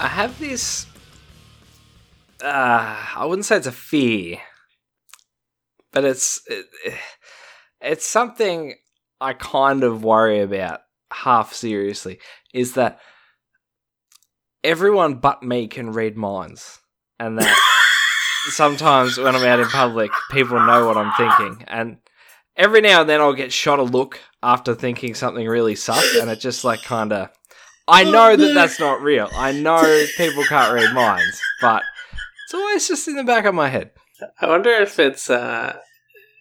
[0.00, 0.86] I have this.
[2.42, 4.38] Uh, I wouldn't say it's a fear,
[5.92, 6.64] but it's it,
[7.82, 8.76] it's something
[9.20, 10.80] I kind of worry about
[11.12, 12.18] half seriously.
[12.54, 12.98] Is that
[14.64, 16.78] everyone but me can read minds,
[17.18, 17.54] and that
[18.48, 21.98] sometimes when I'm out in public, people know what I'm thinking, and
[22.56, 26.30] every now and then I'll get shot a look after thinking something really sucks, and
[26.30, 27.28] it just like kind of.
[27.90, 29.28] I know that that's not real.
[29.34, 31.82] I know people can't read minds, but
[32.44, 33.90] it's always just in the back of my head.
[34.40, 35.28] I wonder if it's.
[35.30, 35.76] Uh,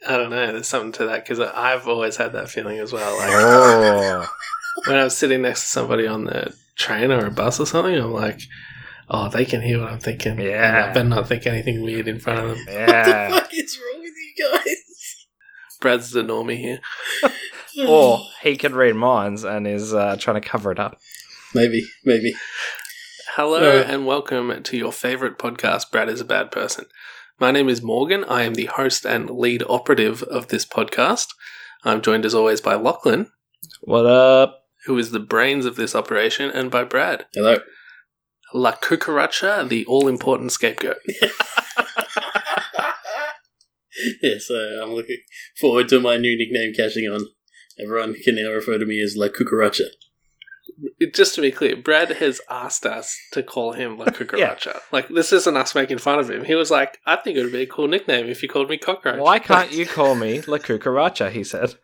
[0.07, 0.51] I don't know.
[0.53, 3.17] There's something to that because I've always had that feeling as well.
[3.17, 4.27] Like Oh,
[4.87, 8.13] when I'm sitting next to somebody on the train or a bus or something, I'm
[8.13, 8.41] like,
[9.09, 10.39] oh, they can hear what I'm thinking.
[10.39, 10.67] Yeah.
[10.67, 12.65] And I better not think anything weird in front of them.
[12.69, 13.29] Yeah.
[13.29, 15.27] What the fuck is wrong with you guys?
[15.81, 16.79] Brad's the normie here.
[17.87, 20.97] or he can read minds and is uh, trying to cover it up.
[21.53, 22.33] Maybe, maybe.
[23.35, 23.83] Hello Uh.
[23.87, 26.85] and welcome to your favorite podcast, Brad is a Bad Person.
[27.39, 28.23] My name is Morgan.
[28.25, 31.27] I am the host and lead operative of this podcast.
[31.83, 33.31] I'm joined as always by Lachlan,
[33.81, 34.65] What up?
[34.85, 37.25] who is the brains of this operation, and by Brad.
[37.33, 37.59] Hello.
[38.53, 40.97] La Cucaracha, the all important scapegoat.
[44.21, 45.19] yeah, so I'm looking
[45.59, 47.27] forward to my new nickname catching on.
[47.81, 49.85] Everyone can now refer to me as La Cucaracha.
[51.13, 54.79] Just to be clear, Brad has asked us to call him La Cucaracha.
[54.91, 56.43] Like, this isn't us making fun of him.
[56.45, 58.77] He was like, I think it would be a cool nickname if you called me
[58.77, 59.19] Cockroach.
[59.19, 61.31] Why can't you call me La Cucaracha?
[61.31, 61.75] He said.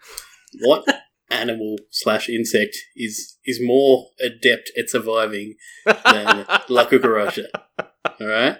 [0.61, 0.85] What
[1.31, 7.45] animal slash insect is is more adept at surviving than La Cucaracha?
[7.79, 8.57] All right,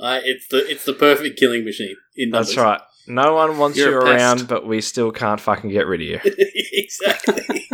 [0.00, 1.96] I it's the it's the perfect killing machine.
[2.16, 2.80] In That's right.
[3.06, 6.20] No one wants You're you around, but we still can't fucking get rid of you.
[6.72, 7.68] exactly.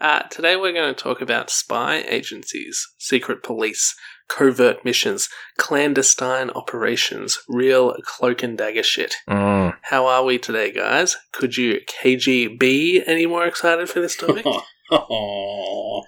[0.00, 3.96] Uh, today we're going to talk about spy agencies, secret police,
[4.28, 9.16] covert missions, clandestine operations, real cloak and dagger shit.
[9.28, 9.76] Mm.
[9.82, 11.16] How are we today, guys?
[11.32, 14.46] Could you KGB any more excited for this topic?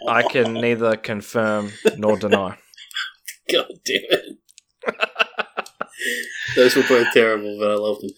[0.08, 2.58] I can neither confirm nor deny.
[3.52, 4.38] God damn it.
[6.54, 8.10] Those were both terrible, but I love them.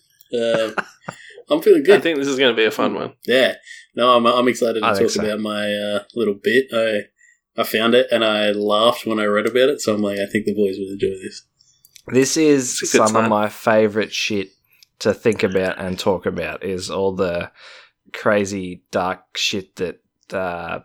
[0.79, 0.85] Um,
[1.53, 1.99] I'm feeling good.
[1.99, 3.15] I think this is going to be a fun one.
[3.27, 3.55] Yeah.
[3.95, 5.25] No, I'm, I'm excited to I think talk so.
[5.25, 6.67] about my uh, little bit.
[6.73, 7.03] I
[7.61, 10.27] I found it and I laughed when I read about it, so I'm like, I
[10.31, 11.43] think the boys will enjoy this.
[12.09, 14.51] This is It's a good some of my favorite shit
[15.01, 16.65] to think about and talk about.
[16.65, 17.51] Is all the
[18.13, 20.01] crazy dark shit that
[20.33, 20.81] uh,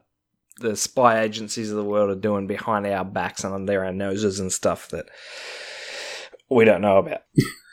[0.59, 4.39] the spy agencies of the world are doing behind our backs and under our noses
[4.39, 5.07] and stuff that
[6.49, 7.21] we don't know about.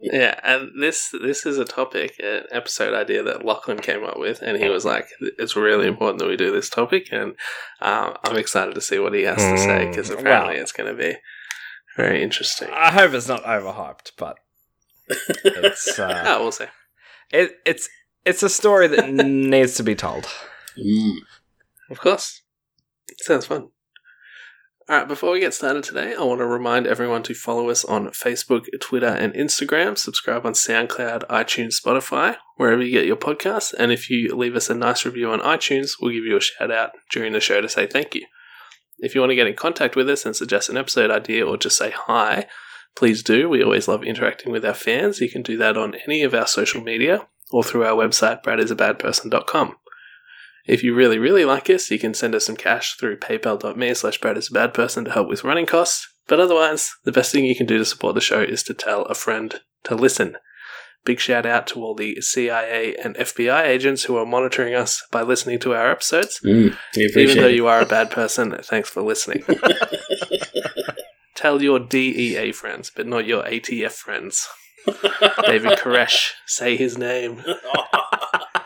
[0.00, 4.40] Yeah, and this this is a topic, an episode idea that Lachlan came up with,
[4.40, 7.34] and he was like, "It's really important that we do this topic," and
[7.82, 10.62] um, I'm excited to see what he has to say because Hmm, apparently well.
[10.62, 11.16] it's going to be
[11.96, 12.68] very interesting.
[12.72, 14.38] I hope it's not overhyped, but
[15.08, 16.66] it's uh, Ah, we'll see.
[17.30, 17.88] it, it's
[18.24, 20.26] it's a story that needs to be told.
[20.78, 21.16] Mm.
[21.90, 22.42] Of course,
[23.18, 23.68] sounds fun.
[24.90, 27.84] All right, before we get started today, I want to remind everyone to follow us
[27.84, 29.98] on Facebook, Twitter, and Instagram.
[29.98, 33.74] Subscribe on SoundCloud, iTunes, Spotify, wherever you get your podcasts.
[33.74, 36.70] And if you leave us a nice review on iTunes, we'll give you a shout
[36.70, 38.24] out during the show to say thank you.
[38.98, 41.58] If you want to get in contact with us and suggest an episode idea or
[41.58, 42.46] just say hi,
[42.96, 43.46] please do.
[43.46, 45.20] We always love interacting with our fans.
[45.20, 49.76] You can do that on any of our social media or through our website, bradisabadperson.com.
[50.68, 54.20] If you really, really like us, you can send us some cash through paypal.me slash
[54.20, 56.06] Brad is a bad person to help with running costs.
[56.26, 59.02] But otherwise, the best thing you can do to support the show is to tell
[59.06, 60.36] a friend to listen.
[61.06, 65.22] Big shout out to all the CIA and FBI agents who are monitoring us by
[65.22, 66.38] listening to our episodes.
[66.44, 66.76] Mm.
[66.94, 69.42] Even though you are a bad person, thanks for listening.
[71.34, 74.46] Tell your DEA friends, but not your ATF friends.
[75.46, 77.42] David Koresh, say his name.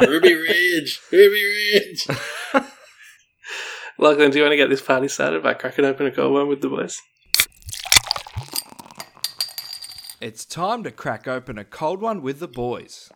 [0.00, 2.06] Ruby Ridge, Ruby Ridge.
[3.98, 6.48] Lachlan, do you want to get this party started by cracking open a cold one
[6.48, 7.00] with the boys?
[10.20, 13.10] It's time to crack open a cold one with the boys.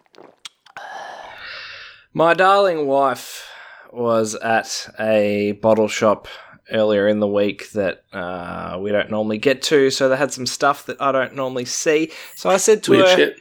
[2.13, 3.47] My darling wife
[3.93, 6.29] was at a bottle shop
[6.71, 10.47] earlier in the week that uh, we don't normally get to, so they had some
[10.47, 12.11] stuff that I don't normally see.
[12.37, 13.41] So I said to Weird her, shit.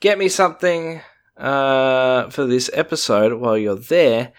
[0.00, 1.00] get me something
[1.40, 4.32] uh, for this episode while you're there.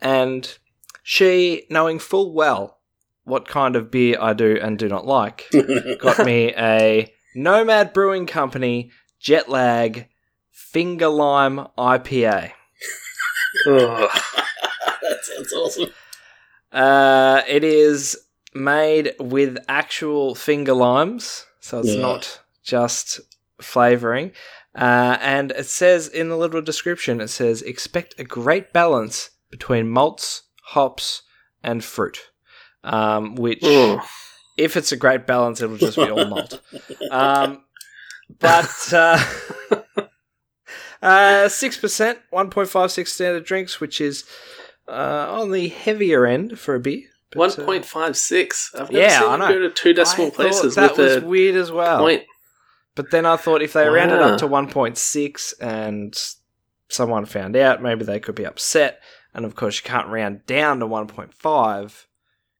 [0.00, 0.58] And
[1.02, 2.78] she, knowing full well
[3.24, 5.46] what kind of beer I do and do not like,
[6.00, 8.90] got me a Nomad Brewing Company
[9.20, 10.06] Jet Lag
[10.50, 12.52] Finger Lime IPA.
[13.66, 15.90] That sounds awesome.
[16.72, 18.16] Uh, it is
[18.54, 22.00] made with actual finger limes, so it's Yeah.
[22.02, 23.20] not just
[23.60, 24.32] flavoring.
[24.74, 29.88] Uh, and it says in the little description, it says expect a great balance between
[29.88, 31.22] malts, hops,
[31.62, 32.18] and fruit.
[32.84, 33.62] Um, which,
[34.56, 36.60] if it's a great balance, it'll just be all malt.
[37.10, 37.64] Um,
[38.38, 39.18] but uh,
[41.02, 44.24] uh, six percent, one point five six standard drinks, which is
[44.88, 47.02] uh, on the heavier end for a beer.
[47.34, 48.70] One uh, point five six.
[48.74, 49.48] I've never Yeah, seen I know.
[49.48, 51.98] go to two decimal I places that with was weird as well.
[52.00, 52.22] point.
[52.98, 53.94] But then I thought if they wow.
[53.94, 56.20] rounded up to 1.6 and
[56.88, 59.00] someone found out, maybe they could be upset.
[59.32, 62.06] And of course, you can't round down to 1.5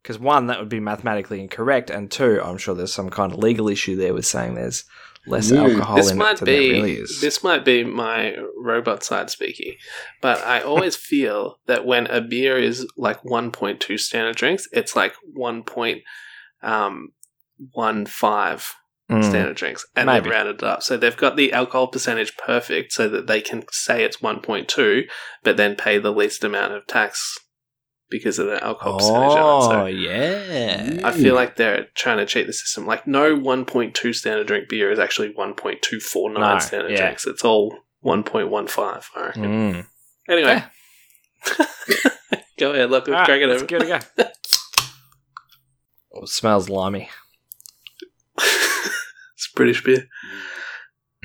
[0.00, 3.40] because one, that would be mathematically incorrect, and two, I'm sure there's some kind of
[3.40, 4.84] legal issue there with saying there's
[5.26, 5.58] less mm.
[5.58, 9.74] alcohol this in might it be, really This might be my robot side speaking,
[10.22, 15.14] but I always feel that when a beer is like 1.2 standard drinks, it's like
[15.36, 16.02] 1.15
[19.10, 19.24] Mm.
[19.24, 20.24] standard drinks, and Maybe.
[20.24, 20.82] they've rounded it up.
[20.82, 24.68] So they've got the alcohol percentage perfect, so that they can say it's one point
[24.68, 25.04] two,
[25.42, 27.38] but then pay the least amount of tax
[28.10, 29.32] because of the alcohol percentage.
[29.38, 29.92] Oh, it.
[29.94, 31.00] yeah.
[31.06, 32.86] I feel like they're trying to cheat the system.
[32.86, 36.96] Like no 1.2 standard drink beer is actually 1.249 No, standard yeah.
[36.98, 37.26] drinks.
[37.26, 39.02] It's all 1.15.
[39.16, 39.42] I reckon.
[39.44, 39.86] Mm.
[40.28, 40.64] Anyway,
[42.58, 42.90] go ahead.
[42.90, 43.64] Look, right, crack it over.
[43.64, 44.24] give it a go.
[46.14, 47.10] Oh, it smells limey.
[49.66, 50.08] It's British beer.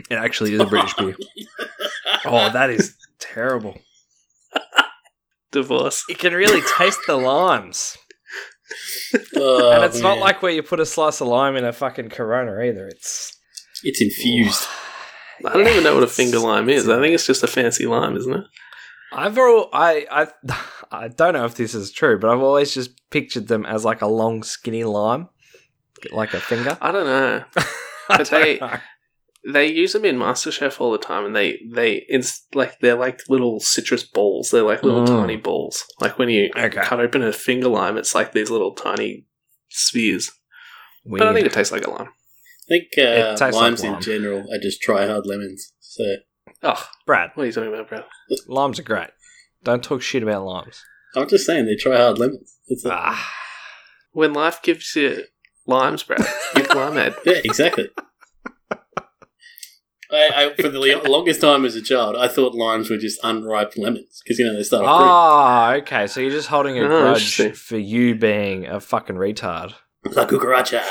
[0.10, 1.16] It actually is a British beer.
[2.26, 3.78] Oh, that is terrible.
[5.52, 6.06] Divorce.
[6.08, 7.98] You can really taste the limes.
[9.36, 10.20] Oh, and it's oh, not man.
[10.22, 12.88] like where you put a slice of lime in a fucking Corona either.
[12.88, 13.38] It's
[13.84, 14.66] it's infused.
[15.46, 16.88] I don't even know what a finger lime is.
[16.88, 18.46] I think it's just a fancy lime, isn't it?
[19.12, 20.28] I've al- I I
[20.92, 24.02] I don't know if this is true, but I've always just pictured them as like
[24.02, 25.28] a long, skinny lime,
[26.12, 26.78] like a finger.
[26.82, 27.44] I don't know.
[28.10, 28.78] I But they- know.
[29.46, 33.20] They use them in MasterChef all the time, and they they it's like they're like
[33.28, 34.52] little citrus balls.
[34.52, 35.08] They're like little Mm.
[35.08, 35.84] tiny balls.
[36.00, 36.82] Like when you Okay.
[36.82, 39.26] cut open a finger lime, it's like these little tiny
[39.70, 40.32] spheres.
[41.06, 41.36] But I Weird.
[41.36, 42.08] think it tastes like a lime.
[42.08, 44.02] I think uh, It tastes limes like in lime.
[44.02, 45.74] general are just try hard lemons.
[45.82, 46.04] So
[46.62, 48.06] Oh, Brad, what are you talking about, Brad?
[48.48, 49.10] limes are great.
[49.66, 50.82] Don't talk shit about limes.
[51.18, 52.60] I'm just saying they try hard lemons.
[52.70, 52.86] That's.
[52.86, 53.30] Ah,
[54.14, 55.26] When life gives you
[55.68, 56.26] limes, Brad,
[56.56, 57.16] give limeade.
[57.26, 57.90] Yeah, exactly.
[60.12, 63.20] I, I, for the le- longest time as a child, I thought limes were just
[63.24, 66.06] unripe lemons because you know they start off Ah, okay.
[66.06, 67.54] So you're just holding a Oh, grudge interesting.
[67.54, 69.74] for you being a fucking retard.
[70.04, 70.16] green.
[70.16, 70.84] La cucaracha.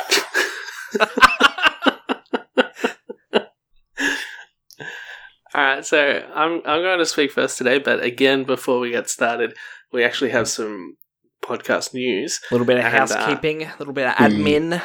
[5.54, 9.10] All right, so I'm I'm going to speak first today, but again, before we get
[9.10, 9.54] started,
[9.92, 10.96] we actually have some
[11.42, 12.40] podcast news.
[12.50, 14.82] A little bit of And, uh, housekeeping, a little bit of admin.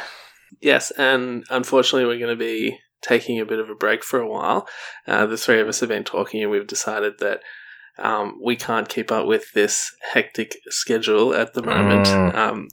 [0.61, 4.27] Yes, and unfortunately, we're going to be taking a bit of a break for a
[4.27, 4.67] while.
[5.05, 7.41] Uh, the three of us have been talking, and we've decided that
[7.97, 12.07] um, we can't keep up with this hectic schedule at the moment.
[12.07, 12.35] Mm.
[12.35, 12.67] Um,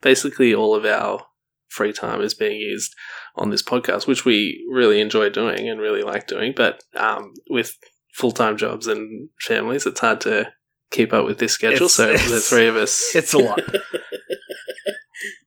[0.00, 1.26] basically, all of our
[1.68, 2.94] free time is being used
[3.36, 6.52] on this podcast, which we really enjoy doing and really like doing.
[6.56, 7.76] But um, with
[8.14, 10.52] full time jobs and families, it's hard to
[10.94, 11.86] keep up with this schedule.
[11.86, 13.14] It's- so the it's- three of us.
[13.14, 13.60] It's a lot.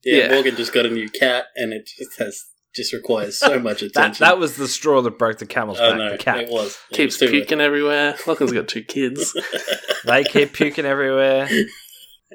[0.04, 0.32] yeah, Yeah.
[0.34, 2.44] Morgan just got a new cat, and it just has
[2.76, 4.24] just requires so much that attention.
[4.24, 5.98] that was the straw that broke the camel's oh back.
[5.98, 6.40] no, the cat.
[6.42, 6.78] it was.
[6.92, 7.48] It Keeps was too much.
[7.48, 8.16] puking everywhere.
[8.28, 9.36] Lachlan's got two kids.
[10.06, 11.50] They keep puking everywhere.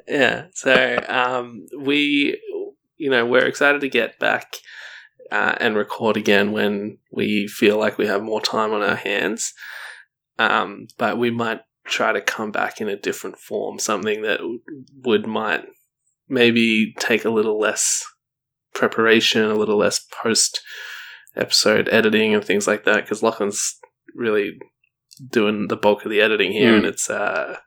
[0.07, 0.45] Yeah.
[0.53, 2.39] So um, we,
[2.97, 4.57] you know, we're excited to get back
[5.31, 9.53] uh, and record again when we feel like we have more time on our hands.
[10.37, 14.39] Um, but we might try to come back in a different form, something that
[15.03, 15.65] would might
[16.29, 18.03] maybe take a little less
[18.73, 20.61] preparation, a little less post
[21.35, 23.03] episode editing and things like that.
[23.03, 23.77] Because Lachlan's
[24.15, 24.57] really
[25.29, 26.77] doing the bulk of the editing here, Mm.
[26.77, 27.57] and it's uh,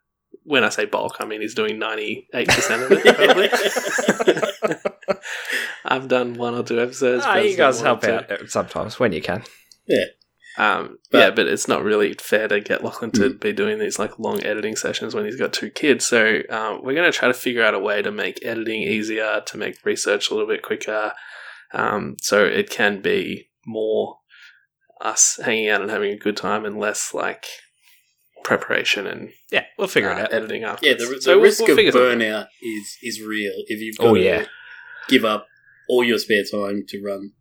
[0.42, 3.16] when I say bulk, I mean he's doing ninety eight percent of it.
[4.64, 4.76] Probably.
[5.84, 7.24] I've done one or two episodes.
[7.24, 9.44] Ah, Brad's you guys help out sometimes when you can.
[10.58, 13.98] Um, But- yeah, but it's not really fair to get Lachlan to be doing these
[13.98, 16.06] like long editing sessions when he's got two kids.
[16.06, 19.42] So um, we're going to try to figure out a way to make editing easier,
[19.46, 21.12] to make research a little bit quicker,
[21.74, 24.18] um, so it can be more
[25.02, 27.44] us hanging out and having a good time and less like
[28.44, 30.32] preparation and Yeah, we'll figure uh, it out.
[30.32, 30.86] editing after.
[30.86, 32.46] Yeah, the, the so we'll- risk we'll of figure something out.
[32.46, 34.46] burnout is is real if you've got Oh, to yeah.
[35.08, 35.46] give up
[35.88, 37.32] all your spare time to run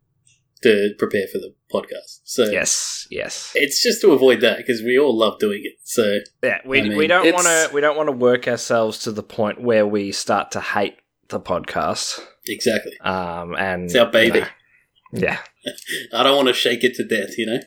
[0.63, 2.21] to prepare for the podcast.
[2.23, 3.51] So Yes, yes.
[3.55, 5.73] it's just to avoid that because we all love doing it.
[5.83, 8.99] So Yeah, we, I mean, we don't want to we don't want to work ourselves
[8.99, 10.97] to the point where we start to hate
[11.29, 12.19] the podcast.
[12.47, 12.97] Exactly.
[13.01, 14.39] Um, and It's our baby.
[14.39, 15.39] you know, yeah.
[16.13, 17.59] I don't want to shake it to death, you know?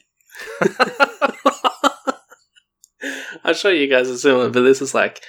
[3.45, 5.23] I'm sure you guys are similar, but this is like,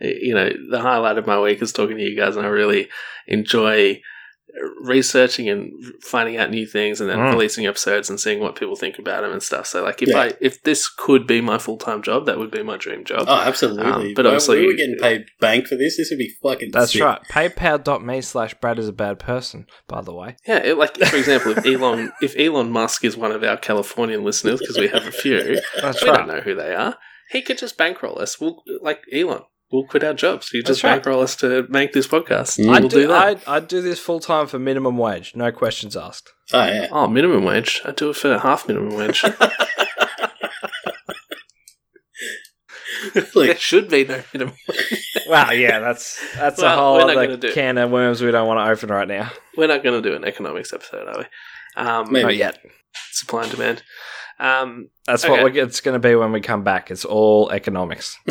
[0.00, 2.88] you know, the highlight of my week is talking to you guys, and I really
[3.26, 4.00] enjoy
[4.80, 7.32] researching and finding out new things, and then Mm.
[7.32, 9.66] releasing episodes and seeing what people think about them and stuff.
[9.66, 10.20] So, like, if Yeah.
[10.20, 13.24] I if this could be my full time job, that would be my dream job.
[13.28, 13.84] Oh, absolutely.
[13.84, 15.96] Um, but Well, obviously- we were getting paid bank for this.
[15.96, 17.02] This would be fucking That's sick.
[17.02, 17.20] right.
[17.30, 20.36] PayPal.me slash Brad is a bad person, by the way.
[20.46, 24.24] Yeah, it, like for example, if Elon if Elon Musk is one of our Californian
[24.24, 26.18] listeners, because we have a few, That's we right.
[26.18, 26.96] don't know who they are.
[27.30, 28.38] He could just bankroll us.
[28.40, 29.42] We'll like Elon.
[29.72, 30.50] We'll quit our jobs.
[30.52, 30.96] You just right.
[30.96, 32.58] bankroll us to make this podcast.
[32.60, 32.66] Mm.
[32.66, 33.26] We'll I'd do, do, that.
[33.26, 36.30] I'd, I'd do this full time for minimum wage, no questions asked.
[36.52, 36.88] Oh, yeah.
[36.92, 37.80] Oh, minimum wage.
[37.84, 39.24] I'd do it for half minimum wage.
[43.34, 44.54] there should be no minimum.
[45.28, 48.30] Well, yeah, that's that's Well, a whole we're not gonna other can of worms we
[48.30, 49.30] don't want to open right now.
[49.56, 51.24] We're not going to do an economics episode, are we?
[51.82, 52.24] Um, Maybe.
[52.24, 52.58] Not yet.
[53.12, 53.82] Supply and demand.
[54.38, 55.32] Um, That's Okay.
[55.32, 56.90] what we're, it's going to be when we come back.
[56.90, 58.18] It's all economics.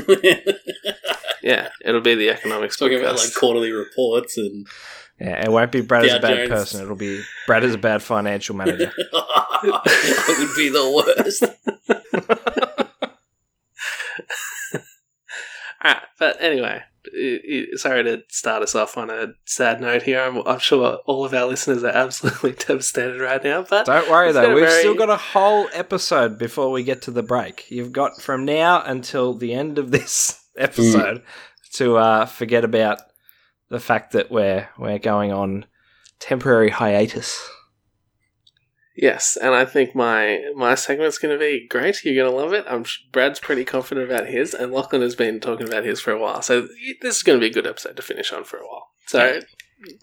[1.43, 3.01] yeah, it'll be the economics talking podcast.
[3.01, 4.67] about like quarterly reports and
[5.19, 6.49] Yeah, it won't be Brad is a bad Jones.
[6.49, 6.81] person.
[6.81, 8.91] It'll be Brad is a bad financial manager.
[8.97, 11.43] it would be the worst.
[15.83, 16.83] Alright, but anyway,
[17.15, 20.21] i- i- sorry to start us off on a sad note here.
[20.21, 24.31] I'm, I'm sure all of our listeners are absolutely devastated right now, but Don't worry
[24.31, 27.65] though, we've very- still got a whole episode before we get to the break.
[27.71, 31.23] You've got from now until the end of this episode
[31.73, 32.99] to uh, forget about
[33.69, 35.65] the fact that we're we're going on
[36.19, 37.49] temporary hiatus.
[38.95, 42.03] yes, and I think my my segment's going to be great.
[42.03, 42.65] You're going to love it.
[42.69, 46.19] I'm Brad's pretty confident about his, and Lachlan has been talking about his for a
[46.19, 46.67] while, so
[47.01, 48.89] this is going to be a good episode to finish on for a while.
[49.07, 49.39] So.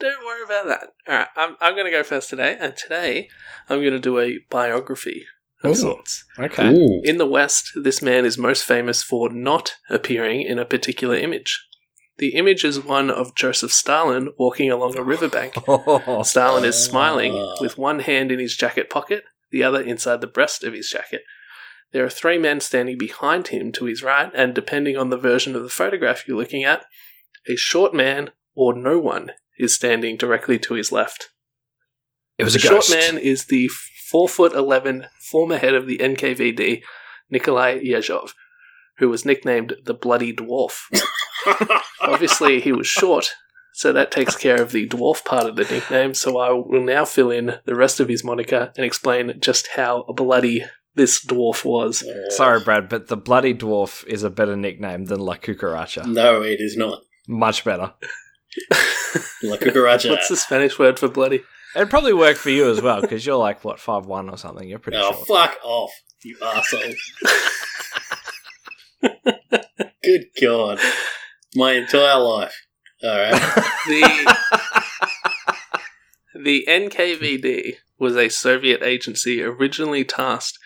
[0.00, 0.88] Don't worry about that.
[1.06, 3.28] All right, I'm, I'm going to go first today, and today
[3.68, 5.24] I'm going to do a biography
[5.64, 5.74] of Ooh.
[5.74, 6.24] sorts.
[6.38, 6.72] Okay.
[6.72, 7.00] Ooh.
[7.04, 11.64] In the West, this man is most famous for not appearing in a particular image.
[12.18, 15.54] The image is one of Joseph Stalin walking along a riverbank.
[16.24, 17.56] Stalin is smiling Ah.
[17.60, 21.22] with one hand in his jacket pocket, the other inside the breast of his jacket.
[21.92, 25.54] There are three men standing behind him to his right, and depending on the version
[25.56, 26.84] of the photograph you're looking at,
[27.48, 31.30] a short man or no one is standing directly to his left.
[32.38, 33.68] It was The a short man is the
[34.10, 36.82] four foot eleven former head of the NKVD,
[37.30, 38.32] Nikolai Yezhov,
[38.98, 40.84] who was nicknamed the Bloody Dwarf.
[42.00, 43.34] Obviously, he was short,
[43.72, 46.14] so that takes care of the dwarf part of the nickname.
[46.14, 50.04] So I will now fill in the rest of his moniker and explain just how
[50.04, 50.64] bloody
[50.94, 52.04] this dwarf was.
[52.30, 56.06] Sorry, Brad, but the bloody dwarf is a better nickname than La Cucaracha.
[56.06, 57.02] No, it is not.
[57.28, 57.92] Much better.
[59.42, 60.10] La cucaracha.
[60.10, 61.42] What's the Spanish word for bloody?
[61.76, 64.68] It'd probably work for you as well because you're like what five one or something.
[64.68, 65.28] You're pretty Oh, short.
[65.28, 65.90] fuck off,
[66.24, 66.92] you asshole.
[70.02, 70.78] Good God.
[71.54, 72.54] My entire life.
[73.04, 73.32] Alright.
[73.86, 74.36] The
[76.34, 80.58] the NKVD was a Soviet agency originally tasked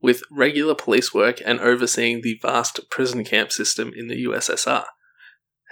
[0.00, 4.84] with regular police work and overseeing the vast prison camp system in the USSR.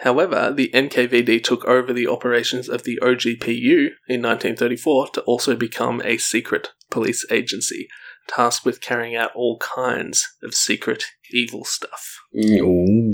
[0.03, 6.01] However, the NKVD took over the operations of the OGPU in 1934 to also become
[6.05, 7.89] a secret police agency
[8.29, 12.19] tasked with carrying out all kinds of secret evil stuff.
[12.37, 13.13] Mm.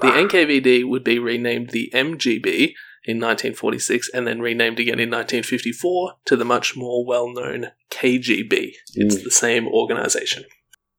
[0.00, 2.74] The NKVD would be renamed the MGB
[3.06, 8.72] in 1946 and then renamed again in 1954 to the much more well known KGB.
[8.94, 9.24] It's Mm.
[9.24, 10.44] the same organization.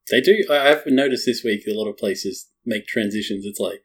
[0.10, 0.46] They do.
[0.50, 3.46] I've noticed this week a lot of places make transitions.
[3.46, 3.82] It's like,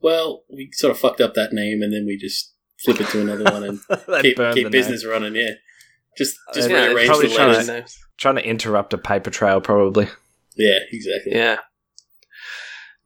[0.00, 2.52] well, we sort of fucked up that name, and then we just
[2.84, 3.80] flip it to another one and
[4.22, 5.34] keep, keep the business running.
[5.34, 5.50] Yeah,
[6.16, 7.66] just just Yeah, rearrange probably the trying letters.
[7.66, 7.98] to- names.
[8.18, 10.08] Trying to interrupt a paper trail, probably.
[10.56, 11.32] Yeah, exactly.
[11.36, 11.58] Yeah.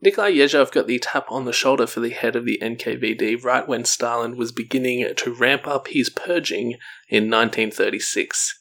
[0.01, 3.65] Nikolai Yezhov got the tap on the shoulder for the head of the NKVD right
[3.67, 6.73] when Stalin was beginning to ramp up his purging
[7.07, 8.59] in 1936.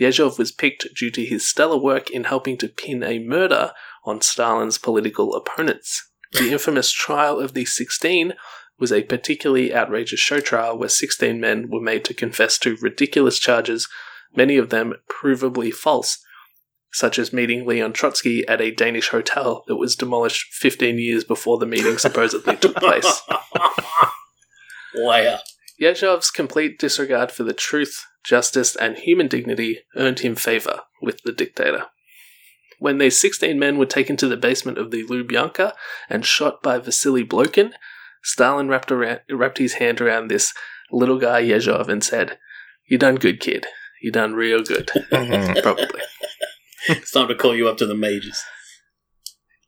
[0.00, 3.72] Yezhov was picked due to his stellar work in helping to pin a murder
[4.04, 6.07] on Stalin's political opponents.
[6.32, 8.34] The infamous trial of the 16
[8.78, 13.38] was a particularly outrageous show trial where 16 men were made to confess to ridiculous
[13.38, 13.88] charges,
[14.36, 16.18] many of them provably false,
[16.92, 21.58] such as meeting Leon Trotsky at a Danish hotel that was demolished 15 years before
[21.58, 23.22] the meeting supposedly took place.
[24.94, 25.38] wow.
[25.80, 31.32] Yezhov's complete disregard for the truth, justice, and human dignity earned him favor with the
[31.32, 31.86] dictator.
[32.78, 35.72] When these 16 men were taken to the basement of the Lubyanka
[36.08, 37.72] and shot by Vasily Blokin,
[38.22, 40.52] Stalin wrapped, around, wrapped his hand around this
[40.90, 42.38] little guy Yezhov and said,
[42.86, 43.66] You done good, kid.
[44.02, 44.90] You done real good.
[45.12, 45.62] Mhm.
[45.62, 46.00] Probably.
[46.88, 48.42] It's time to call you up to the majors.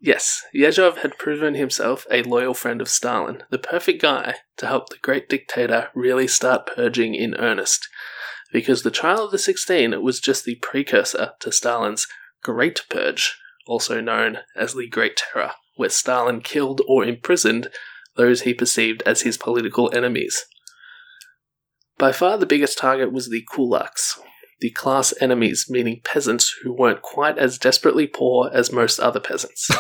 [0.01, 4.89] Yes, Yezhov had proven himself a loyal friend of Stalin, the perfect guy to help
[4.89, 7.87] the great dictator really start purging in earnest.
[8.53, 12.07] Because the trial of the 16 was just the precursor to Stalin's
[12.43, 17.69] Great Purge, also known as the Great Terror, where Stalin killed or imprisoned
[18.17, 20.45] those he perceived as his political enemies.
[21.99, 24.19] By far the biggest target was the kulaks,
[24.61, 29.71] the class enemies, meaning peasants who weren't quite as desperately poor as most other peasants.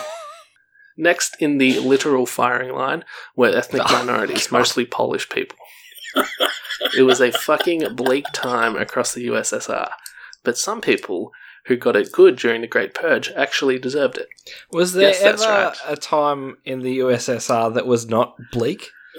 [0.96, 3.04] Next in the literal firing line
[3.36, 4.58] were ethnic Oh, minorities, God.
[4.58, 5.56] mostly Polish people.
[6.96, 9.90] it was a fucking bleak time across the USSR,
[10.44, 11.30] but some people
[11.66, 14.28] who got it good during the Great Purge actually deserved it.
[14.72, 15.76] Was there Yes, that's ever right.
[15.88, 18.88] a time in the USSR that was not bleak?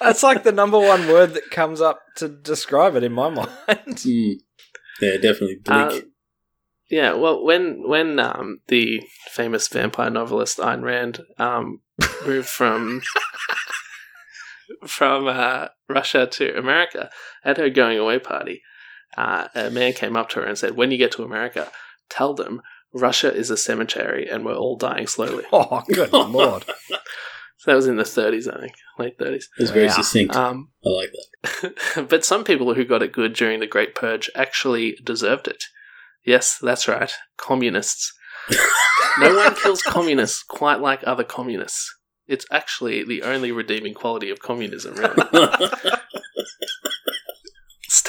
[0.00, 3.48] That's like the number one word that comes up to describe it in my mind.
[3.68, 4.32] Hmm.
[5.00, 5.66] Yeah, definitely bleak.
[5.76, 6.00] Uh,
[6.90, 11.80] yeah, well, when when um, the famous vampire novelist Ayn Rand um,
[12.26, 13.02] moved from
[14.86, 17.10] from uh, Russia to America
[17.44, 18.62] at her going away party,
[19.16, 21.70] uh, a man came up to her and said, "When you get to America,
[22.08, 26.64] tell them Russia is a cemetery and we're all dying slowly." Oh, good lord.
[27.62, 29.34] So that was in the 30s, I think, late 30s.
[29.34, 29.92] it was very yeah.
[29.92, 30.34] succinct.
[30.34, 32.06] Um, I like that.
[32.10, 35.62] but some people who got it good during the Great Purge actually deserved it.
[36.24, 38.12] Yes, that's right, communists.
[39.20, 41.88] no one kills communists quite like other communists.
[42.26, 45.22] It's actually the only redeeming quality of communism, really.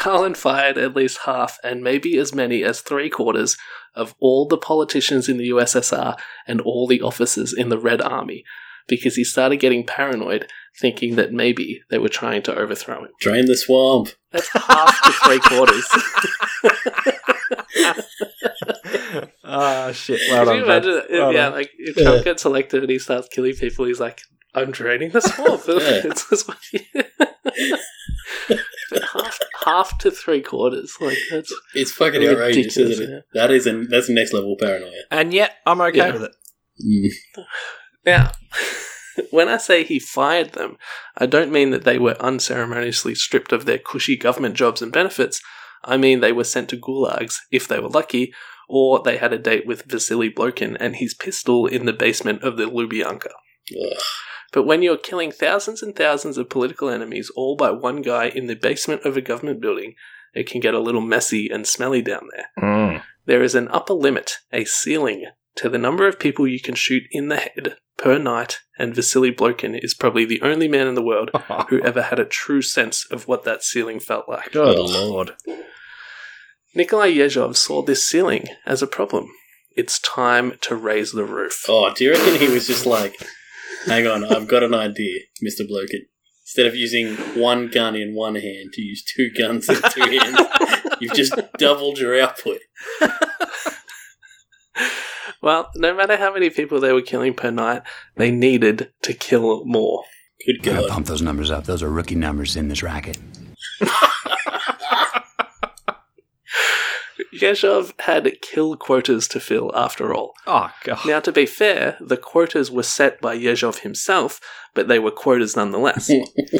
[0.03, 3.55] Stalin fired at least half and maybe as many as three quarters
[3.95, 8.43] of all the politicians in the USSR and all the officers in the Red Army
[8.85, 10.45] because he started getting paranoid,
[10.77, 13.11] thinking that maybe they were trying to overthrow him.
[13.21, 14.09] Drain the swamp.
[14.31, 15.87] That's half to three quarters.
[19.45, 20.19] Ah, shit.
[20.31, 20.97] Well Can you done, imagine?
[20.97, 21.53] if- Well yeah, done.
[21.53, 24.21] like if Trump gets elected and he starts killing people, he's like,
[24.55, 26.01] "I'm draining the swamp." Yeah.
[26.05, 26.57] It's just like-
[29.11, 33.17] half, half to three quarters, like that's It's fucking outrageous, isn't yeah.
[33.17, 33.23] it?
[33.33, 34.91] That is an, that's next level paranoia.
[35.11, 36.11] And yet, I'm okay Yeah.
[36.13, 36.35] with it.
[36.85, 37.11] Mm.
[38.05, 38.31] Now,
[39.31, 40.77] when I say he fired them,
[41.17, 45.41] I don't mean that they were unceremoniously stripped of their cushy government jobs and benefits.
[45.83, 48.33] I mean they were sent to gulags, if they were lucky,
[48.69, 52.57] or they had a date with Vasily Blokin and his pistol in the basement of
[52.57, 53.31] the Lubyanka.
[53.71, 53.97] Ugh.
[54.53, 58.45] But when you're killing thousands and thousands of political enemies all by one guy in
[58.45, 59.95] the basement of a government building,
[60.33, 62.45] it can get a little messy and smelly down there.
[62.59, 63.01] Mm.
[63.25, 67.03] There is an upper limit, a ceiling, to the number of people you can shoot
[67.11, 71.03] in the head per night, and Vasily Blokin is probably the only man in the
[71.03, 71.31] world
[71.69, 74.51] who ever had a true sense of what that ceiling felt like.
[74.51, 75.31] Good lord.
[76.75, 79.31] Nikolai Yezhov saw this ceiling as a problem.
[79.75, 81.65] It's time to raise the roof.
[81.67, 83.15] Oh, do you reckon he was just like,
[83.85, 85.61] hang on, I've got an idea, Mr.
[85.69, 86.01] Blokin.
[86.45, 90.39] Instead of using one gun in one hand to use two guns in two hands,
[90.99, 92.59] you've just doubled your output.
[95.41, 97.81] Well, no matter how many people they were killing per night,
[98.15, 100.03] they needed to kill more.
[100.45, 100.89] Good Gotta God.
[100.89, 101.65] pump those numbers up.
[101.65, 103.17] Those are rookie numbers in this racket.
[107.41, 110.33] Yezhov had kill quotas to fill after all.
[110.45, 110.99] Oh, God.
[111.05, 114.39] Now, to be fair, the quotas were set by Yezhov himself,
[114.73, 116.11] but they were quotas nonetheless.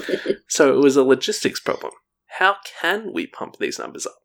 [0.47, 1.93] so it was a logistics problem.
[2.39, 4.15] How can we pump these numbers up?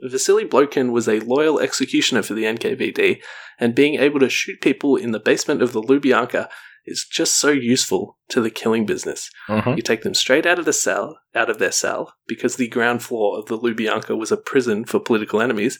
[0.00, 3.22] Vasily Blokin was a loyal executioner for the NKVD,
[3.58, 6.48] and being able to shoot people in the basement of the Lubyanka
[6.86, 9.30] is just so useful to the killing business.
[9.48, 9.76] Mhm.
[9.76, 13.02] You take them straight out of the cell, out of their cell, because the ground
[13.02, 15.78] floor of the Lubyanka was a prison for political enemies.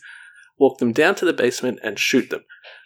[0.57, 2.45] Walk them down to the basement and shoot them.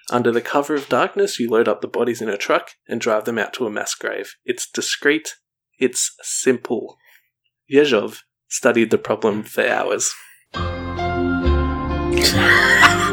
[0.09, 3.25] Under the cover of darkness, you load up the bodies in a truck and drive
[3.25, 4.35] them out to a mass grave.
[4.43, 5.35] It's discreet.
[5.77, 6.97] It's simple.
[7.71, 10.13] Yezhov studied the problem for hours.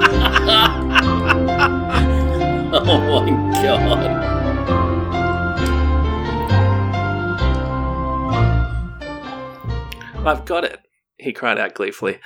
[10.26, 10.80] I've got it,
[11.16, 12.18] he cried out gleefully.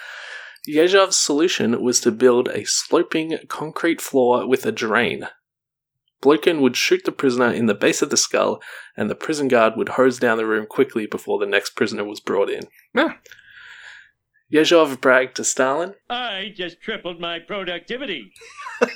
[0.69, 5.29] Yezhov's solution was to build a sloping concrete floor with a drain.
[6.23, 8.61] Blokin would shoot the prisoner in the base of the skull,
[8.97, 12.21] and the prison guard would hose down the room quickly before the next prisoner was
[12.21, 12.65] brought in.
[12.95, 13.15] Yeah.
[14.53, 18.33] Yezhov bragged to Stalin, I just tripled my productivity.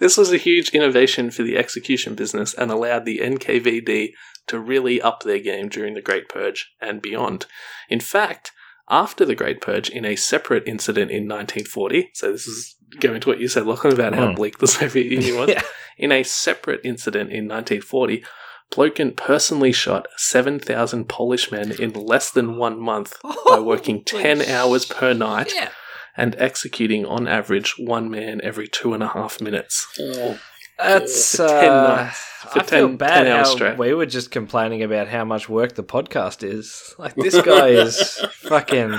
[0.00, 4.12] This was a huge innovation for the execution business and allowed the NKVD
[4.50, 7.46] to really up their game during the Great Purge and beyond.
[7.88, 8.52] In fact,
[8.88, 13.28] after the Great Purge, in a separate incident in 1940, so this is going to
[13.28, 14.36] what you said, Lachlan, about how Mm.
[14.36, 15.48] bleak the Soviet Union was.
[15.50, 15.62] Yeah.
[15.96, 18.24] In a separate incident in 1940,
[18.72, 23.16] Blokin personally shot 7,000 Polish men in less than one month
[23.48, 25.70] by working 10 hours per night Yeah.
[26.16, 29.86] and executing on average one man every two and a half minutes.
[30.00, 30.38] Oh,
[30.82, 32.16] That's For 10 uh, nights.
[32.52, 33.78] For I feel bad 10 how straight.
[33.78, 36.94] we were just complaining about how much work the podcast is.
[36.98, 38.94] Like this guy is fucking.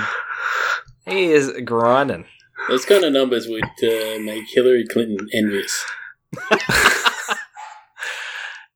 [1.06, 2.26] He is grinding.
[2.68, 5.84] those kind of numbers would uh, make Hillary Clinton envious.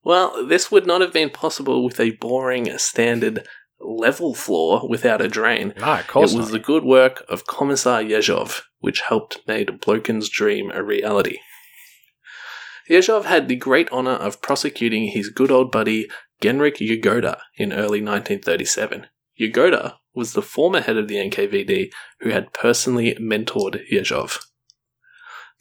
[0.06, 3.44] Well, this would not have been possible with a boring standard
[3.80, 5.74] level floor without a drain.
[5.76, 6.52] No, of course it was not.
[6.52, 11.38] the good work of Commissar Yezhov, which helped made Blokin's dream a reality.
[12.88, 16.09] Yezhov had the great honor of prosecuting his good old buddy
[16.42, 19.07] Genrik Yagoda in early 1937.
[19.38, 24.38] Yagoda was the former head of the NKVD who had personally mentored Yezhov.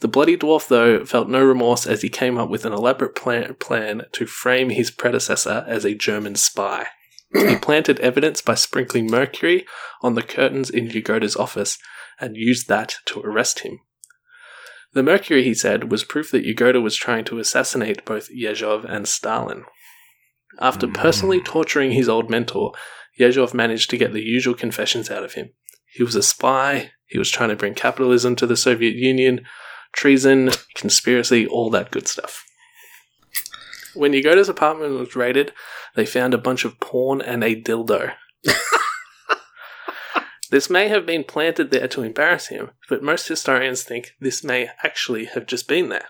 [0.01, 3.55] The Bloody Dwarf, though, felt no remorse as he came up with an elaborate plan,
[3.55, 6.87] plan to frame his predecessor as a German spy.
[7.33, 9.65] he planted evidence by sprinkling mercury
[10.01, 11.77] on the curtains in Yagoda's office
[12.19, 13.79] and used that to arrest him.
[14.95, 19.05] The mercury, he said, was proof that Yagoda was trying to assassinate both Yezhov and
[19.05, 19.65] Stalin.
[20.59, 20.93] After hmm.
[20.93, 22.71] personally torturing his old mentor,
[23.19, 25.49] Yezhov managed to get the usual confessions out of him.
[25.93, 29.41] He was a spy, he was trying to bring capitalism to the Soviet Union,
[29.91, 32.45] treason, conspiracy, all that good stuff.
[33.95, 35.51] When Yagoda's apartment was raided,
[35.95, 38.13] they found a bunch of porn and a dildo.
[40.55, 44.69] this may have been planted there to embarrass him, but most historians think this may
[44.83, 46.05] actually have just been there.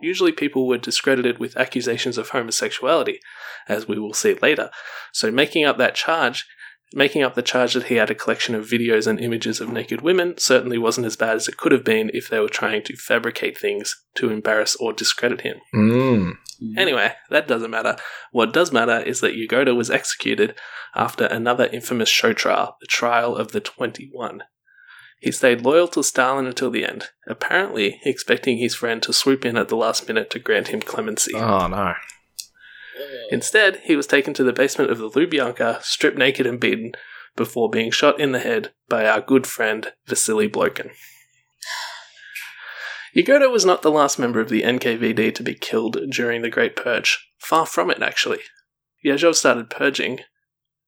[0.00, 3.20] Usually, people were discredited with accusations of homosexuality,
[3.68, 4.70] as we will see later,
[5.12, 6.46] so making up that charge
[6.94, 10.02] Making up the charge that he had a collection of videos and images of naked
[10.02, 12.96] women certainly wasn't as bad as it could have been if they were trying to
[12.96, 15.56] fabricate things to embarrass or discredit him.
[15.74, 16.32] Mm.
[16.76, 17.96] Anyway, that doesn't matter.
[18.30, 20.54] What does matter is that Yagoda was executed
[20.94, 24.42] after another infamous show trial, the trial of the 21.
[25.20, 29.56] He stayed loyal to Stalin until the end, apparently expecting his friend to swoop in
[29.56, 31.32] at the last minute to grant him clemency.
[31.34, 31.94] Oh no.
[33.30, 36.92] Instead, he was taken to the basement of the Lubyanka, stripped naked and beaten,
[37.36, 40.90] before being shot in the head by our good friend Vasily Blokin.
[43.14, 46.76] Yagoda was not the last member of the NKVD to be killed during the Great
[46.76, 47.30] Purge.
[47.38, 48.40] Far from it, actually.
[49.04, 50.20] Yezhov started purging,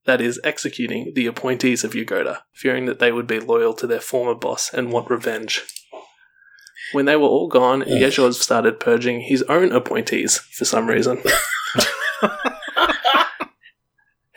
[0.06, 4.00] that is, executing the appointees of Yagoda, fearing that they would be loyal to their
[4.00, 5.62] former boss and want revenge.
[6.92, 11.22] When they were all gone, Yezhov started purging his own appointees for some reason.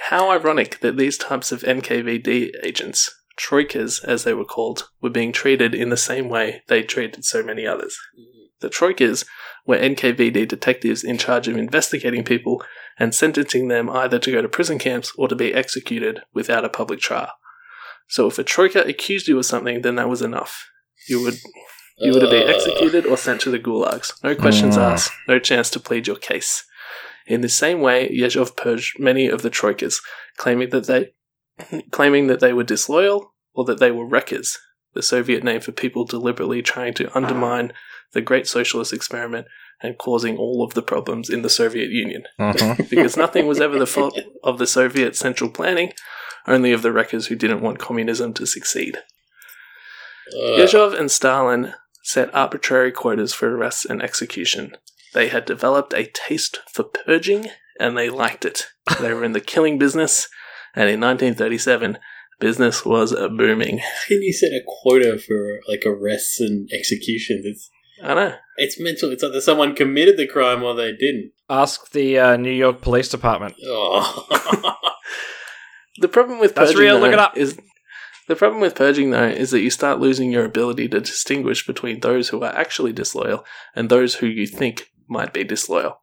[0.10, 5.32] How ironic that these types of NKVD agents, troikas as they were called, were being
[5.34, 7.98] treated in the same way they treated so many others.
[8.62, 9.26] The troikas
[9.66, 12.64] were NKVD detectives in charge of investigating people
[12.98, 16.70] and sentencing them either to go to prison camps or to be executed without a
[16.70, 17.32] public trial.
[18.08, 20.70] So if a troika accused you of something, then that was enough.
[21.10, 21.36] You would
[22.00, 24.14] you would be Uh, executed or sent to the gulags.
[24.24, 24.82] No questions Mm.
[24.94, 26.64] asked, no chance to plead your case.
[27.28, 30.02] In the same way, Yezhov purged many of the troikas,
[30.38, 31.12] claiming that they
[31.92, 34.58] claiming that they were disloyal or that they were wreckers,
[34.94, 37.74] the Soviet name for people deliberately trying to undermine
[38.14, 39.48] the great socialist experiment
[39.82, 42.24] and causing all of the problems in the Soviet Union.
[42.40, 42.90] Mhm.
[42.90, 45.92] Because nothing was ever the fault of the Soviet central planning,
[46.48, 48.98] only of the wreckers who didn't want communism to succeed.
[50.34, 54.76] uh, Yezhov and Stalin set arbitrary quotas for arrests and execution.
[55.18, 57.48] They had developed a taste for purging,
[57.80, 58.68] and they liked it.
[59.02, 60.28] They were in the killing business,
[60.76, 61.98] and in 1937,
[62.40, 63.80] business was booming.
[63.80, 67.48] How can you set a quota for like arrests and executions?
[67.48, 67.68] It's
[68.04, 68.36] I know.
[68.58, 69.12] it's mental.
[69.12, 71.32] It's either someone committed the crime or they didn't.
[71.50, 73.56] Ask the uh, New York Police Department.
[73.66, 74.28] Oh.
[76.00, 77.36] The problem with That's purging real, look it up.
[77.36, 77.58] is
[78.28, 82.02] the problem with purging though is that you start losing your ability to distinguish between
[82.02, 83.44] those who are actually disloyal
[83.76, 86.02] and those who you think might be disloyal.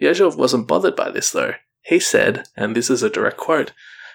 [0.00, 1.54] Yezhov wasn't bothered by this though.
[1.82, 3.72] He said, and this is a direct quote,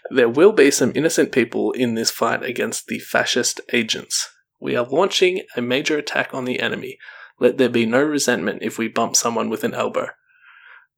[0.10, 4.30] there will be some innocent people in this fight against the fascist agents.
[4.60, 6.97] We are launching a major attack on the enemy.
[7.39, 10.08] Let there be no resentment if we bump someone with an elbow.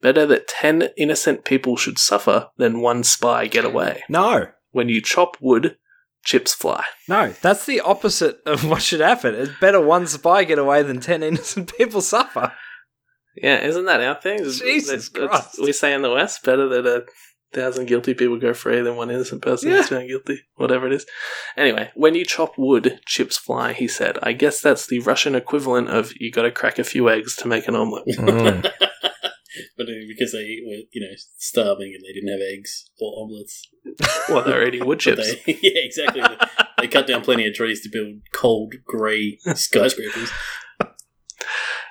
[0.01, 4.03] Better that ten innocent people should suffer than one spy get away.
[4.07, 5.75] No, When you chop wood,
[6.23, 6.85] chips fly.
[7.09, 9.33] no, that's the opposite of what should happen.
[9.35, 12.53] It's better one spy get away than ten innocent people suffer.
[13.41, 14.39] Yeah, isn't that our thing?
[14.39, 15.59] Jesus it's- it's- Christ.
[15.61, 17.05] We say in the West, better that a
[17.53, 19.79] thousand guilty people go free than one innocent person Yeah.
[19.79, 20.41] is found guilty.
[20.55, 21.05] Whatever it is.
[21.57, 24.17] Anyway, when you chop wood, chips fly, he said.
[24.21, 27.67] I guess that's the Russian equivalent of you gotta crack a few eggs to make
[27.67, 28.05] an omelette.
[28.07, 28.61] Mm.
[29.77, 33.67] but uh, because they were, you know, starving and they didn't have eggs or omelets.
[34.29, 35.33] well, they're eating wood chips.
[35.45, 36.21] They, yeah, exactly.
[36.21, 36.37] they,
[36.81, 40.29] they cut down plenty of trees to build cold, grey skyscrapers.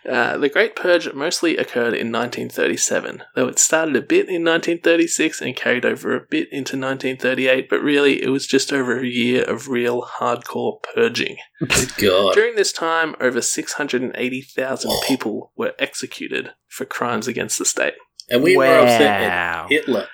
[0.08, 5.42] Uh, the Great Purge mostly occurred in 1937, though it started a bit in 1936
[5.42, 9.44] and carried over a bit into 1938, but really it was just over a year
[9.44, 11.36] of real hardcore purging.
[11.60, 12.34] Good God.
[12.34, 17.94] During this time, over 680,000 people were executed for crimes against the state.
[18.30, 19.66] And we were upset at wow.
[19.68, 20.08] Hitler.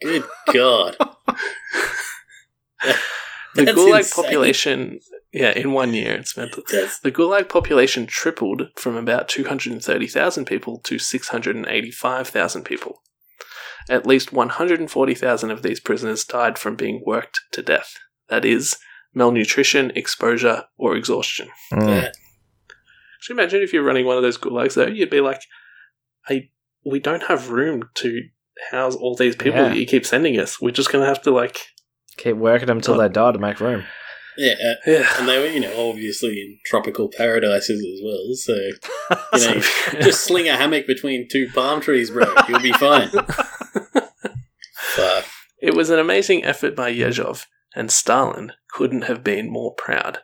[0.00, 0.96] Good God.
[3.54, 4.24] The That's Gulag insane.
[4.24, 5.00] population,
[5.32, 6.62] yeah, in one year, it's mental.
[6.70, 13.02] That's, The Gulag population tripled from about 230,000 people to 685,000 people.
[13.88, 17.98] At least 140,000 of these prisoners died from being worked to death.
[18.28, 18.76] That is,
[19.14, 21.48] malnutrition, exposure, or exhaustion.
[21.72, 21.86] Mm.
[21.86, 22.14] that.
[22.66, 24.86] Could you imagine if you're running one of those gulags though?
[24.86, 25.40] You'd be like,
[26.28, 26.48] I,
[26.84, 28.20] we don't have room to
[28.70, 29.68] house all these people Yeah.
[29.70, 30.60] that you keep sending us.
[30.60, 31.58] We're just going to have to, like,
[32.16, 33.84] Keep working them till they die to make room.
[34.36, 35.08] Yeah, uh, yeah.
[35.18, 38.34] and they were, you know, obviously in tropical paradises as well.
[38.34, 38.54] So,
[39.34, 42.26] you know, just sling a hammock between two palm trees, bro.
[42.48, 43.10] You'll be fine.
[44.74, 45.24] Fuck.
[45.60, 50.18] It was an amazing effort by Yezhov, and Stalin couldn't have been more proud.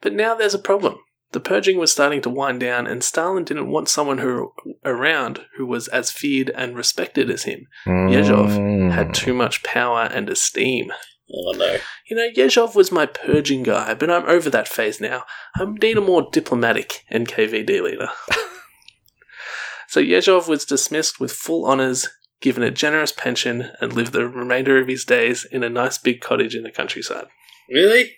[0.00, 0.98] But now there's a problem.
[1.32, 4.52] The purging was starting to wind down, and Stalin didn't want someone who
[4.84, 7.66] around who was as feared and respected as him.
[7.86, 8.92] Yezhov Mm.
[8.92, 10.92] Had too much power and esteem.
[11.32, 11.78] Oh, no.
[12.08, 15.24] You know, Yezhov was my purging guy, but I'm over that phase now.
[15.56, 18.08] I need a more diplomatic NKVD leader.
[19.88, 22.08] so Yezhov was dismissed with full honours,
[22.40, 26.20] given a generous pension, and lived the remainder of his days in a nice big
[26.20, 27.26] cottage in the countryside.
[27.68, 28.12] Really?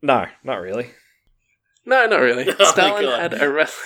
[0.00, 0.92] No, not really.
[1.84, 2.48] No, not really.
[2.60, 3.78] Oh Stalin had arrest-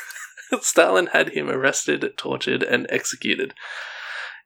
[0.62, 3.52] Stalin had him arrested, tortured, and executed.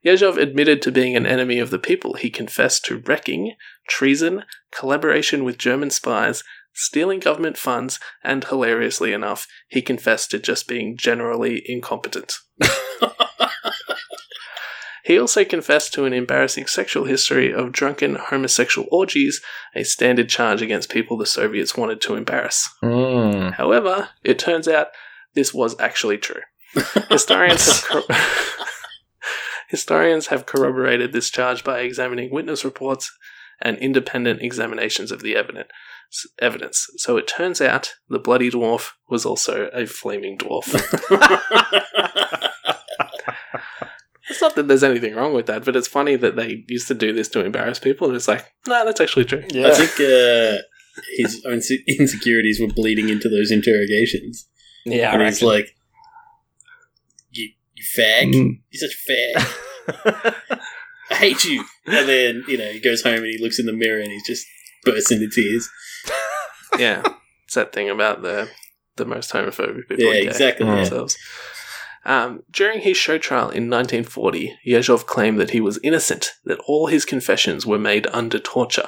[0.05, 2.13] Yezhov admitted to being an enemy of the people.
[2.13, 3.55] He confessed to wrecking,
[3.87, 10.67] treason, collaboration with German spies, stealing government funds, and hilariously enough, he confessed to just
[10.67, 12.37] being generally incompetent.
[15.07, 19.41] He also confessed to an embarrassing sexual history of drunken homosexual orgies,
[19.73, 22.69] a standard charge against people the Soviets wanted to embarrass.
[22.83, 23.53] Mm.
[23.53, 24.87] However, it turns out
[25.33, 26.41] this was actually true.
[27.09, 28.03] Historians have
[29.67, 33.11] historians have corroborated this charge by examining witness reports
[33.61, 35.69] and independent examinations of the evidence.
[36.39, 36.87] Evidence.
[36.97, 40.73] So it turns out the bloody dwarf was also a flaming dwarf.
[44.29, 46.93] it's not that there's anything wrong with that, but it's funny that they used to
[46.93, 49.43] do this to embarrass people, and it's like, no, that's actually true.
[49.53, 50.61] I think uh,
[51.17, 54.47] his own insecurities were bleeding into those interrogations.
[54.85, 55.47] Yeah, and I he's reckon.
[55.47, 55.76] like,
[57.77, 58.33] you, you fag.
[58.33, 58.59] Mm.
[58.71, 60.35] You're such a fag.
[61.09, 61.63] I hate you.
[61.85, 64.19] And then, you know, he goes home and he looks in the mirror and he
[64.25, 64.45] just
[64.83, 65.69] bursts into tears.
[66.79, 67.03] yeah,
[67.45, 68.49] it's that thing about the
[68.97, 70.05] the most homophobic people.
[70.05, 70.75] Yeah, are gay exactly, yeah.
[70.75, 71.17] Themselves.
[72.05, 76.87] Um, during his show trial in 1940, Yezhov claimed that he was innocent, that all
[76.87, 78.87] his confessions were made under torture,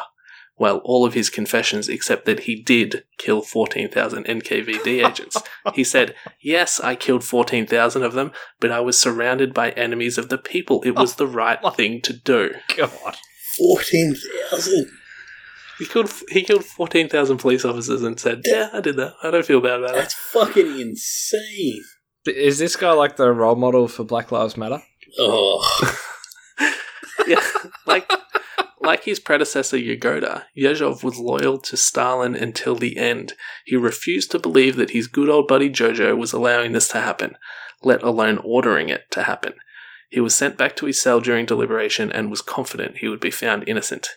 [0.60, 5.38] while all of his confessions, except that he did kill 14,000 NKVD agents.
[5.74, 10.28] he said, Yes, I killed 14,000 of them, but I was surrounded by enemies of
[10.28, 10.82] the people.
[10.84, 12.52] It was oh the right thing to do.
[12.76, 13.16] God.
[13.58, 14.92] 14,000.
[15.80, 19.14] He killed, he killed 14,000 police officers and said, Yeah, I did that.
[19.24, 20.00] I don't feel bad about it.
[20.00, 21.84] That's fucking insane.
[22.26, 24.84] Is this guy like the role model for Black Lives Matter?
[25.18, 25.96] Oh.
[27.28, 27.42] yeah,
[27.86, 28.12] like
[28.90, 33.34] like his predecessor Yagoda, Yezhov was loyal to Stalin until the end.
[33.64, 37.38] He refused to believe that his good old buddy Jojo was allowing this to happen,
[37.84, 39.54] let alone ordering it to happen.
[40.10, 43.30] He was sent back to his cell during deliberation and was confident he would be
[43.30, 44.08] found innocent.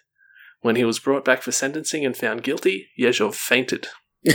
[0.63, 3.89] When he was brought back for sentencing and found guilty, Yezhov fainted.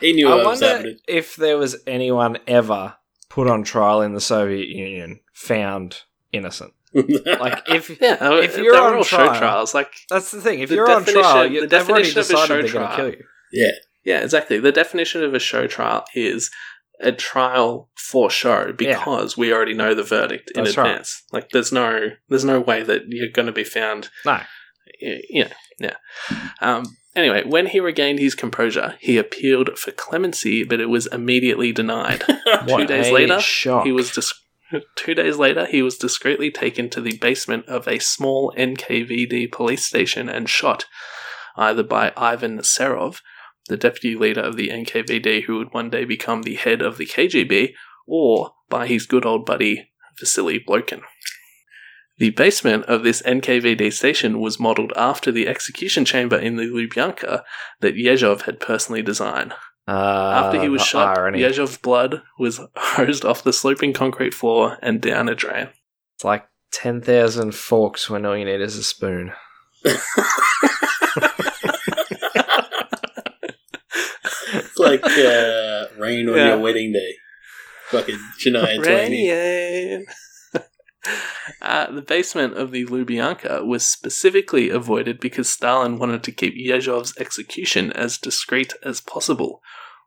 [0.00, 0.98] He knew I what was wonder happening.
[1.08, 2.96] if there was anyone ever
[3.28, 6.74] put on trial in the Soviet Union found innocent.
[6.96, 9.74] Like if Yeah, If you're on all show trial- trials.
[9.74, 12.28] Like, that's the thing, if The you're on trial, definition- you, the definition of a
[12.28, 12.96] show decided they're going to trial.
[12.96, 13.24] kill you.
[13.52, 13.70] yeah.
[14.04, 14.58] Yeah, exactly.
[14.60, 16.50] The definition of a show trial is
[17.00, 20.86] a trial for show because we already know the verdict in That's right.
[20.90, 21.24] advance.
[21.32, 24.40] Like there's no there's no way that you're going to be found No.
[25.02, 25.96] y- you know, yeah.
[26.60, 31.72] Um, anyway, when he regained his composure, he appealed for clemency, but it was immediately
[31.72, 32.22] denied.
[32.68, 33.84] Two days later, shock.
[33.84, 34.32] He was dis-
[34.96, 35.66] two days later.
[35.66, 40.86] He was discreetly taken to the basement of a small NKVD police station and shot,
[41.56, 43.20] either by Ivan Serov,
[43.68, 47.06] the deputy leader of the NKVD, who would one day become the head of the
[47.06, 47.74] KGB,
[48.06, 51.02] or by his good old buddy Vasily Blokin.
[52.18, 57.42] The basement of this NKVD station was modelled after the execution chamber in the Lubyanka
[57.80, 59.52] that Yezhov had personally designed.
[59.88, 61.40] Uh, After he was shot, irony.
[61.40, 65.68] Yezhov's blood was hosed off the sloping concrete floor and down a drain.
[66.16, 69.32] It's like 10,000 forks when all you need is a spoon.
[74.54, 76.48] It's like uh, rain on Yeah.
[76.48, 77.14] your wedding day.
[77.90, 80.06] Fucking Shania Twain.
[81.62, 87.16] Uh, the basement of the Lubyanka was specifically avoided because Stalin wanted to keep Yezhov's
[87.18, 89.62] execution as discreet as possible.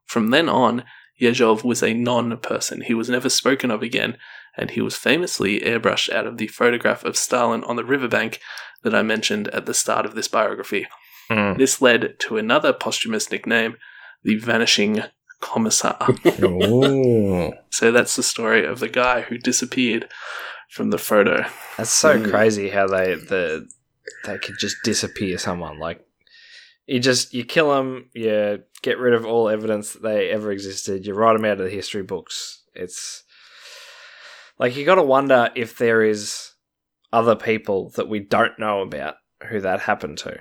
[0.05, 0.83] From then on,
[1.21, 2.81] Yezhov was a non person.
[2.81, 4.17] He was never spoken of again,
[4.57, 8.39] and he was famously airbrushed out of the photograph of Stalin on the riverbank
[8.83, 10.87] that I mentioned at the start of this biography.
[11.29, 11.57] Mm.
[11.57, 13.75] This led to another posthumous nickname,
[14.23, 15.03] the Vanishing
[15.41, 16.15] Commissar.
[17.71, 20.09] So that's the story of the guy who disappeared
[20.69, 21.45] from the photo.
[21.77, 22.29] That's so Mm.
[22.29, 23.67] crazy how they the
[24.25, 26.05] they could just disappear someone like
[26.87, 31.05] you just you kill them, you get rid of all evidence that they ever existed,
[31.05, 32.63] you write them out of the history books.
[32.73, 33.23] It's
[34.57, 36.51] like you got to wonder if there is
[37.13, 39.15] other people that we don't know about
[39.49, 40.39] who that happened to.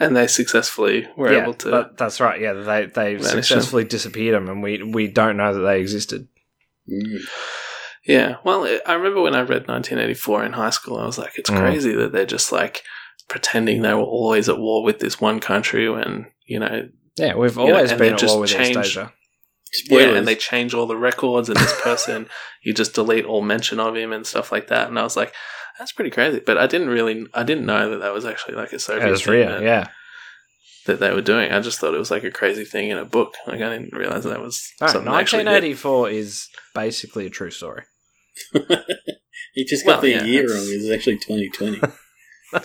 [0.00, 1.70] And they successfully were yeah, able to.
[1.70, 2.40] but that's right.
[2.40, 6.28] Yeah, they they Vanish successfully disappeared them, and we we don't know that they existed.
[6.88, 7.18] Mm.
[8.08, 8.36] Yeah.
[8.44, 11.50] Well, it- I remember when I read 1984 in high school, I was like, it's
[11.50, 11.58] Mm.
[11.60, 12.82] crazy that they're just like
[13.28, 17.58] pretending they were always at war with this one country when, you know, Yeah, we've
[17.58, 18.98] always and been at just war with changed- East.
[19.70, 20.12] Spoilers.
[20.12, 22.30] yeah, and they change all the records and this person,
[22.64, 24.88] you just delete all mention of him and stuff like that.
[24.88, 25.34] And I was like,
[25.78, 26.40] that's pretty crazy.
[26.40, 29.10] But I didn't really, I didn't know that that was actually like a Soviet It
[29.10, 29.88] was thing real, that, yeah.
[30.86, 31.52] that they were doing.
[31.52, 33.34] I just thought it was like a crazy thing in a book.
[33.46, 35.50] Like I didn't realize that was No, something they actually did.
[35.50, 37.82] 1984 is basically a true story.
[39.54, 40.68] he just got Well, the yeah, year that's- wrong.
[40.70, 41.80] It's actually 2020.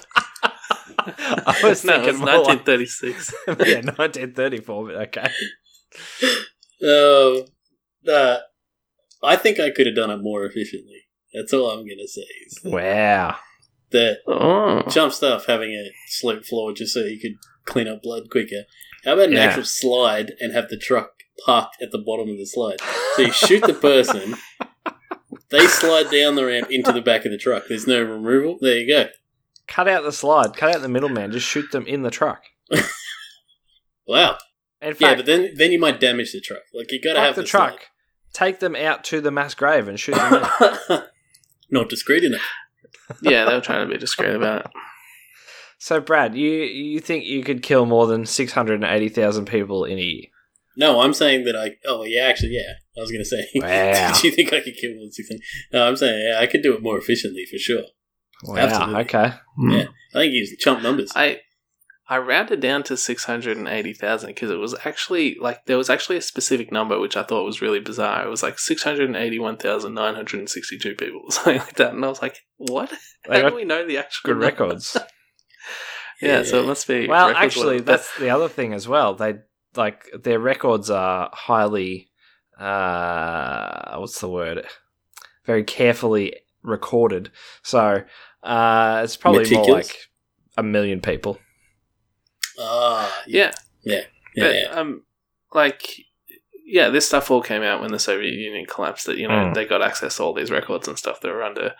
[1.06, 3.34] I was no, it thinking was like- 1936.
[3.48, 5.30] yeah, 1934, but okay.
[6.82, 7.46] Oh,
[8.08, 8.38] uh,
[9.24, 11.02] I think I could have done it more efficiently.
[11.34, 12.22] That's all I'm gonna say.
[12.48, 13.38] Is that Wow.
[13.92, 14.84] the Oh.
[14.90, 18.64] jump stuff having a slope floor just so you could clean up blood quicker.
[19.06, 19.46] How about an Yeah.
[19.46, 21.12] actual slide and have the truck
[21.46, 22.80] parked at the bottom of the slide?
[23.16, 24.36] So you shoot the person,
[25.50, 27.64] they slide down the ramp into the back of the truck.
[27.68, 28.58] There's no removal.
[28.62, 29.10] There you go.
[29.68, 32.44] Cut out the slide, cut out the middleman, just shoot them in the truck.
[34.08, 34.38] Wow.
[34.82, 36.64] In Yeah, but then then you might damage the truck.
[36.74, 37.88] Like you gotta have the, the, truck,
[38.34, 40.44] take them out to the mass grave and shoot them
[41.70, 42.42] Not discreet enough.
[43.22, 44.72] yeah, they were trying to be discreet about it.
[45.78, 50.26] so, Brad, you you think you could kill more than 680,000 people in a year?
[50.76, 51.76] No, I'm saying that I.
[51.86, 52.74] Oh yeah, actually, yeah.
[52.98, 53.48] I was gonna say.
[53.56, 54.14] Wow.
[54.14, 55.44] Did you think I could kill more than six hundred?
[55.72, 57.84] No, I'm saying yeah, I could do it more efficiently for sure.
[58.44, 59.02] Wow, Absolutely.
[59.02, 59.34] okay.
[59.58, 59.70] Hmm.
[59.72, 61.12] Yeah, I think he's chump numbers.
[61.16, 61.42] I
[62.10, 65.78] I rounded down to six hundred and eighty thousand because it was actually like there
[65.78, 68.26] was actually a specific number which I thought was really bizarre.
[68.26, 71.60] It was like six hundred and eighty-one thousand nine hundred and sixty-two people, or something
[71.60, 71.94] like that.
[71.94, 72.92] And I was like, "What?
[73.28, 74.98] How do we know the actual good number?" records.
[76.22, 77.08] yeah, so it must be.
[77.08, 77.84] Well, actually, whatever.
[77.84, 79.16] That's the other thing as well.
[79.16, 79.36] They
[79.76, 82.10] like their records are highly,
[82.60, 84.66] uh, what's the word?
[85.46, 87.32] Very carefully recorded.
[87.64, 88.04] So
[88.44, 89.98] uh, it's probably more like
[90.58, 91.40] a million people.
[92.60, 93.52] Ah, yeah,
[93.84, 94.02] yeah,
[94.36, 94.68] but yeah.
[94.72, 95.04] um,
[95.54, 95.98] like
[96.66, 99.06] yeah, this stuff all came out when the Soviet Union collapsed.
[99.08, 99.54] That you know Mm.
[99.56, 101.74] they got access to all these records and stuff that were under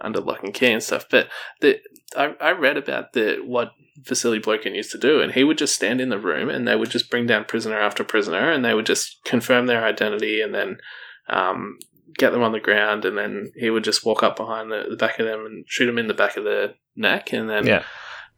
[0.00, 1.06] under lock and key and stuff.
[1.10, 1.28] But
[1.60, 1.80] the
[2.16, 5.74] I, I read about the what Vasily Blokin used to do, and he would just
[5.74, 8.74] stand in the room and they would just bring down prisoner after prisoner, and they
[8.74, 10.78] would just confirm their identity and then
[11.28, 11.78] um,
[12.18, 14.96] get them on the ground, and then he would just walk up behind the, the
[14.96, 17.82] back of them and shoot them in the back of the neck, and then Yeah.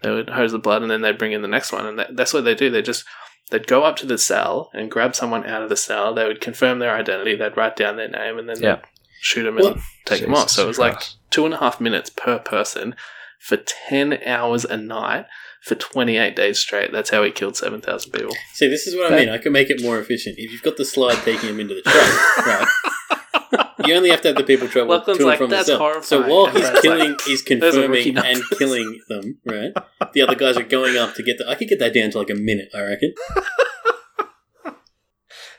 [0.02, 2.16] they would hose the blood, and then they'd bring in the next one, and that,
[2.16, 2.70] that's what they do.
[2.70, 3.04] They just
[3.50, 6.14] they'd go up to the cell and grab someone out of the cell.
[6.14, 7.34] They would confirm their identity.
[7.36, 8.78] They'd write down their name, and then Yeah.
[9.18, 10.50] They'd shoot them Well, and take them off.
[10.50, 12.94] So it was like two and a half minutes per person
[13.38, 15.26] for ten hours a night
[15.62, 16.92] for twenty eight days straight.
[16.92, 18.34] That's how he killed seven thousand people.
[18.54, 19.28] See, this is what I mean.
[19.28, 20.36] I can make it more efficient.
[20.38, 22.68] If you've got the slide taking him into the truck, right?
[23.86, 25.68] You only have to have the people travel Lachlan's to and like, from the "That's
[25.68, 25.78] cell.
[25.78, 29.38] horrifying." So while And he's killing, like, he's "There's a rookie confirming and killing them.
[29.46, 29.72] Right.
[30.12, 31.48] The other guys are going up to get the.
[31.48, 32.68] I could get that down to like a minute.
[32.74, 33.14] I reckon.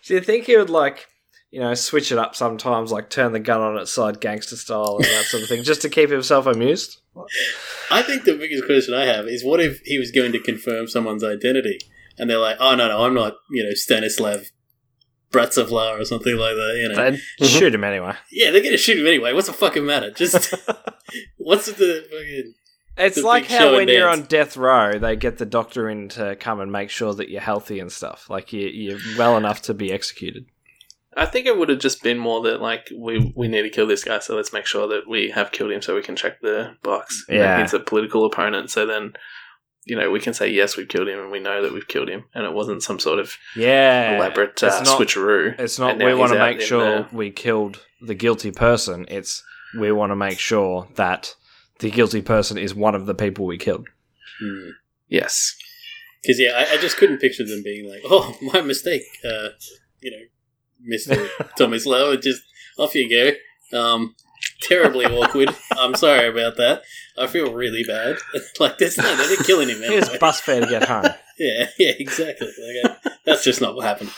[0.06, 1.08] Do you think he would like,
[1.52, 4.98] you know, switch it up sometimes, like turn the gun on its side, gangster style,
[4.98, 7.02] and that sort of thing, just to keep himself amused?
[7.92, 10.88] I think the biggest question I have is what if he was going to confirm
[10.88, 11.80] someone's identity
[12.18, 14.46] and they're like, oh, no, no, I'm not, you know, Stanislav
[15.32, 17.12] Bratsovla or something like that, you know.
[17.12, 18.14] They'd shoot him anyway.
[18.32, 19.34] yeah, they're going to shoot him anyway.
[19.34, 20.12] What's the fucking matter?
[20.12, 20.54] Just,
[21.38, 22.54] what's the fucking.
[22.98, 24.22] It's The like how when and you're dance.
[24.22, 27.40] on death row, they get the doctor in to come and make sure that you're
[27.42, 28.30] healthy and stuff.
[28.30, 30.46] Like you, you're well enough to be executed.
[31.18, 33.88] I think it would have just been more that like we we need to kill
[33.88, 36.40] this guy, so let's make sure that we have killed him, so we can check
[36.42, 37.26] the box.
[37.28, 37.62] You know, Yeah.
[37.62, 39.14] he's a political opponent, so then
[39.86, 42.10] you know we can say yes, we've killed him, and we know that we've killed
[42.10, 45.60] him, and it wasn't some sort of Yeah, elaborate uh, It's not- switcheroo.
[45.60, 49.06] It's not we want to make sure the- we killed the guilty person.
[49.10, 49.44] It's
[49.78, 51.36] we want to make sure that
[51.80, 53.88] the guilty person is one of the people we killed.
[54.40, 54.70] Hmm.
[55.08, 55.56] Yes,
[56.22, 59.02] Because, yeah, I, I just couldn't picture them being like, oh, my mistake.
[59.26, 59.50] Uh,
[60.02, 60.24] you know,
[60.88, 61.28] Mr.
[61.58, 62.42] Tomislav, and just
[62.78, 63.78] off you go.
[63.78, 64.16] Um,
[64.62, 65.56] terribly awkward.
[65.78, 66.84] I'm sorry about that.
[67.18, 68.18] I feel really bad.
[68.60, 70.02] like, that's not, they're killing him anyway.
[70.06, 71.06] Here's bus fare to get home.
[71.42, 72.48] Yeah, yeah, exactly.
[72.50, 74.10] Like, uh, that's just not what happened.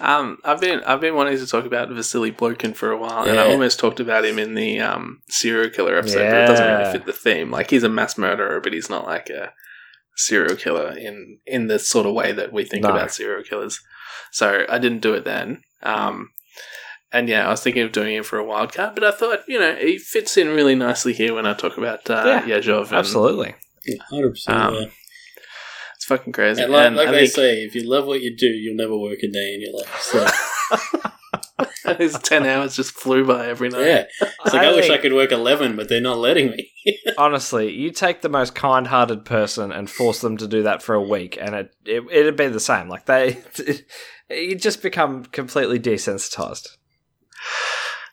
[0.00, 3.40] um, I've been I've been wanting to talk about Vasily Blokin for a while, and
[3.40, 6.92] I almost talked about him in the um, serial killer episode, but it doesn't really
[6.92, 7.50] fit the theme.
[7.50, 9.52] Like he's a mass murderer, but he's not like a
[10.14, 12.90] serial killer in in the sort of way that we think No.
[12.90, 13.80] about serial killers.
[14.32, 15.62] So I didn't do it then.
[15.82, 16.30] Um,
[17.12, 19.58] and yeah, I was thinking of doing it for a wildcard, but I thought you
[19.58, 22.88] know it fits in really nicely here when I talk about uh, Yeah, Yezhov.
[22.88, 23.54] and Absolutely.
[24.12, 24.48] 100%.
[24.50, 24.80] Um, yeah.
[25.96, 26.62] it's fucking crazy.
[26.62, 28.76] And like, and like I they think say, if you love what you do, you'll
[28.76, 30.00] never work a day in your life.
[30.02, 30.26] So,
[31.98, 33.84] his ten hours just flew by every night.
[33.86, 34.04] yeah.
[34.20, 36.70] It's like, I, I wish I could work 11, but they're not letting me.
[37.18, 41.02] Honestly, you take the most kind-hearted person and force them to do that for a
[41.02, 42.88] week, and it, it it'd be the same.
[42.88, 43.38] Like they,
[44.30, 46.66] you just become completely desensitized.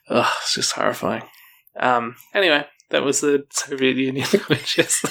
[0.09, 1.23] Ugh, it's just horrifying.
[1.77, 5.01] Um, anyway, that was the Soviet Union, which is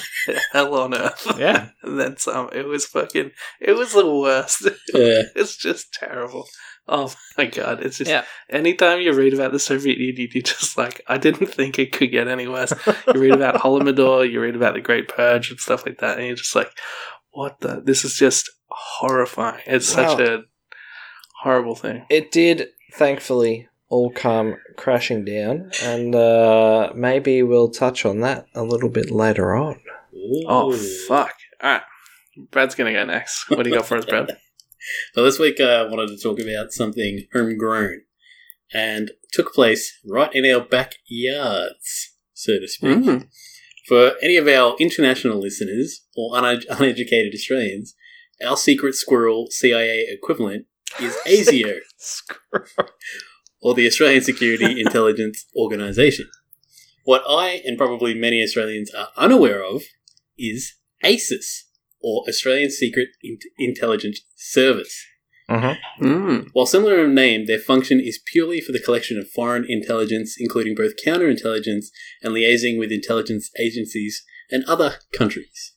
[0.52, 1.26] hell on earth.
[1.38, 2.48] Yeah, And then some.
[2.52, 3.32] It was fucking.
[3.60, 4.62] It was the worst.
[4.94, 5.22] yeah.
[5.34, 6.46] it's just terrible.
[6.86, 7.82] Oh my god!
[7.82, 8.24] It's just Yeah.
[8.50, 12.10] anytime you read about the Soviet Union, you're just like, I didn't think it could
[12.10, 12.72] get any worse.
[13.06, 16.26] You read about Holodomor, you read about the Great Purge and stuff like that, and
[16.26, 16.70] you're just like,
[17.30, 17.80] what the?
[17.84, 19.62] This is just horrifying.
[19.66, 20.42] It's such a
[21.42, 22.04] horrible thing.
[22.10, 22.68] it did.
[22.92, 29.10] Thankfully, all come crashing down, and uh, maybe we'll touch on that a little bit
[29.10, 29.80] later on.
[30.46, 30.72] Oh
[31.08, 31.34] fuck!
[31.60, 31.82] All right,
[32.52, 33.50] Brad's gonna go next.
[33.50, 34.36] What do you got for us, Brad?
[35.14, 38.02] So this week uh, I wanted to talk about something homegrown
[38.72, 42.98] and took place right in our backyards, so to speak.
[42.98, 43.28] Mm.
[43.86, 47.94] For any of our international listeners or un- uneducated Australians,
[48.44, 50.66] our secret squirrel CIA equivalent
[51.00, 51.80] is ASIO,
[53.60, 56.30] or the Australian Security Intelligence Organisation.
[57.04, 59.82] What I and probably many Australians are unaware of
[60.38, 61.63] is ASIS,
[62.04, 65.06] or Australian Secret In- Intelligence Service.
[65.48, 66.04] Mm-hmm.
[66.04, 66.48] Mm.
[66.52, 70.74] While similar in name, their function is purely for the collection of foreign intelligence, including
[70.74, 71.86] both counterintelligence
[72.22, 75.72] and liaising with intelligence agencies and other countries.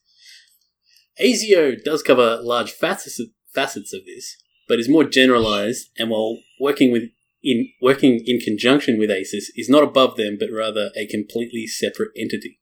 [1.20, 3.20] ASIO does cover large facets
[3.52, 4.36] facets of this,
[4.68, 7.04] but is more generalized, and while working with
[7.42, 12.10] in working in conjunction with ASIS is not above them, but rather a completely separate
[12.16, 12.58] entity.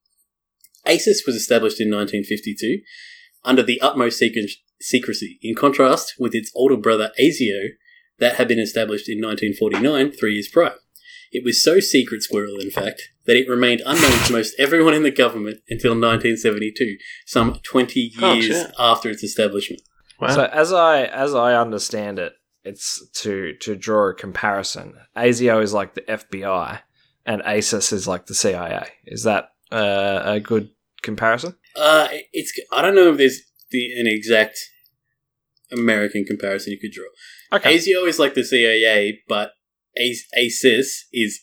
[0.87, 2.81] ASIS was established in 1952
[3.47, 4.18] under the utmost
[4.80, 7.68] secrecy, in contrast with its older brother ASIO
[8.18, 10.74] that had been established in 1949, three years prior.
[11.32, 15.03] It was so secret, Squirrel, in fact, that it remained unknown to most everyone in
[15.03, 18.70] the government until 1972, some 20 Oh, years shit.
[18.78, 19.82] after its establishment.
[20.20, 20.28] Wow.
[20.34, 22.32] So as I as I understand it,
[22.64, 24.94] it's to to draw a comparison.
[25.16, 26.80] ASIO is like the FBI,
[27.26, 28.86] and ASIS is like the CIA.
[29.05, 30.70] Is that uh, a good
[31.03, 31.57] comparison?
[31.77, 34.59] Uh, it's I don't know if there's the an exact
[35.70, 37.07] American comparison you could draw.
[37.59, 37.77] Okay.
[37.77, 39.53] ASIO is like the CIA, but
[39.99, 41.41] ASIS is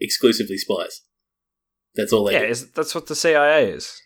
[0.00, 1.02] exclusively spies.
[1.94, 2.46] That's all they yeah, do.
[2.46, 4.00] is, that's what the CIA is.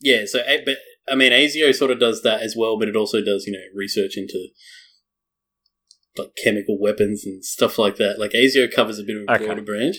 [0.00, 0.76] Yeah, so but
[1.08, 3.64] I mean, ASIO sort of does that as well, but it also does you know
[3.74, 4.48] research into
[6.16, 8.18] like chemical weapons and stuff like that.
[8.18, 9.46] Like ASIO covers a bit of a Okay.
[9.46, 9.96] broader branch.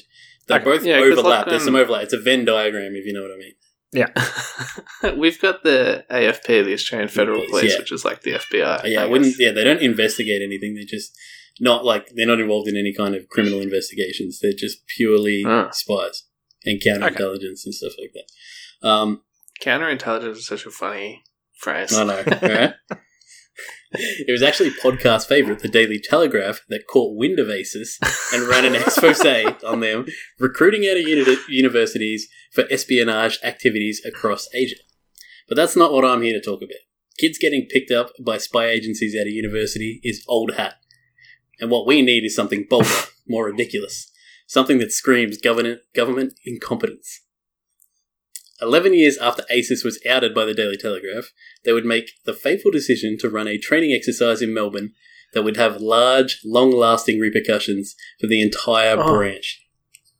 [0.47, 0.63] They Okay.
[0.63, 1.26] both Yeah, overlap.
[1.26, 2.03] like, There's some um, overlap.
[2.03, 3.53] It's a Venn diagram, if you know what I mean.
[3.95, 7.79] Yeah, we've got the AFP, the Australian Federal Police, Police, yeah.
[7.79, 8.81] which is like the FBI.
[8.85, 9.35] yeah, I I wouldn't.
[9.39, 10.75] Yeah, they don't investigate anything.
[10.75, 11.17] They're just
[11.59, 14.39] not like they're not involved in any kind of criminal investigations.
[14.41, 15.69] They're just purely Ah.
[15.71, 16.23] spies
[16.65, 18.87] and counterintelligence and stuff like that.
[18.87, 19.21] Um,
[19.61, 21.23] Counterintelligence is such a funny
[21.57, 21.93] phrase.
[21.93, 22.73] I know, right?
[23.91, 27.99] it was actually podcast favorite, the Daily Telegraph, that caught wind of ASIS
[28.33, 29.25] and ran an expose
[29.63, 30.05] on them,
[30.39, 34.75] recruiting out of uni- universities for espionage activities across Asia.
[35.47, 36.77] But that's not what I'm here to talk about.
[37.19, 40.75] Kids getting picked up by spy agencies out of university is old hat.
[41.59, 42.89] And what we need is something bolder,
[43.27, 44.11] more ridiculous.
[44.47, 47.21] Something that screams government, government incompetence.
[48.61, 51.31] Eleven years after ASIS was outed by the Daily Telegraph,
[51.66, 54.93] they would make the fateful decision to run a training exercise in Melbourne
[55.34, 59.18] that would have large, long lasting repercussions for the entire Oh.
[59.18, 59.61] branch.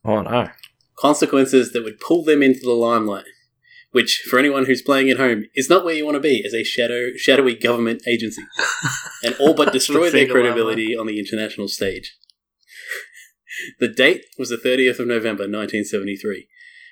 [0.04, 0.48] Oh no.
[0.96, 3.24] Consequences that would pull them into the limelight.
[3.92, 6.52] Which, for anyone who's playing at home, is not where you want to be as
[6.52, 8.42] a shadow, shadowy government agency,
[9.22, 12.14] and all but destroy their Finger credibility on the international stage.
[13.80, 16.46] The date was the 30th of November 1973,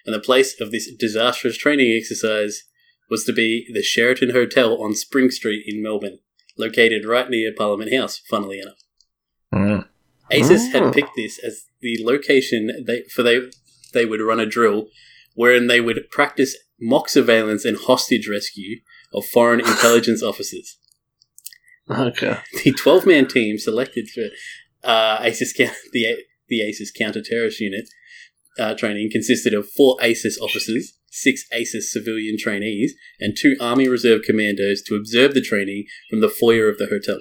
[0.07, 2.65] and the place of this disastrous training exercise
[3.11, 6.19] was to be the Sheraton Hotel on Spring Street in Melbourne,
[6.57, 8.79] located right near Parliament House, funnily enough.
[9.55, 9.87] Mm.
[10.33, 10.85] ASIS Oh.
[10.85, 13.41] had picked this as the location they, for they
[13.93, 14.89] they would run a drill
[15.35, 18.81] wherein they would practice mock surveillance and hostage rescue
[19.13, 20.79] of foreign intelligence officers.
[21.91, 22.39] Okay.
[22.65, 24.25] The 12 man team selected for
[24.83, 25.53] uh, ASIS
[25.93, 26.17] the
[26.49, 27.89] the ASIS counter terrorist unit
[28.59, 34.23] uh, training consisted of four ASIS officers, six ASIS civilian trainees, and two Army Reserve
[34.23, 37.21] commandos to observe the training from the foyer of the hotel.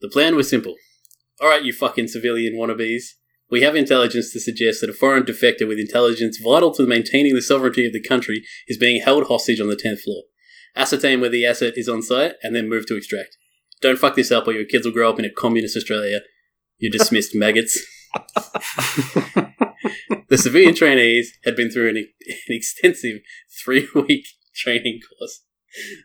[0.00, 0.74] The plan was simple.
[1.40, 3.04] Alright, you fucking civilian wannabes.
[3.50, 7.42] We have intelligence to suggest that a foreign defector with intelligence vital to maintaining the
[7.42, 10.24] sovereignty of the country is being held hostage on the 10th floor.
[10.74, 13.36] Ascertain where the asset is on site and then move to extract.
[13.80, 16.20] Don't fuck this up or your kids will grow up in a communist Australia.
[16.78, 17.78] You're dismissed, maggots.
[20.28, 23.20] the civilian trainees had been through an, an extensive
[23.64, 25.44] three week training course,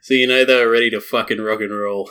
[0.04, 2.10] so you know they were ready to fucking rock and roll.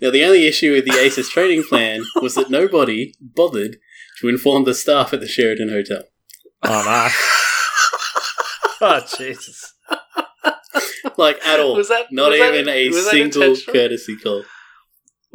[0.00, 3.78] Now, the only issue with the ASIS training plan was that nobody bothered
[4.20, 6.02] to inform the staff at the Sheraton Hotel.
[6.62, 6.82] Oh
[8.80, 8.86] no.
[8.86, 9.72] oh Jesus.
[11.16, 11.76] Like, at all.
[11.76, 14.44] Was that- Not was that- even a was single courtesy call.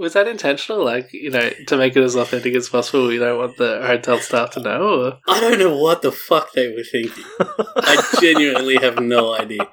[0.02, 0.84] Was that intentional?
[0.84, 4.18] Like, you know, to make it as authentic as possible, you don't want the hotel
[4.18, 5.04] staff to know?
[5.06, 5.20] Or?
[5.28, 7.24] I don't know what the fuck they were thinking.
[7.39, 9.68] I genuinely have no idea.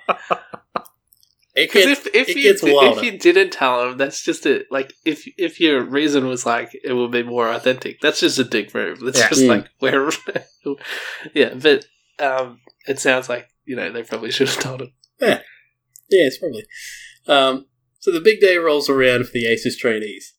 [1.55, 2.99] Because if, if, you, gets di- wilder.
[2.99, 4.67] if you didn't tell them, that's just it.
[4.71, 8.45] Like, if if your reason was like, it would be more authentic, that's just a
[8.45, 9.01] dick move.
[9.01, 9.29] That's Yeah.
[9.31, 9.49] just Mm.
[9.49, 10.11] like, where.
[11.35, 11.87] yeah, but
[12.21, 14.93] um, it sounds like, you know, they probably should have told him.
[15.21, 15.41] Yeah,
[16.11, 16.67] yeah, it's probably.
[17.27, 17.67] Um,
[17.99, 20.35] so the big day rolls around for the ASIS trainees.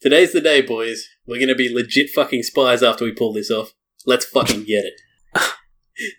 [0.00, 1.08] Today's the day, boys.
[1.26, 3.72] We're going to be legit fucking spies after we pull this off.
[4.06, 5.00] Let's fucking get it.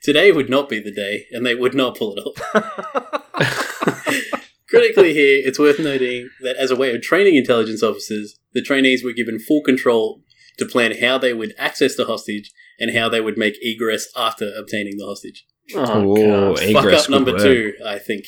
[0.03, 3.21] Today would not be the day, and they would not pull it off.
[4.69, 9.03] Critically, here, it's worth noting that as a way of training intelligence officers, the trainees
[9.03, 10.21] were given full control
[10.57, 14.51] to plan how they would access the hostage and how they would make egress after
[14.57, 15.45] obtaining the hostage.
[15.75, 16.59] Oh, Ooh, God.
[16.59, 17.41] Fuck Egress, up number word.
[17.41, 18.25] two, I think.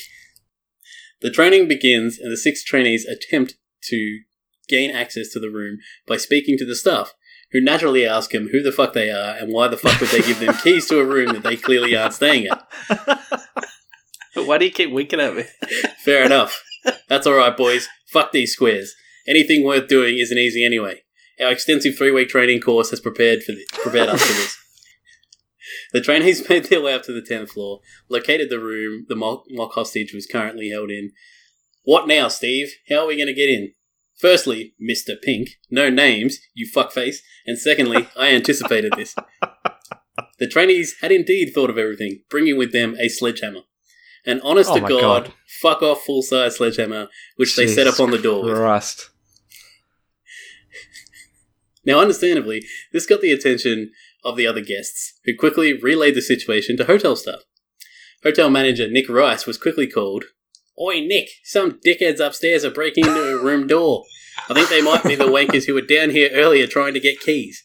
[1.22, 3.56] The training begins, and the six trainees attempt
[3.86, 4.20] to
[4.68, 7.14] gain access to the room by speaking to the staff,
[7.52, 10.22] who naturally ask them who the fuck they are and why the fuck would they
[10.22, 12.68] give them keys to a room that they clearly aren't staying at.
[12.90, 13.22] But
[14.46, 15.44] why do you keep winking at me?
[16.04, 16.64] Fair enough.
[17.08, 17.88] That's alright, boys.
[18.08, 18.94] Fuck these squares.
[19.28, 21.04] Anything worth doing isn't easy anyway.
[21.42, 24.58] Our extensive three week training course has prepared for this, prepared us for this.
[25.98, 29.46] The trainees made their way up to the 10th floor, located the room the mock,
[29.50, 31.12] mock hostage was currently held in.
[31.86, 32.72] What now, Steve?
[32.88, 33.74] How are we going to get in?
[34.16, 35.20] Firstly, Mr.
[35.20, 37.18] Pink, no names, you fuckface,
[37.48, 39.16] and secondly, I anticipated this.
[40.38, 43.62] The trainees had indeed thought of everything, bringing with them a sledgehammer.
[44.24, 45.34] An honest Oh to God, God.
[45.64, 48.54] fuck off full size sledgehammer, which they set up on the door with.
[48.56, 49.10] Christ.
[51.84, 53.94] Now, understandably, this got the attention
[54.24, 57.42] of the other guests, who quickly relayed the situation to hotel staff.
[58.24, 60.26] Hotel manager Nick Rice was quickly called.
[60.80, 64.04] Oi, Nick, some dickheads upstairs are breaking into a room door.
[64.50, 67.20] I think they might be the wankers who were down here earlier trying to get
[67.20, 67.64] keys.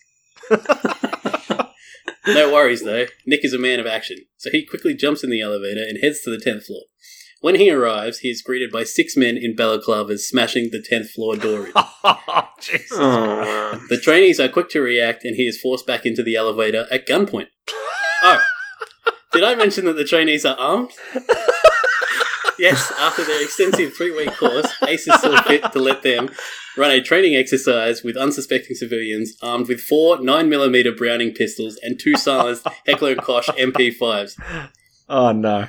[2.27, 3.07] No worries, though.
[3.27, 6.21] Nick is a man of action, so he quickly jumps in the elevator and heads
[6.23, 6.83] to the 10th floor.
[7.43, 11.37] When he arrives, he is greeted by six men in balaclavas smashing the 10th floor
[11.37, 11.73] door in.
[12.05, 12.89] Oh, Jesus.
[12.93, 16.87] Oh, The trainees are quick to react, and he is forced back into the elevator
[16.91, 17.49] at gunpoint.
[18.25, 18.41] Oh,
[19.33, 20.93] Did I mention that the trainees are armed?
[22.61, 26.31] yes, after their extensive three week course, ASIS saw fit to let them
[26.77, 32.15] run a training exercise with unsuspecting civilians armed with four 9mm Browning pistols and two
[32.15, 34.39] silenced Heckler & Koch MP5s.
[35.09, 35.67] Oh no.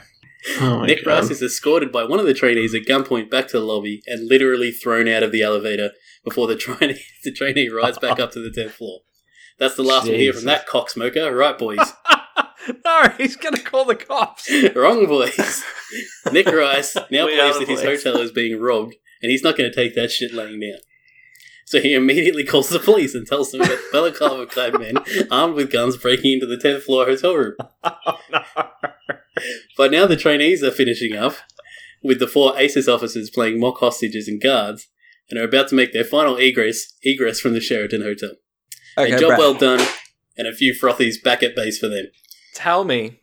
[0.60, 1.12] Oh Nick God.
[1.12, 4.28] Rice is escorted by one of the trainees at gunpoint back to the lobby and
[4.28, 5.92] literally thrown out of the elevator
[6.24, 9.00] before the trainee, the trainee rides back up to the 10th floor.
[9.60, 11.36] That's the last we'll hear from that cocksmoker.
[11.38, 11.94] Right, boys.
[12.86, 14.50] no, he's gonna call the cops.
[14.76, 15.64] Wrong, boys.
[16.32, 19.76] Nick Rice now believes that his hotel is being robbed, and he's not going to
[19.76, 20.80] take that shit laying down.
[21.66, 24.96] So he immediately calls the police and tells them that balaclava clad men
[25.32, 27.56] armed with guns breaking into the 10th floor hotel room.
[27.84, 28.42] Oh no.
[29.78, 31.36] But now the trainees are finishing up,
[32.04, 34.88] with the four ASIS officers playing mock hostages and guards,
[35.30, 38.32] and are about to make their final egress egress from the Sheraton Hotel.
[38.98, 39.88] Okay, a job Brad, well done,
[40.38, 42.08] and a few frothies back at base for them.
[42.54, 43.22] tell me,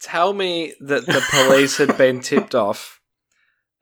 [0.00, 3.00] tell me that the police had been tipped off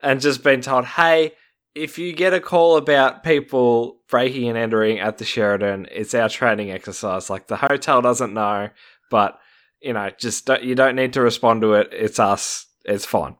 [0.01, 1.33] and just been told, "Hey,
[1.75, 6.29] if you get a call about people breaking and entering at the Sheraton, it's our
[6.29, 7.29] training exercise.
[7.29, 8.69] Like the hotel doesn't know,
[9.09, 9.39] but
[9.81, 11.89] you know, just don't, you don't need to respond to it.
[11.91, 12.67] It's us.
[12.85, 13.35] It's fine."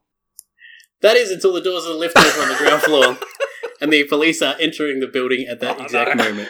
[1.02, 3.18] That is until the doors of the lift open on the ground floor,
[3.82, 6.24] and the police are entering the building at that Oh, exact no.
[6.26, 6.50] moment.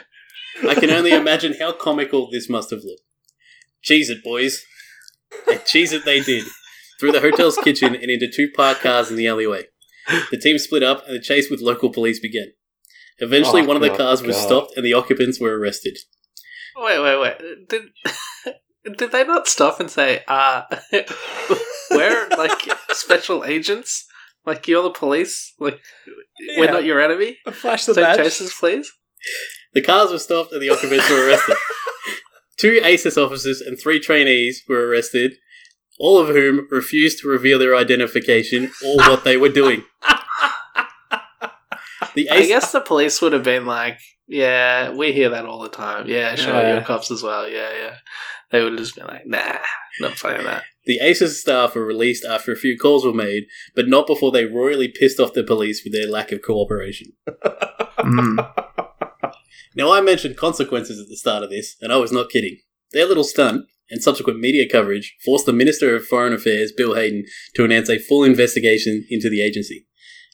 [0.68, 3.02] I can only imagine how comical this must have looked.
[3.84, 4.66] Cheese it, boys.
[5.50, 6.46] And cheese it they did.
[7.00, 9.66] Through the hotel's kitchen and into two parked cars in the alleyway.
[10.32, 12.48] The team split up and the chase with local police began.
[13.20, 15.98] Eventually, Oh, one of the God, cars was stopped and the occupants were arrested.
[16.76, 17.68] Wait, wait, wait.
[17.70, 17.84] Did
[18.98, 20.64] did they not stop and say, uh
[21.92, 22.60] we're like
[22.92, 24.06] special agents?
[24.46, 25.54] Like you're the police?
[25.60, 25.80] Like
[26.58, 27.38] we're not your enemy?
[27.52, 28.18] Flash the Take badge.
[28.18, 28.92] chases, please.
[29.74, 31.58] The cars were stopped and the occupants were arrested.
[32.58, 35.34] Two ASIS officers and three trainees were arrested,
[36.00, 39.84] all of whom refused to reveal their identification or what they were doing.
[42.16, 45.70] The I guess the police would have been like, "Yeah, we hear that all the
[45.70, 46.08] time.
[46.08, 46.74] Yeah, sure, Yeah.
[46.74, 47.48] you're cops as well.
[47.48, 47.96] Yeah, yeah."
[48.52, 49.58] They would have just been like, "Nah,
[50.00, 53.46] not playing that." the ASIS staff were released after a few calls were made,
[53.76, 57.14] but not before they royally pissed off the police with their lack of cooperation.
[58.00, 58.54] Mm.
[59.76, 62.58] Now, I mentioned consequences at the start of this, and I was not kidding.
[62.92, 67.24] Their little stunt and subsequent media coverage forced the Minister of Foreign Affairs, Bill Hayden,
[67.54, 69.86] to announce a full investigation into the agency.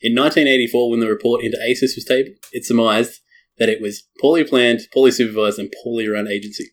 [0.01, 3.19] In 1984, when the report into ASIS was tabled, it surmised
[3.57, 6.71] that it was poorly planned, poorly supervised, and poorly run agency.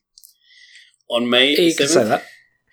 [1.12, 2.22] On May You 7th,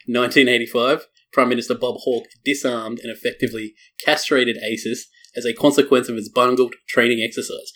[0.08, 3.74] 1985, Prime Minister Bob Hawke disarmed and effectively
[4.06, 7.74] castrated ASIS as a consequence of its bungled training exercise.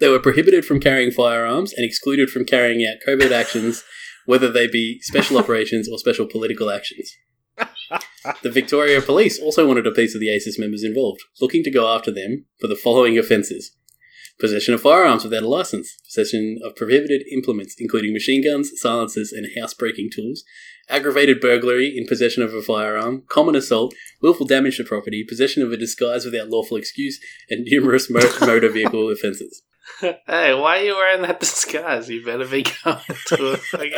[0.00, 3.84] They were prohibited from carrying firearms and excluded from carrying out covert actions,
[4.26, 7.16] whether they be special operations or special political actions.
[8.42, 11.86] The Victoria Police also wanted a piece of the ASIS members involved, looking to go
[11.86, 13.76] after them for the following offences
[14.38, 19.46] possession of firearms without a license, possession of prohibited implements, including machine guns, silencers, and
[19.58, 20.44] housebreaking tools,
[20.88, 25.72] aggravated burglary in possession of a firearm, common assault, willful damage to property, possession of
[25.72, 29.62] a disguise without lawful excuse, and numerous mo- motor vehicle offences.
[30.00, 32.08] Hey, why are you wearing that disguise?
[32.08, 33.92] You better be going to a fucking.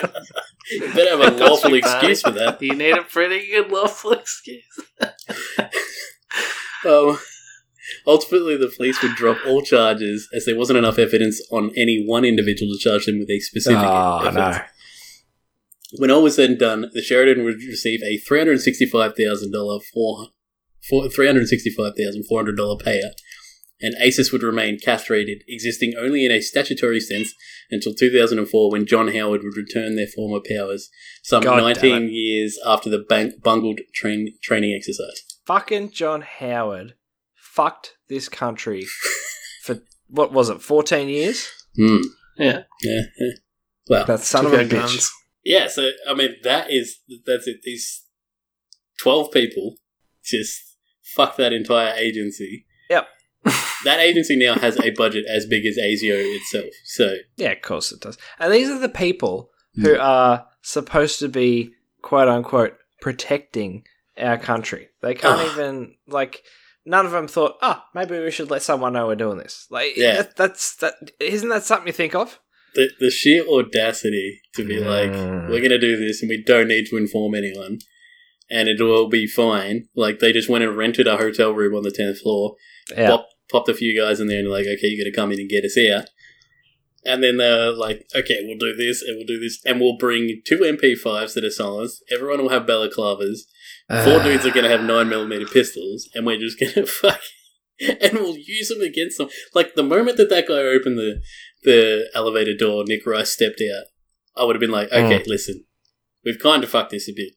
[0.70, 2.61] You better have a lawful excuse for that.
[2.61, 4.80] You need a pretty good lawful excuse.
[6.85, 7.18] Um,
[8.07, 12.24] ultimately, the police would drop all charges as there wasn't enough evidence on any one
[12.24, 14.59] individual to charge them with a specific Oh, no.
[15.97, 19.53] When all was said and done, the Sheraton would receive a three hundred sixty-five thousand
[19.53, 20.28] dollar four
[21.09, 23.12] three hundred sixty-five thousand four hundred dollar payout,
[23.80, 27.32] and ASIS would remain castrated, existing only in a statutory sense
[27.70, 30.91] until two thousand and four, when John Howard would return their former powers,
[31.22, 35.22] some God nineteen years after the bang- bungled train- training exercise.
[35.47, 36.95] Fucking John Howard
[37.55, 38.84] fucked this country
[39.62, 39.78] for
[40.09, 41.48] what was it, fourteen years?
[41.76, 41.98] Hmm.
[42.36, 42.62] Yeah.
[42.82, 43.00] Yeah.
[43.18, 43.32] yeah.
[43.88, 44.70] Well, That son of a bitch.
[44.70, 45.11] guns.
[45.44, 45.68] yeah.
[45.68, 47.59] So I mean, that is that's it.
[47.62, 48.05] These
[49.00, 49.76] twelve people
[50.24, 50.61] just
[51.14, 52.66] fuck that entire agency.
[52.90, 53.07] Yep.
[53.84, 56.72] that agency now has a budget as big as ASIO itself.
[56.84, 58.16] So Yeah, of course it does.
[58.38, 63.84] And these are the people who are supposed to be quote unquote protecting
[64.18, 64.88] our country.
[65.02, 66.42] They can't even like
[66.87, 69.97] none of them thought, "Oh, maybe we should let someone know we're doing this." Like
[69.97, 70.16] Yeah.
[70.22, 72.39] that, that's that isn't that something you think of?
[72.76, 75.49] the the sheer audacity to be like, Mm.
[75.49, 77.78] we're gonna do this and we don't need to inform anyone.
[78.51, 79.89] And it'll all be fine.
[79.95, 82.57] Like they just went and rented a hotel room on the tenth floor,
[82.91, 83.11] Yeah.
[83.11, 85.39] pop, popped a few guys in there and like, okay, you got to come in
[85.39, 86.11] and get us out.
[87.07, 90.41] And then they're like, okay, we'll do this and we'll do this, and we'll bring
[90.45, 92.03] two MP5s that are silenced.
[92.11, 93.41] Everyone will have balaclavas.
[93.89, 97.20] Four dudes are going to have nine millimeter pistols, and we're just going to fuck.
[97.80, 99.28] And we'll use them against them.
[99.55, 101.20] Like, the moment that that guy opened the,
[101.64, 103.87] the elevator door, Nick Rice stepped out,
[104.41, 105.64] I would have been like, okay, listen,
[106.24, 107.32] we've kind of fucked this a bit.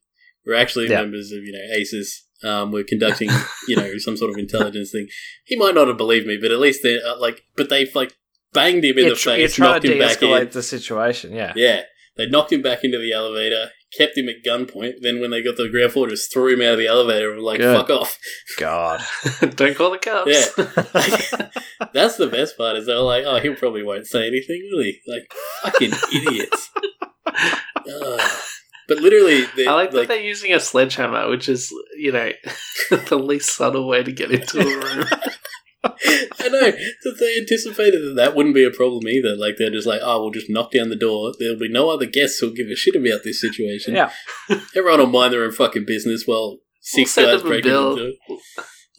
[0.45, 1.01] We're actually Yeah.
[1.01, 2.23] members of, you know, ASIS.
[2.43, 3.29] Um, we're conducting,
[3.67, 5.07] you know, some sort of intelligence thing.
[5.43, 8.13] He might not have believed me, but at least they're uh, like, but they've like
[8.53, 10.49] banged him in You're, the tr- face, knocked to him back in.
[10.51, 11.33] the situation.
[11.33, 11.53] Yeah.
[11.55, 11.81] Yeah,
[12.15, 14.95] they knocked him back into the elevator, kept him at gunpoint.
[15.01, 17.29] Then when they got to the ground floor, just threw him out of the elevator
[17.29, 17.75] and were like, Good.
[17.75, 18.17] "Fuck off."
[18.57, 19.01] God.
[19.55, 20.31] Don't call the cops.
[20.31, 21.49] Yeah.
[21.93, 24.99] That's the best part is they're like, "Oh, he probably won't say anything, will he?"
[25.07, 25.31] Like
[25.63, 26.71] fucking idiots.
[27.25, 28.31] Ugh.
[28.87, 32.31] but literally, they, I like that like they're using a sledgehammer, which is, you know,
[32.89, 35.05] the least subtle way to get into a room.
[36.39, 39.35] I know that they anticipated that that wouldn't be a problem either.
[39.35, 41.33] Like they're just like, "Oh, we'll just knock down the door.
[41.39, 43.95] There'll be no other guests who'll give a shit about this situation.
[43.95, 44.11] Yeah.
[44.75, 47.91] everyone will mind their own fucking business Well, six send guys them a break bill.
[47.97, 48.13] into."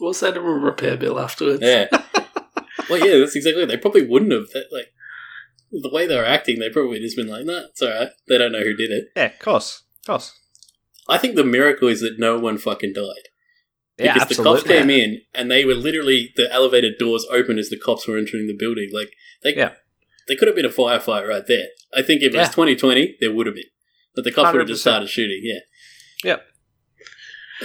[0.01, 1.61] We'll send them a repair bill afterwards.
[1.63, 1.87] Yeah.
[2.89, 3.65] well, yeah, that's exactly.
[3.65, 4.49] They probably wouldn't have.
[4.51, 4.93] That, like
[5.73, 8.39] the way they were acting, they probably just been like, "Nah, it's all right." They
[8.39, 9.07] don't know who did it.
[9.17, 9.83] Yeah, of course.
[10.03, 10.39] Of course.
[11.09, 13.29] I think the miracle is that no one fucking died
[13.99, 17.69] Yeah, because the cops came in and they were literally the elevator doors open as
[17.69, 18.91] the cops were entering the building.
[18.93, 19.73] Like they, Yeah.
[20.29, 21.67] they could have been a firefight right there.
[21.95, 23.65] I think if it was 2020, there would have been,
[24.15, 25.41] but the cops would have just started shooting.
[25.43, 25.61] Yeah.
[26.25, 26.47] Yep.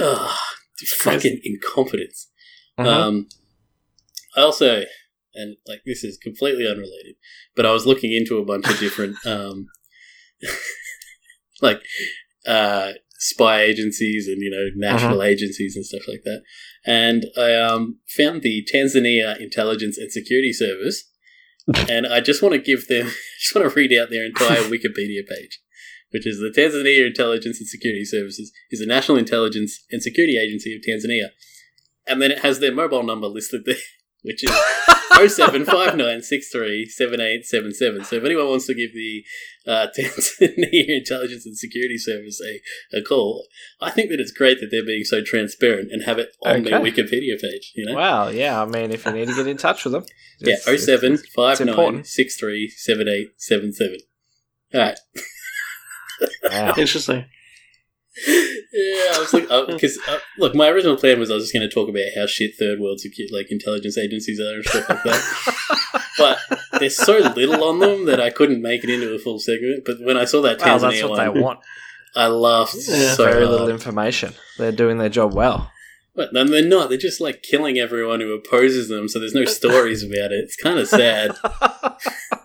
[0.01, 0.37] Ugh,
[0.99, 2.29] fucking incompetence.
[2.79, 2.85] Mhm.
[2.87, 3.29] Um,
[4.35, 4.85] I also,
[5.35, 7.15] and like this is completely unrelated,
[7.55, 9.67] but I was looking into a bunch of different, um,
[11.61, 11.81] like,
[12.45, 16.41] uh, spy agencies and you know national agencies and stuff like that,
[16.85, 21.09] and I um found the Tanzania Intelligence and Security Service,
[21.89, 23.07] and I just want to give them,
[23.39, 25.59] just want to read out their entire Wikipedia page.
[26.11, 30.75] Which is the Tanzania Intelligence and Security Services is a national intelligence and security agency
[30.75, 31.29] of Tanzania
[32.07, 33.75] and then it has their mobile number listed there,
[34.21, 34.51] which is
[35.19, 38.05] 0759637877.
[38.05, 39.23] So if anyone wants to give the
[39.67, 42.61] uh, Tanzania Intelligence and Security Service a,
[42.97, 43.45] a call,
[43.81, 46.79] I think that it's great that they're being so transparent and have it on their
[46.93, 47.71] Wikipedia page.
[47.75, 48.61] You know, Wow, yeah.
[48.61, 50.03] I mean, if you need to get in touch with them,
[50.39, 50.87] yeah, it's- it's-
[51.69, 52.05] important.
[52.05, 53.97] 0759637877.
[54.73, 54.99] All right.
[56.43, 56.73] Wow.
[56.77, 57.25] Interesting.
[58.73, 61.67] Yeah, I was like, because uh, look, my original plan was I was just going
[61.67, 65.03] to talk about how shit third world secu- like intelligence agencies are and stuff like
[65.03, 66.03] that.
[66.17, 66.39] but
[66.79, 69.83] there's so little on them that I couldn't make it into a full segment.
[69.85, 71.59] But when I saw that Well, that's what they want.
[72.15, 73.13] I laughed Yeah.
[73.13, 73.49] so Very hard.
[73.49, 74.33] little information.
[74.57, 75.71] They're doing their job well.
[76.15, 76.89] But no, they're not.
[76.89, 79.07] They're just like killing everyone who opposes them.
[79.07, 80.43] So there's no stories about it.
[80.43, 81.31] It's kind of sad.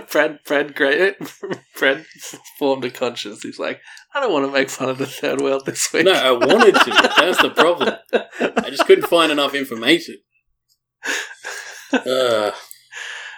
[0.08, 1.16] Fred, Fred, great.
[1.74, 2.04] Fred
[2.58, 3.42] formed a conscience.
[3.42, 3.80] He's like,
[4.14, 6.04] I don't want to make fun of the third world this week.
[6.04, 6.90] No, I wanted to.
[7.16, 7.94] That's the problem.
[8.12, 10.16] I just couldn't find enough information.
[11.92, 12.54] Ugh.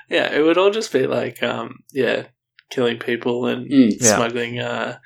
[0.09, 2.27] yeah, it would all just be like, um, yeah,
[2.71, 3.97] killing people and Mm.
[4.01, 4.17] Yeah.
[4.17, 4.99] smuggling uh,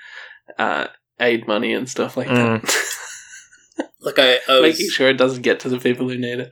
[0.58, 0.86] uh,
[1.20, 2.62] aid money and stuff like Mm.
[2.62, 3.84] that.
[4.00, 6.50] Like I, I was, Making sure it doesn't get to the people who need it.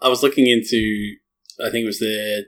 [0.00, 1.16] I was looking into,
[1.60, 2.44] I think it was the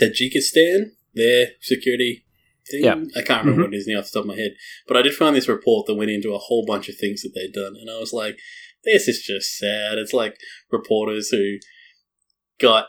[0.00, 2.24] Tajikistan, their security
[2.70, 2.84] thing.
[2.84, 3.02] Yeah.
[3.16, 3.66] I can't remember Mhm.
[3.66, 4.56] what it is now off the top of my head.
[4.88, 7.32] But I did find this report that went into a whole bunch of things that
[7.34, 7.76] they'd done.
[7.78, 8.38] And I was like,
[8.84, 9.98] this is just sad.
[9.98, 10.36] It's like
[10.70, 11.58] reporters who
[12.58, 12.86] got,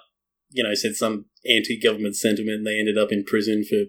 [0.51, 3.85] you know, said some anti government sentiment and they ended up in prison for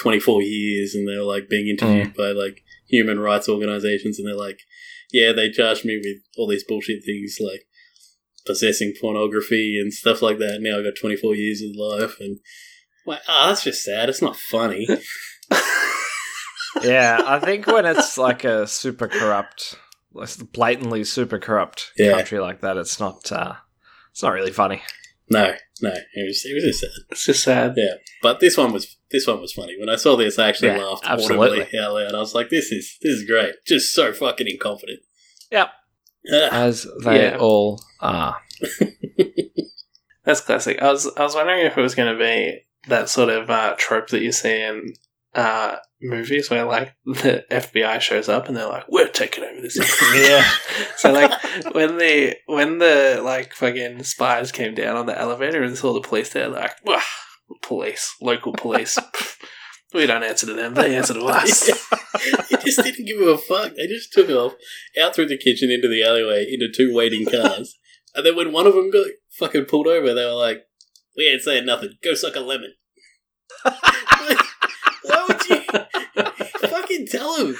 [0.00, 4.34] 24 years and they were like being interviewed by like human rights organizations and they're
[4.34, 4.60] like,
[5.12, 7.64] yeah, they charged me with all these bullshit things like
[8.46, 10.58] possessing pornography and stuff like that.
[10.60, 12.38] Now I got 24 years of life and
[13.08, 14.08] like, ah, that's just sad.
[14.08, 14.86] It's not funny.
[16.82, 19.76] yeah, I think when it's like a super corrupt,
[20.12, 22.12] like blatantly super corrupt Yeah.
[22.12, 23.30] country like that, it's not.
[23.32, 23.54] Uh,
[24.12, 24.82] it's not really funny.
[25.30, 26.90] no, no, it was it was just sad.
[27.10, 27.74] It's just sad.
[27.76, 29.76] Yeah, but this one was this one was funny.
[29.78, 31.60] When I saw this, I actually Yeah, laughed absolutely.
[31.62, 32.14] audibly out loud.
[32.14, 35.00] I was like, "This is this is great." Just so fucking incompetent.
[35.50, 35.70] Yep.
[36.52, 37.38] As they Yeah.
[37.38, 38.36] all are.
[40.24, 40.82] That's classic.
[40.82, 43.74] I was I was wondering if it was going to be that sort of uh,
[43.78, 44.94] trope that you see in
[45.34, 49.78] uh, movies where like the FBI shows up and they're like, "We're taking over this."
[50.14, 50.48] Yeah.
[50.96, 51.30] so like
[51.74, 56.00] when the when the like fucking spies came down on the elevator and saw the
[56.00, 57.02] police there, they're like, "Wah,
[57.62, 58.98] police, local police."
[59.94, 61.66] We don't answer to them; they answer to us.
[62.50, 63.74] They just didn't give a fuck.
[63.74, 64.52] They just took off
[65.00, 67.74] out through the kitchen into the alleyway into two waiting cars,
[68.14, 70.66] and then when one of them got fucking pulled over, they were like,
[71.18, 71.90] We ain't saying nothing.
[72.02, 72.72] Go suck a lemon.
[73.64, 73.74] Like,
[75.02, 75.60] why would you
[76.68, 77.56] fucking tell him?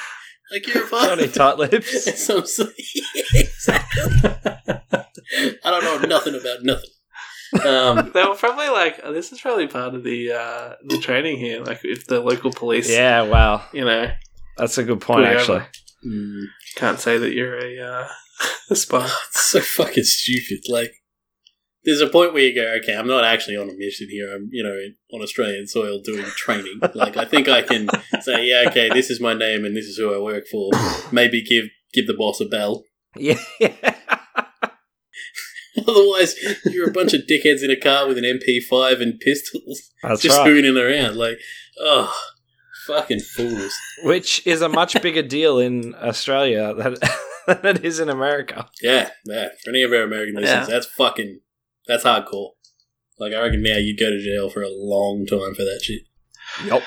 [0.52, 1.16] Like you're a father.
[1.16, 2.06] Johnny Tight Lips.
[2.24, 2.44] So I'm
[3.34, 4.12] exactly.
[5.64, 6.90] I don't know nothing about nothing.
[7.66, 11.38] Um, They were probably like, oh, this is probably part of the uh, the training
[11.38, 11.62] here.
[11.62, 13.64] Like, if the local police, Yeah, wow.
[13.72, 14.10] you know,
[14.56, 15.62] That's a good point, actually.
[16.06, 16.42] mm,
[16.76, 18.08] can't say that you're a, uh,
[18.70, 19.04] a spy.
[19.28, 20.60] it's so fucking stupid.
[20.68, 20.92] Like,
[21.84, 24.34] there's a point where you go, okay, I'm not actually on a mission here.
[24.34, 24.76] I'm, you know,
[25.16, 26.80] on Australian soil doing training.
[26.94, 27.88] Like, I think I can
[28.20, 30.70] say, yeah, okay, this is my name and this is who I work for.
[31.12, 32.84] Maybe give give the boss a bell.
[33.16, 33.38] Yeah.
[35.86, 36.34] Otherwise,
[36.66, 40.36] you're a bunch of dickheads in a car with an MP5 and pistols, That's just
[40.36, 40.44] right.
[40.44, 41.16] spooning around.
[41.16, 41.38] Like,
[41.78, 42.12] oh,
[42.86, 43.72] fucking fools.
[44.02, 46.96] Which is a much bigger deal in Australia than,
[47.46, 48.68] than it is in America.
[48.82, 49.48] Yeah, yeah.
[49.64, 50.74] For any of our American listeners, Yeah.
[50.74, 51.40] that's fucking,
[51.88, 52.50] that's hardcore.
[53.18, 56.02] Like, I reckon now you'd go to jail for a long time for that shit.
[56.64, 56.82] Yep.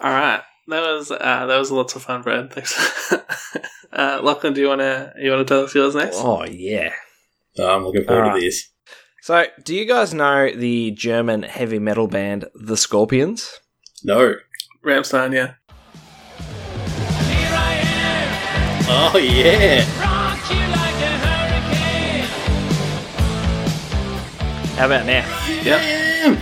[0.00, 2.52] All right, that was uh, that was lots of fun, Brad.
[2.52, 3.12] Thanks.
[3.92, 6.16] uh, Lachlan, do you want to you want to tell us yours next?
[6.18, 6.92] Oh, yeah.
[7.58, 8.40] Oh, I'm looking forward Alright.
[8.40, 8.68] to this.
[9.22, 13.60] So, do you guys know the German heavy metal band The Scorpions?
[14.02, 14.34] No.
[14.84, 15.54] Rammstein, yeah.
[18.88, 20.11] Oh, yeah.
[24.82, 25.24] How about now?
[25.62, 26.40] Damn.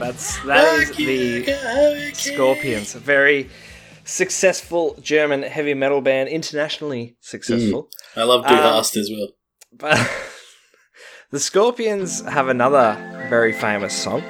[0.00, 2.14] That's that is the like a hurricane.
[2.16, 3.48] Scorpions, a very
[4.02, 7.84] successful German heavy metal band, internationally successful.
[8.16, 8.20] Mm.
[8.20, 9.28] I love Du Um, Hast as well.
[9.72, 10.10] But
[11.30, 12.96] the Scorpions have another
[13.28, 14.24] very famous song,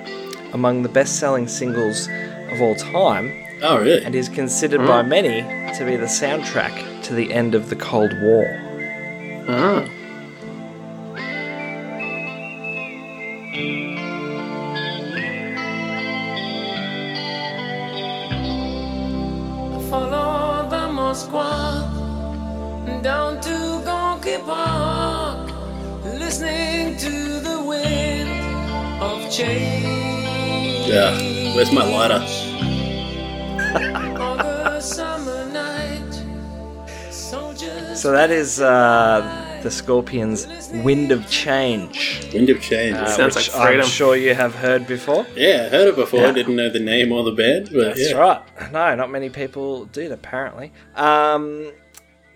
[0.53, 2.07] among the best-selling singles
[2.53, 3.33] of all time,
[3.63, 4.05] Oh, really?
[4.05, 5.09] and is considered by mm.
[5.09, 5.41] many
[5.79, 8.45] to be the soundtrack to the end of the Cold War.
[9.49, 9.89] Oh.
[19.91, 21.83] Follow the Moskwa
[23.03, 25.51] down to Gorky Park,
[26.05, 28.31] listening to the wind
[29.03, 30.87] of change.
[30.87, 31.11] Yeah.
[31.57, 32.25] Where's my lighter?
[34.81, 36.23] Summer night,
[37.11, 38.01] soldiers.
[38.01, 40.47] So that is uh, the Scorpions'
[40.85, 42.97] "Wind of Change," Wind of Change.
[42.97, 43.83] uh, Sounds which like freedom.
[43.85, 45.27] I'm sure you have heard before.
[45.37, 46.21] yeah, I heard it before.
[46.21, 46.33] Yeah.
[46.33, 48.17] Didn't know the name or the band, but That's yeah.
[48.17, 48.73] right.
[48.73, 50.73] No, not many people did, apparently.
[50.97, 51.73] Um,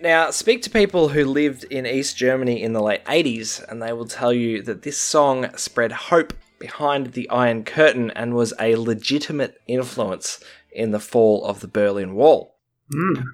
[0.00, 3.92] now, speak to people who lived in East Germany in the late 80s, and they
[3.92, 8.76] will tell you that this song spread hope behind the Iron Curtain and was a
[8.76, 12.56] legitimate influence in the fall of the Berlin Wall.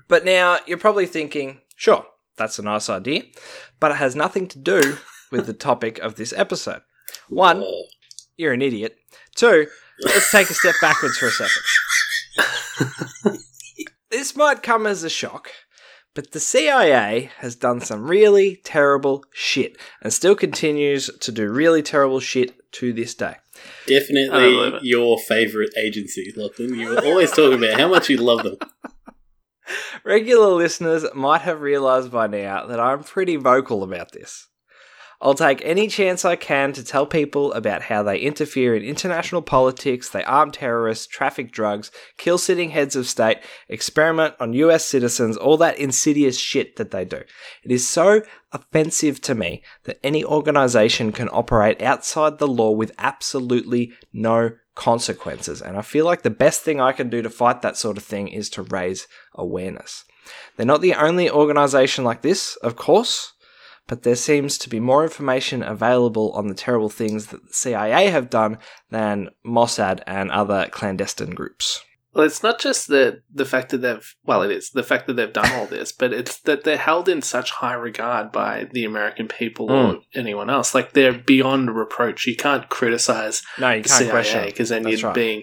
[0.08, 2.06] But now, you're probably thinking, sure,
[2.40, 3.24] that's a nice idea,
[3.78, 4.96] but it has nothing to do
[5.30, 6.80] with the topic of this episode.
[7.28, 7.62] One,
[8.38, 8.96] you're an idiot.
[9.34, 9.66] Two,
[10.02, 11.62] let's take a step backwards for a second.
[14.10, 15.50] this might come as a shock,
[16.14, 21.82] but the CIA has done some really terrible shit and still continues to do really
[21.82, 23.36] terrible shit to this day.
[23.36, 26.74] I don't believe Definitely your favourite agency, Lachlan.
[26.74, 28.56] You were always talking about how much you love them.
[30.04, 34.48] Regular listeners might have realized by now that I'm pretty vocal about this.
[35.22, 39.42] I'll take any chance I can to tell people about how they interfere in international
[39.42, 45.36] politics, they arm terrorists, traffic drugs, kill sitting heads of state, experiment on US citizens,
[45.36, 47.18] all that insidious shit that they do.
[47.62, 52.92] It is so offensive to me that any organization can operate outside the law with
[52.96, 55.60] absolutely no consequences.
[55.60, 58.02] And I feel like the best thing I can do to fight that sort of
[58.02, 60.06] thing is to raise awareness.
[60.56, 63.34] They're not the only organization like this, of course,
[63.86, 68.06] but there seems to be more information available on the terrible things that the CIA
[68.06, 68.56] have done
[68.88, 71.84] than Mossad and other clandestine groups.
[72.12, 75.14] Well, it's not just the the fact that they've well, it is the fact that
[75.14, 78.84] they've done all this, but it's that they're held in such high regard by the
[78.84, 80.74] American people or anyone else.
[80.74, 82.26] Like they're beyond reproach.
[82.26, 85.14] You can't criticize No, you the can't CIA because then That's you're right.
[85.14, 85.42] being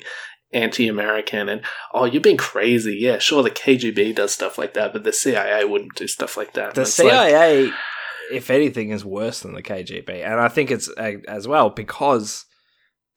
[0.53, 1.61] anti-American and
[1.93, 2.97] oh, you're being crazy.
[2.99, 6.53] Yeah, sure, the KGB does stuff like that, but the CIA wouldn't do stuff like
[6.53, 6.73] that.
[6.73, 7.71] The it's like- CIA,
[8.31, 12.45] if anything, is worse than the KGB, and I think it's uh, as well because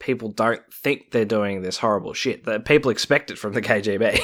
[0.00, 2.44] people don't think they're doing this horrible shit.
[2.46, 4.18] That people expect it from the KGB.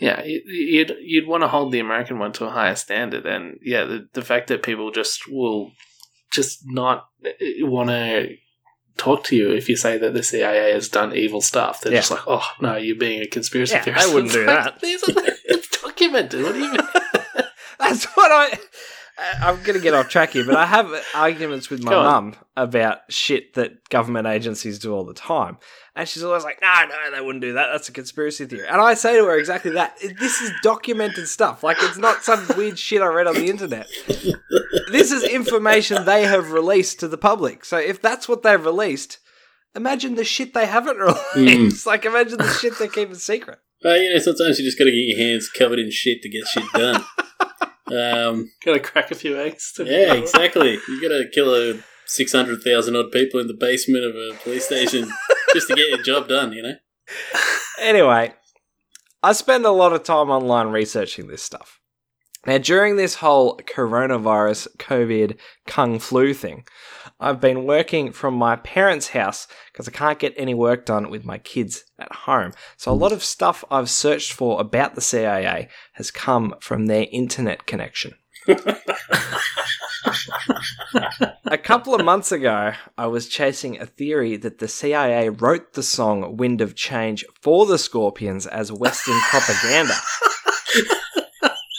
[0.00, 3.58] Yeah, you- you'd you'd want to hold the American one to a higher standard, and
[3.62, 5.70] yeah, the the fact that people just will
[6.32, 7.30] just not eh,
[7.62, 8.34] want to
[8.96, 11.80] talk to you if you say that the CIA has done evil stuff.
[11.80, 11.98] They're Yeah.
[12.00, 14.08] just like, oh no, you're being a conspiracy Yeah, theorist.
[14.08, 14.80] I wouldn't It's do like, that.
[14.80, 16.42] These are the, it's documented.
[16.42, 16.80] What do you mean?
[17.78, 18.58] That's what I.
[19.16, 22.34] I- I'm going to get off track here, but I have arguments with my mum
[22.56, 25.58] about shit that government agencies do all the time.
[25.96, 27.68] And she's always like, no, no, they wouldn't do that.
[27.70, 28.66] That's a conspiracy theory.
[28.66, 29.96] And I say to her exactly that.
[30.18, 31.62] This is documented stuff.
[31.62, 33.86] Like, it's not some weird shit I read on the internet.
[34.90, 37.64] This is information they have released to the public.
[37.64, 39.18] So if that's what they've released,
[39.76, 40.96] imagine the shit they haven't
[41.36, 41.86] released.
[41.86, 43.58] Like, imagine the shit they keep a secret.
[43.84, 46.28] Well, you know, sometimes you just got to get your hands covered in shit to
[46.28, 47.04] get shit done.
[47.86, 49.72] um, Gotta crack a few eggs.
[49.76, 50.72] To yeah, exactly.
[50.88, 54.38] You got to kill a six hundred thousand odd people in the basement of a
[54.42, 55.10] police station
[55.52, 56.52] just to get your job done.
[56.52, 56.74] You know.
[57.80, 58.32] Anyway,
[59.22, 61.80] I spend a lot of time online researching this stuff.
[62.46, 66.64] Now, during this whole coronavirus COVID kung flu thing,
[67.18, 71.24] I've been working from my parents' house because I can't get any work done with
[71.24, 72.52] my kids at home.
[72.76, 77.06] So, a lot of stuff I've searched for about the CIA has come from their
[77.10, 78.14] internet connection.
[81.46, 85.82] a couple of months ago, I was chasing a theory that the CIA wrote the
[85.82, 89.94] song Wind of Change for the Scorpions as Western propaganda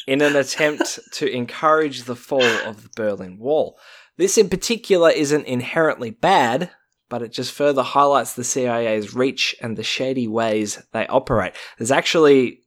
[0.07, 3.77] in an attempt to encourage the fall of the Berlin Wall.
[4.17, 6.71] This in particular isn't inherently bad,
[7.09, 11.53] but it just further highlights the CIA's reach and the shady ways they operate.
[11.77, 12.61] There's actually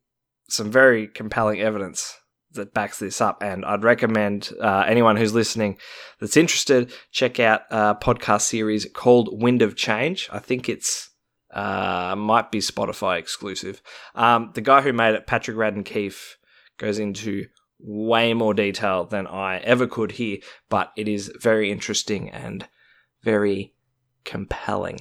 [0.48, 2.16] some very compelling evidence
[2.52, 5.78] that backs this up, and I'd recommend uh, anyone who's listening
[6.20, 10.28] that's interested check out a podcast series called Wind of Change.
[10.32, 11.10] I think it's
[11.52, 13.82] uh, might be Spotify exclusive.
[14.14, 16.37] Um, the guy who made it, Patrick Radden Keefe,
[16.78, 17.46] goes into
[17.80, 22.66] way more detail than I ever could here, but it is very interesting and
[23.22, 23.74] very
[24.24, 25.00] compelling.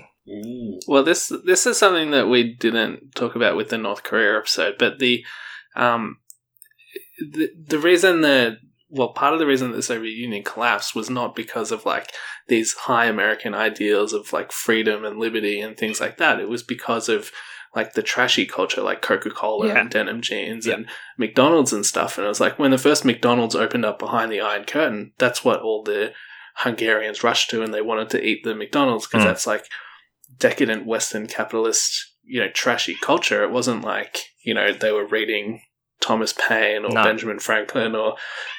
[0.88, 4.76] Well, this this is something that we didn't talk about with the North Korea episode,
[4.78, 5.26] but the
[5.76, 6.18] um
[7.20, 8.58] the the reason that
[8.90, 12.12] well, part of the reason that the Soviet Union collapsed was not because of like
[12.48, 16.40] these high American ideals of like freedom and liberty and things like that.
[16.40, 17.32] It was because of
[17.76, 19.80] like the trashy culture, like Coca Cola Yeah.
[19.80, 20.76] and denim jeans Yeah.
[20.76, 20.88] and
[21.18, 22.18] McDonald's and stuff.
[22.18, 25.44] And it was like when the first McDonald's opened up behind the Iron Curtain, that's
[25.46, 26.14] what all the
[26.58, 29.28] Hungarians rushed to, and they wanted to eat the McDonald's because Mm.
[29.28, 29.66] that's like
[30.40, 33.44] decadent Western capitalist, you know, trashy culture.
[33.44, 35.62] It wasn't like you know they were reading
[36.02, 37.04] Thomas Paine or No.
[37.04, 38.16] Benjamin Franklin or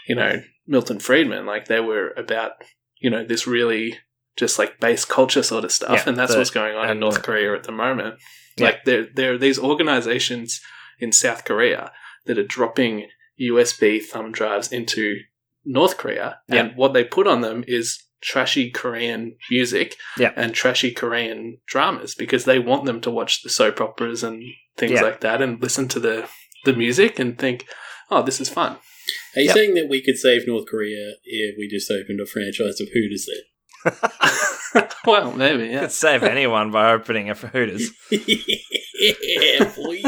[0.07, 1.47] you know Milton Friedman.
[1.47, 2.53] Like they were about
[3.01, 3.99] you know this really
[4.37, 7.01] just like base culture sort of stuff, Yeah, and that's the- what's going on in
[7.01, 8.15] North Korea at the moment.
[8.59, 8.67] Yeah.
[8.67, 10.61] Like there there are these organizations
[11.01, 11.93] in South Korea
[12.27, 13.09] that are dropping
[13.41, 15.17] USB thumb drives into
[15.65, 20.33] North Korea, and what they put on them is trashy Korean music Yeah.
[20.35, 24.43] and trashy Korean dramas because they want them to watch the soap operas and
[24.77, 25.03] things Yeah.
[25.03, 26.29] like that and listen to the
[26.65, 27.65] the music and think,
[28.11, 28.73] oh, this is fun.
[29.37, 29.55] Are you Yep.
[29.55, 33.27] saying that we could save North Korea if we just opened a franchise of Hooters
[33.31, 33.45] there?
[35.07, 35.80] well, maybe, yeah.
[35.80, 37.90] Could save anyone by opening a Hooters.
[38.11, 40.03] yeah, boy.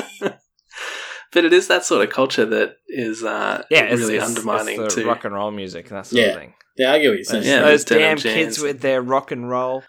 [1.33, 4.83] But it is that sort of culture that is uh, Yeah, it's, really it's- undermining
[4.83, 6.29] it's the to rock and roll music and that sort Yeah.
[6.29, 6.55] of thing.
[6.77, 7.43] Yeah, I get what you're saying.
[7.43, 9.85] Those, Yeah, those those damn kids with their rock and roll.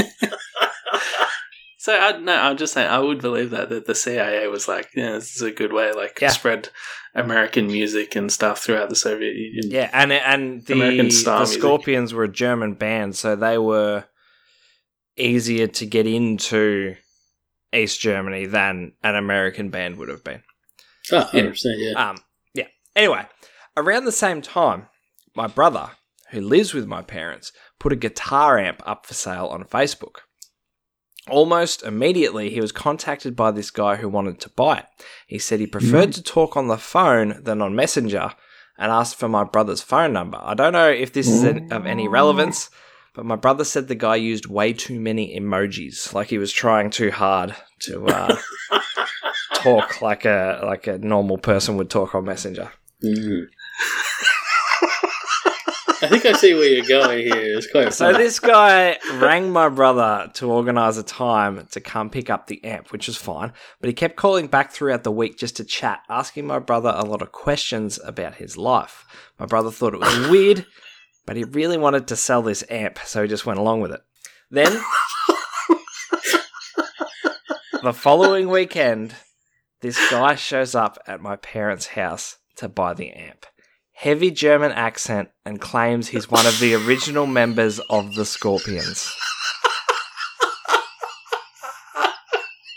[1.78, 4.88] So I no, I'm just saying I would believe that that the CIA was like,
[4.96, 6.30] yeah, this is a good way, like Yeah.
[6.30, 6.70] spread
[7.16, 9.70] American music and stuff throughout the Soviet Union.
[9.70, 11.60] Yeah, and and the, American style the music.
[11.60, 14.04] Scorpions were a German band, so they were
[15.16, 16.94] easier to get into
[17.72, 20.42] East Germany than an American band would have been.
[21.10, 22.10] Oh, 100%, yeah.
[22.10, 22.18] Um,
[22.54, 22.66] yeah.
[22.94, 23.24] Anyway,
[23.76, 24.86] around the same time,
[25.34, 25.90] my brother,
[26.30, 30.18] who lives with my parents, put a guitar amp up for sale on Facebook.
[31.28, 34.86] Almost immediately, he was contacted by this guy who wanted to buy it.
[35.26, 38.32] He said he preferred to talk on the phone than on Messenger
[38.78, 40.38] and asked for my brother's phone number.
[40.40, 42.70] I don't know if this is an- of any relevance,
[43.14, 46.90] but my brother said the guy used way too many emojis, like he was trying
[46.90, 48.36] too hard to uh,
[49.54, 52.70] talk like a like a normal person would talk on Messenger.
[53.02, 53.46] Mm.
[56.03, 57.57] I think I see where you're going here.
[57.57, 62.28] It's quite So this guy rang my brother to organise a time to come pick
[62.28, 63.53] up the amp, which was fine.
[63.80, 67.05] But he kept calling back throughout the week just to chat, asking my brother a
[67.05, 69.07] lot of questions about his life.
[69.38, 70.66] My brother thought it was weird,
[71.24, 74.03] but he really wanted to sell this amp, so he just went along with it.
[74.51, 74.72] Then
[77.82, 79.14] the following weekend,
[79.80, 83.47] this guy shows up at my parents' house to buy the amp.
[83.99, 89.11] Heavy German accent and claims he's one of the original members of the Scorpions.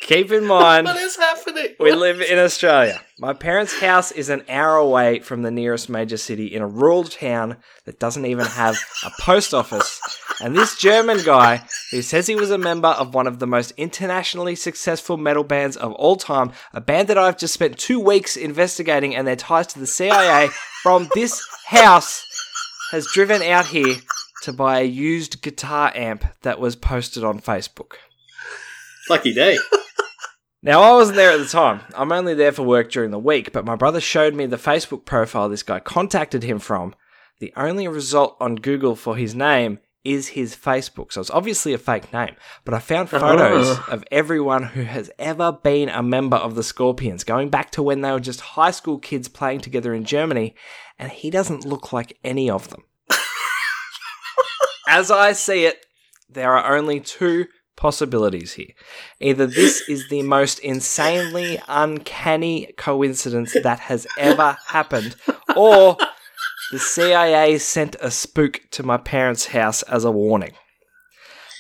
[0.04, 1.76] Keep in mind, What is happening?
[1.78, 3.02] we live in Australia.
[3.20, 7.04] My parents' house is an hour away from the nearest major city in a rural
[7.04, 10.00] town that doesn't even have a post office.
[10.42, 13.72] And this German guy, who says he was a member of one of the most
[13.72, 18.38] internationally successful metal bands of all time, a band that I've just spent two weeks
[18.38, 20.50] investigating and their ties to the CIA
[20.82, 22.26] from this house,
[22.92, 23.98] has driven out here
[24.44, 27.94] to buy a used guitar amp that was posted on Facebook.
[29.10, 29.58] Lucky day.
[30.62, 31.82] Now, I wasn't there at the time.
[31.96, 35.06] I'm only there for work during the week, but my brother showed me the Facebook
[35.06, 36.96] profile this guy contacted him from.
[37.40, 41.78] The only result on Google for his name is his Facebook, so it's obviously a
[41.78, 42.36] fake name.
[42.66, 43.20] But I found oh.
[43.20, 43.86] photos Oh.
[43.90, 48.02] of everyone who has ever been a member of the Scorpions, going back to when
[48.02, 50.56] they were just high school kids playing together in Germany,
[50.98, 52.84] and he doesn't look like any of them.
[54.88, 55.86] As I see it,
[56.30, 58.74] there are only two possibilities here.
[59.20, 65.16] Either this is the most insanely uncanny coincidence that has ever happened,
[65.56, 65.98] or
[66.72, 70.54] the CIA sent a spook to my parents' house as a warning.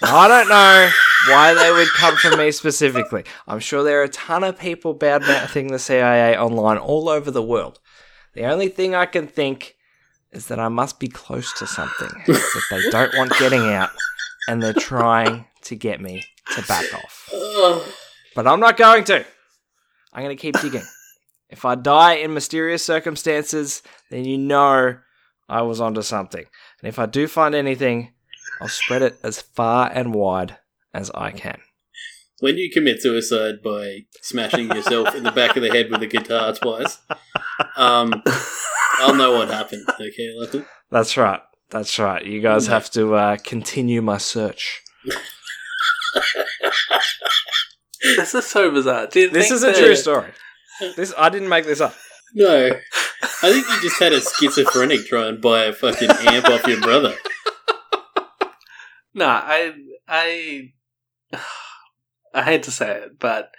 [0.02, 0.90] I don't know
[1.34, 3.24] why they would come for me specifically.
[3.48, 7.32] I'm sure there are a ton of people bad mouthing the CIA online all over
[7.32, 7.80] the world.
[8.34, 9.76] The only thing I can think
[10.32, 13.90] is that I must be close to something that they don't want getting out,
[14.48, 16.24] and they're trying to get me
[16.56, 17.30] to back off.
[18.36, 19.26] But I'm not going to.
[20.14, 20.86] I'm going to keep digging.
[21.50, 23.82] If I die in mysterious circumstances,
[24.12, 24.98] then you know
[25.48, 26.46] I was onto something.
[26.82, 28.14] And if I do find anything,
[28.62, 30.58] I'll spread it as far and wide
[30.94, 31.60] as I can.
[32.42, 36.08] when you commit suicide by smashing yourself in the back of the head with a
[36.08, 37.00] guitar twice,
[37.76, 38.22] um,
[39.00, 39.86] I'll know what happened.
[40.00, 40.66] Okay, Lachlan?
[40.92, 41.42] That's right.
[41.70, 42.24] That's right.
[42.26, 44.82] You guys have to uh, continue my search.
[48.02, 49.08] This is so bizarre.
[49.08, 50.32] Do you This think is a that- true story.
[50.96, 51.94] This I didn't make this up.
[52.36, 52.70] No.
[53.22, 56.80] I think you just had a schizophrenic try and buy a fucking amp off your
[56.82, 57.16] brother.
[59.14, 59.74] No, I,
[60.08, 60.72] I,
[62.34, 63.50] I hate to say it, but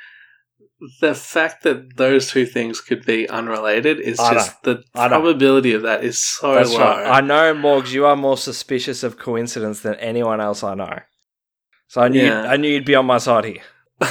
[1.01, 5.21] the fact that those two things could be unrelated is I just the I know.
[5.21, 6.79] probability of that is so That's low.
[6.79, 7.07] right.
[7.07, 11.01] I know, Morgs, you are more suspicious of coincidence than anyone else I know.
[11.89, 12.43] So I knew Yeah.
[12.45, 13.63] I knew you'd be on my side here.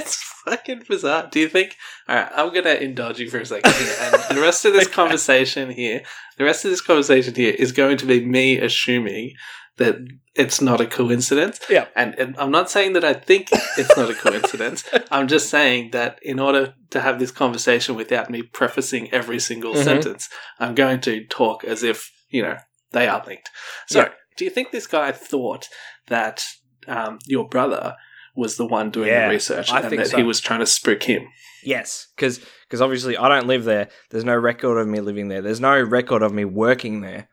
[0.00, 1.28] it's fucking bizarre.
[1.30, 1.76] Do you think?
[2.08, 4.88] All right, I'm gonna indulge you for a second here, and the rest of this
[5.00, 6.02] conversation here,
[6.38, 9.32] the rest of this conversation here is going to be me assuming
[9.76, 9.96] that
[10.34, 11.58] it's not a coincidence.
[11.70, 11.86] Yeah.
[11.96, 13.48] and, and I'm not saying that I think
[13.78, 14.84] it's not a coincidence.
[15.10, 19.74] I'm just saying that in order to have this conversation without me prefacing every single
[19.74, 19.84] Mhm.
[19.84, 20.28] sentence,
[20.58, 22.56] I'm going to talk as if you know
[22.92, 23.48] they are linked.
[23.88, 24.08] So, Yeah.
[24.36, 25.68] do you think this guy thought
[26.08, 26.44] that
[26.86, 27.94] um, your brother?
[28.36, 30.16] Was the one doing Yeah, the research, I and think that so.
[30.16, 31.26] he was trying to spook him.
[31.64, 33.88] Yes, because because obviously I don't live there.
[34.10, 35.42] There's no record of me living there.
[35.42, 37.28] There's no record of me working there.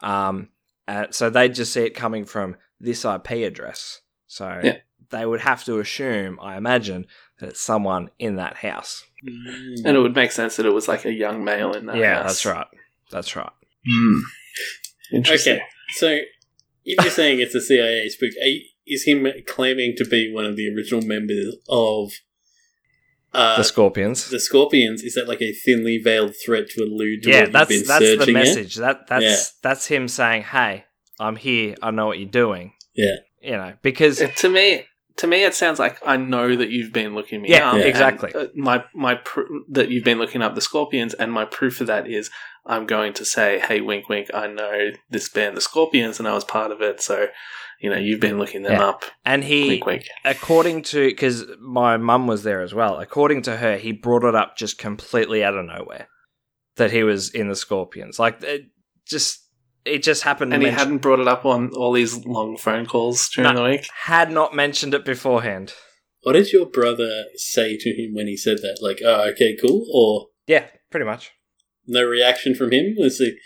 [0.00, 0.48] Um,
[0.86, 4.00] uh, so they just see it coming from this IP address.
[4.26, 4.76] So Yeah.
[5.10, 7.06] they would have to assume, I imagine,
[7.40, 9.04] that it's someone in that house.
[9.22, 12.22] And it would make sense that it was like a young male in that yeah,
[12.22, 12.42] house.
[12.42, 12.66] that's right.
[13.10, 13.50] That's right.
[15.12, 15.54] Interesting.
[15.56, 16.18] Okay, so
[16.84, 20.44] if you're saying it's a CIA spook, are you- is him claiming to be one
[20.44, 22.12] of the original members of
[23.34, 24.30] uh, the Scorpions.
[24.30, 25.02] the Scorpions?
[25.02, 27.88] Is that like a thinly veiled threat to allude to yeah, what that's you've been
[27.88, 28.40] that's the searching at?
[28.40, 28.74] message.
[28.76, 29.36] That that's Yeah.
[29.62, 30.84] that's him saying, "Hey,
[31.20, 31.74] I'm here.
[31.82, 33.16] I know what you're doing." Yeah.
[33.42, 34.84] You know, because It- to me,
[35.18, 37.78] to me, it sounds like I know that you've been looking me Yeah, up.
[37.78, 37.84] Yeah.
[37.84, 38.32] exactly.
[38.34, 41.86] uh, my my pr- that you've been looking up the Scorpions, and my proof of
[41.88, 42.30] that is
[42.66, 44.28] I'm going to say, "Hey, wink, wink.
[44.34, 47.28] I know this band, the Scorpions, and I was part of it." So,
[47.80, 48.84] you know, you've been looking them Yeah.
[48.88, 49.04] up.
[49.24, 50.04] and he Wink, wink.
[50.24, 54.34] according to because my mum was there as well according to her he brought it
[54.34, 56.08] up just completely out of nowhere
[56.76, 58.62] that he was in the scorpions like it
[59.06, 59.44] just
[59.84, 62.56] it just happened And to he mention- hadn't brought it up on all these long
[62.56, 63.62] phone calls during No.
[63.64, 63.86] the week.
[64.04, 65.72] had not mentioned it beforehand
[66.22, 68.78] What did your brother say to him when he said that?
[68.82, 71.30] Like, oh, okay, cool, or yeah pretty much
[71.86, 72.96] no reaction from him?
[72.98, 73.38] Was he?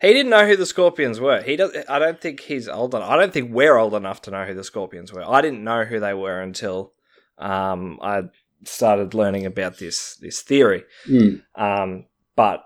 [0.00, 3.08] He didn't know who the scorpions were he does i don't think he's old enough
[3.10, 5.84] i don't think we're old enough to know who the scorpions were i didn't know
[5.84, 6.92] who they were until
[7.38, 8.22] um i
[8.64, 11.36] started learning about this this theory Hmm.
[11.54, 12.06] um
[12.36, 12.64] but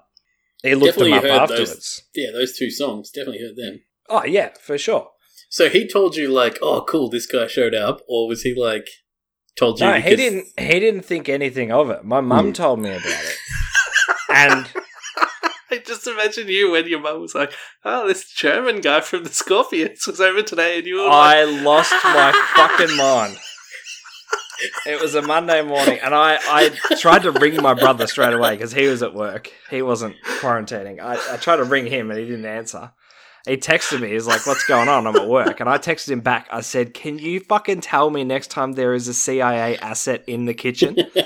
[0.62, 3.82] he looked Definitely them up heard those- afterwards Yeah, those two songs definitely heard them.
[4.08, 5.10] oh yeah for sure
[5.48, 8.86] So he told you like, oh, cool, this guy showed up, or was he like
[9.54, 9.86] told you?
[9.86, 10.46] No, he didn't.
[10.58, 12.04] He didn't think anything of it.
[12.04, 12.52] My mum Hmm.
[12.52, 13.36] told me about it,
[14.30, 14.64] and
[15.76, 19.30] I just imagine you when your mum was like, "Oh, this German guy from the
[19.30, 23.38] Scorpions was over today," and you were like, I lost my fucking mind.
[24.86, 28.54] It was a Monday morning, and I, I tried to ring my brother straight away
[28.54, 29.50] because he was at work.
[29.70, 31.00] He wasn't quarantining.
[31.00, 32.92] I, I tried to ring him, and he didn't answer.
[33.46, 34.10] He texted me.
[34.10, 35.06] He's like, "What's going on?
[35.06, 36.48] I'm at work." And I texted him back.
[36.52, 40.44] I said, "Can you fucking tell me next time there is a CIA asset in
[40.44, 40.96] the kitchen?"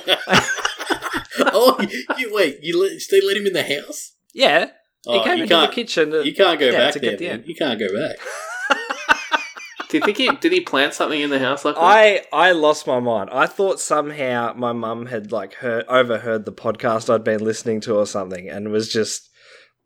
[1.40, 2.60] oh, you, you wait.
[2.62, 4.15] You let, still let him in the house?
[4.36, 4.70] Yeah, he
[5.18, 6.10] Oh, came you into the kitchen.
[6.10, 7.10] To, You can't go Yeah, back to there.
[7.12, 7.34] get the man.
[7.40, 7.44] end.
[7.46, 8.16] You can't go back.
[9.88, 11.80] Do you think he did he plant something in the house like that?
[11.80, 13.30] I I lost my mind.
[13.32, 17.94] I thought somehow my mum had like heard overheard the podcast I'd been listening to
[17.94, 19.30] or something, and was just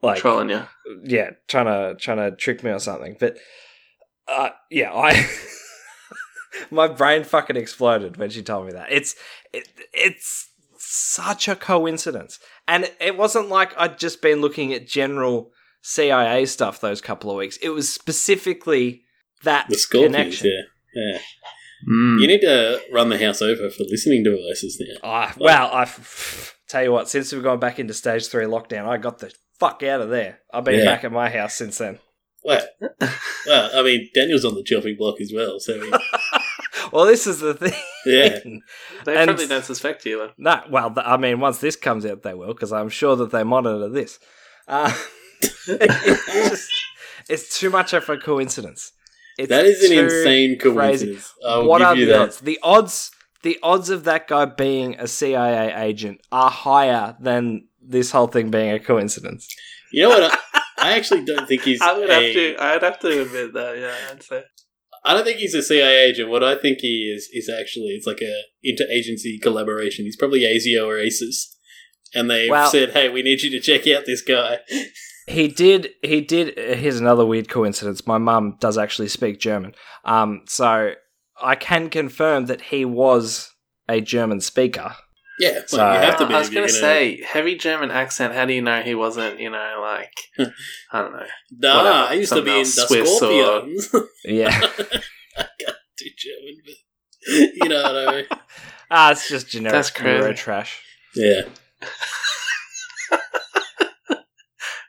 [0.02, 0.62] like Trolling you.
[1.05, 3.16] yeah, trying to trying to trick me or something.
[3.20, 3.36] But
[4.27, 5.28] uh, yeah, I
[6.70, 8.90] my brain fucking exploded when she told me that.
[8.90, 9.14] It's
[9.52, 10.48] it, it's
[10.78, 12.40] such a coincidence,
[12.71, 15.51] and it wasn't like I'd just been looking at general
[15.83, 17.59] CIA stuff those couple of weeks.
[17.63, 19.03] It was specifically
[19.45, 20.47] that The Scorpions, connection.
[20.95, 21.03] yeah.
[21.13, 21.19] yeah.
[21.91, 22.21] Mm.
[22.21, 25.01] You need to run the house over for listening devices now.
[25.03, 25.91] Ah, well, I
[26.69, 27.09] tell you what.
[27.09, 30.41] Since we've gone back into stage three lockdown, I got the fuck out of there.
[30.53, 30.85] I've been Yeah.
[30.85, 31.99] back at my house since then.
[32.43, 32.67] Well,
[33.47, 35.93] well, I mean, Daniel's on the chopping block as well, so he-
[36.93, 37.73] Well, this is the thing.
[38.07, 38.39] yeah.
[39.05, 40.31] They And- probably don't suspect you though.
[40.39, 43.43] No, well, I mean, once this comes out, they will, because I'm sure that they
[43.45, 44.19] monitor this.
[44.69, 44.93] Uh,
[45.67, 46.71] it's, just,
[47.29, 48.93] it's too much of a coincidence.
[49.39, 51.33] It's That is an insane coincidence.
[51.47, 52.21] I'll what give are you the that.
[52.21, 52.41] odds?
[52.41, 53.11] The odds,
[53.43, 58.51] the odds of that guy being a CIA agent are higher than this whole thing
[58.51, 59.49] being a coincidence.
[59.93, 60.39] You know what?
[60.55, 61.81] I, I actually don't think he's.
[61.82, 62.57] I would a- have to.
[62.62, 63.78] I'd have to admit that.
[63.78, 64.43] Yeah, I'd say.
[65.05, 66.28] I don't think he's a CIA agent.
[66.28, 70.05] What I think he is is actually it's like a interagency collaboration.
[70.05, 71.57] He's probably ASIO or ASIS,
[72.15, 74.59] and they've Well- said, "Hey, we need you to check out this guy."
[75.27, 75.90] He did.
[76.02, 76.59] He did.
[76.59, 78.05] Here's another weird coincidence.
[78.05, 79.74] My mum does actually speak German,
[80.05, 80.94] um, so
[81.40, 83.48] I can confirm that he was
[83.89, 84.97] a German speaker.
[85.41, 86.35] Yeah, well, So- you have to be.
[86.35, 88.35] I was gonna gonna say heavy German accent.
[88.35, 89.41] How do you know he wasn't?
[89.41, 90.12] You know, like
[90.93, 91.27] I don't know.
[91.53, 93.95] Nah, whatever, I used to be in the something else, or- Scorpions.
[94.25, 98.27] Yeah, I can't do German, but you know what I mean.
[98.91, 100.19] ah, it's just generic That's crazy.
[100.19, 100.83] Euro trash.
[101.17, 101.43] Yeah,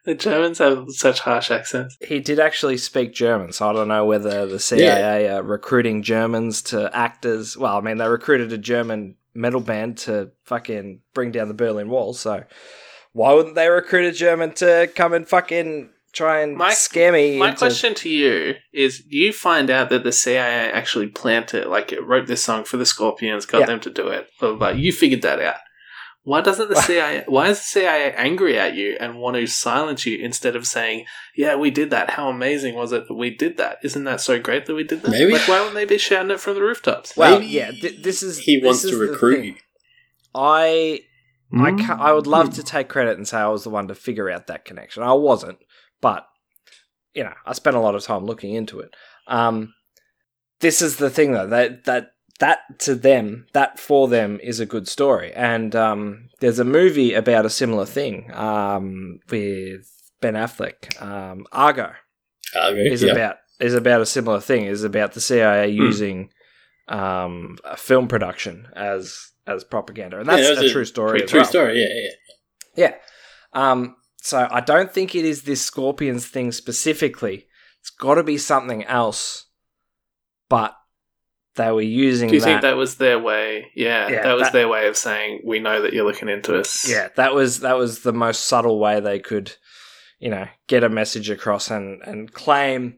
[0.03, 1.95] The Germans have such harsh accents.
[2.01, 6.63] He did actually speak German, so I don't know whether the CIA are recruiting Germans
[6.63, 7.77] to act as well.
[7.77, 12.13] I mean, they recruited a German metal band to fucking bring down the Berlin Wall,
[12.13, 12.43] so
[13.13, 17.37] why wouldn't they recruit a German to come and fucking try and My- scare me?
[17.37, 21.91] My into- question to you is: You find out that the CIA actually planted, like,
[21.91, 23.65] it wrote this song for the Scorpions, got Yeah.
[23.67, 24.27] them to do it.
[24.39, 24.69] Blah, blah, blah.
[24.79, 25.55] You figured that out.
[26.23, 27.23] Why doesn't the CIA?
[27.27, 31.05] Why is the CIA angry at you and want to silence you instead of saying,
[31.35, 32.11] "Yeah, we did that.
[32.11, 33.77] How amazing was it that we did that?
[33.83, 35.33] Isn't that so great that we did that?" Maybe.
[35.33, 37.17] Like, why wouldn't they be shouting it from the rooftops?
[37.17, 39.45] Well, Maybe yeah, th- this is he this wants is to recruit thing.
[39.45, 39.55] you.
[40.35, 40.99] I
[41.53, 43.95] I ca- I would love to take credit and say I was the one to
[43.95, 45.03] figure out that connection.
[45.03, 45.57] I wasn't,
[46.01, 46.25] but
[47.13, 48.95] you know, I spent a lot of time looking into it.
[49.27, 49.73] Um,
[50.59, 52.11] this is the thing though that that
[52.41, 55.31] that to them, that for them is a good story.
[55.33, 59.87] And um, there's a movie about a similar thing um, with
[60.21, 61.93] Ben Affleck, um, Argo
[62.55, 63.13] Okay, is yeah.
[63.13, 64.65] about is about a similar thing.
[64.65, 66.31] Is about the CIA using
[66.87, 71.23] um, a film production as as propaganda, and Yeah, that's that was a, true story.
[71.23, 71.49] As true well.
[71.49, 71.79] story.
[71.79, 72.09] Yeah, yeah.
[72.89, 72.95] Yeah.
[73.71, 77.47] Um, so I don't think it is this Scorpions thing specifically.
[77.79, 79.45] It's got to be something else.
[80.49, 80.75] But
[81.61, 82.45] they were using Do you that.
[82.45, 83.71] think that was their way?
[83.75, 86.57] Yeah, Yeah, that was that- their way of saying, "We know that you're looking into
[86.59, 89.53] us." yeah, that was that was the most subtle way they could,
[90.19, 92.97] you know, get a message across and and claim,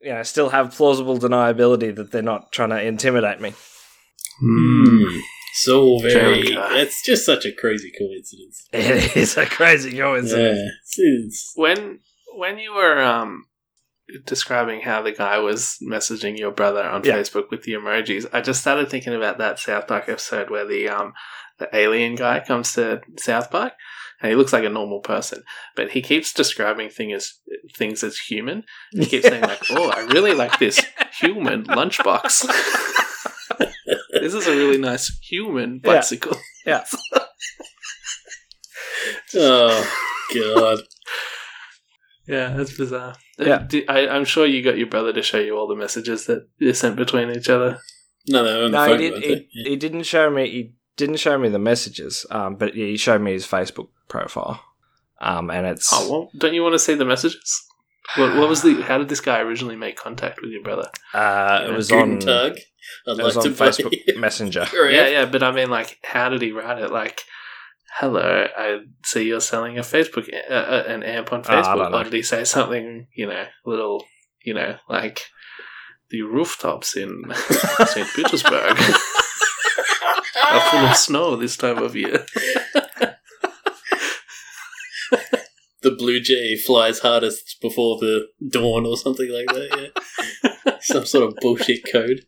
[0.00, 3.52] you know, still have plausible deniability that they're not trying to intimidate me.
[4.40, 5.18] Hmm.
[5.56, 6.42] So very.
[6.42, 6.78] German guy.
[6.80, 8.66] It's just such a crazy coincidence.
[8.72, 10.58] It is a crazy coincidence.
[10.58, 10.70] Yeah.
[10.82, 12.00] It's, it's- when
[12.36, 13.44] when you were um
[14.26, 17.14] describing how the guy was messaging your brother on Yeah.
[17.16, 20.88] Facebook with the emojis, I just started thinking about that South Park episode where the
[20.88, 21.12] um
[21.58, 23.72] the alien guy comes to South Park
[24.20, 25.42] and he looks like a normal person,
[25.76, 27.34] but he keeps describing thing as
[27.76, 28.64] things as human.
[28.92, 30.84] He keeps saying like, "Oh, I really like this
[31.20, 32.46] human lunchbox."
[34.12, 35.92] this is a really nice human Yeah.
[35.94, 36.36] bicycle.
[36.66, 36.84] Yeah.
[39.36, 39.94] oh
[40.34, 40.78] god.
[42.26, 43.14] Yeah, that's bizarre.
[43.38, 43.66] Yeah.
[43.72, 46.48] Uh, I, I'm sure you got your brother to show you all the messages that
[46.58, 47.78] you sent between each other.
[48.28, 49.48] No, no, on the No, he, did, weren't he.
[49.52, 49.68] Yeah.
[49.70, 50.48] he didn't show me.
[50.50, 52.24] He didn't show me the messages.
[52.30, 54.62] Um, but he showed me his Facebook profile.
[55.20, 57.66] Um, and it's Oh well, don't you want to see the messages?
[58.16, 58.82] What, what was the?
[58.82, 60.90] How did this guy originally make contact with your brother?
[61.14, 62.18] Uh, it was on.
[62.18, 62.60] Tag.
[63.06, 64.16] I'd It like was on to Facebook.
[64.16, 64.66] Messenger.
[64.74, 66.90] Yeah, yeah, but I mean, like, how did he write it?
[66.90, 67.22] Like,
[67.98, 71.92] hello, I see you're selling a Facebook uh, uh, an amp on I Facebook.
[71.92, 73.06] or did he say something?
[73.14, 74.04] You know, little,
[74.44, 75.22] you know, like
[76.10, 77.24] the rooftops in
[77.86, 78.08] St.
[78.14, 78.78] Petersburg
[80.50, 82.24] are full of snow this time of year.
[85.82, 89.92] the blue jay flies hardest before the dawn or something like that.
[90.66, 92.20] Yeah, some sort of bullshit code.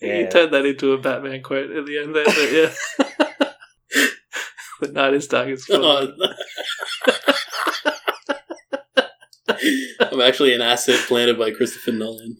[0.00, 0.28] You Yeah.
[0.30, 3.01] turned that into a Batman quote at the end there, but yeah.
[4.82, 5.80] The not as dark as fuck.
[5.82, 6.12] Oh,
[10.12, 12.36] I'm actually an asset planted by Christopher Nolan.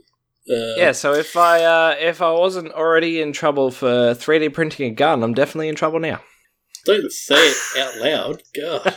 [0.50, 4.90] Uh, Yeah, so if I uh, if I wasn't already in trouble for 3D printing
[4.90, 6.20] a gun, I'm definitely in trouble now.
[6.84, 8.42] Don't say it out loud.
[8.56, 8.96] God.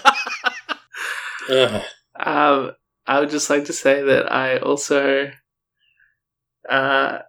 [1.49, 1.81] Ugh.
[2.19, 2.71] Um,
[3.05, 5.29] I would just like to say that I also
[6.67, 7.19] uh,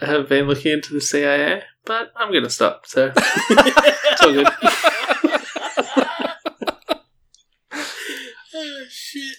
[0.00, 2.86] have been looking into the CIA, but I'm going to stop.
[2.86, 4.46] So it's all good.
[8.54, 9.36] oh, shit.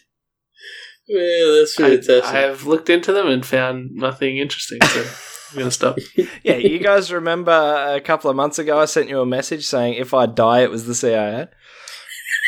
[1.07, 2.23] Yeah, that's I, fantastic.
[2.23, 4.79] I have looked into them and found nothing interesting.
[4.83, 5.97] So I'm going to stop.
[6.43, 9.95] yeah, you guys remember a couple of months ago I sent you a message saying
[9.95, 11.47] if I die, it was the CIA.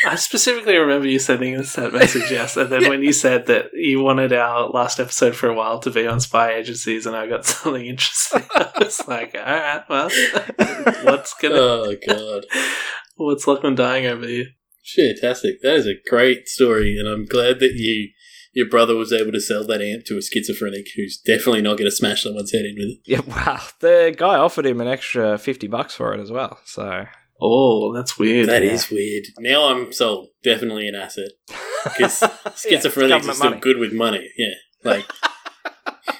[0.06, 2.56] I specifically remember you sending us that message, yes.
[2.56, 5.90] And then when you said that you wanted our last episode for a while to
[5.90, 10.08] be on spy agencies, and I got something interesting, I was like, all right, well,
[11.04, 12.46] what's gonna, oh, God.
[13.16, 14.46] what's Lachlan dying over here?
[14.96, 15.60] Fantastic.
[15.62, 18.10] That is a great story, and I'm glad that you
[18.52, 21.88] your brother was able to sell that amp to a schizophrenic who's definitely not going
[21.90, 22.98] to smash someone's head in with it.
[23.06, 23.60] Yeah, wow.
[23.80, 26.58] The guy offered him an extra 50 bucks for it as well.
[26.64, 27.04] So,
[27.40, 28.48] Oh, that's weird.
[28.48, 29.24] That is weird.
[29.38, 30.28] Now I'm sold.
[30.44, 31.30] Definitely an asset.
[31.84, 32.20] Because
[32.68, 33.60] Yeah, schizophrenics are still money.
[33.60, 34.30] good with money.
[34.36, 34.54] Yeah.
[34.84, 35.06] Like,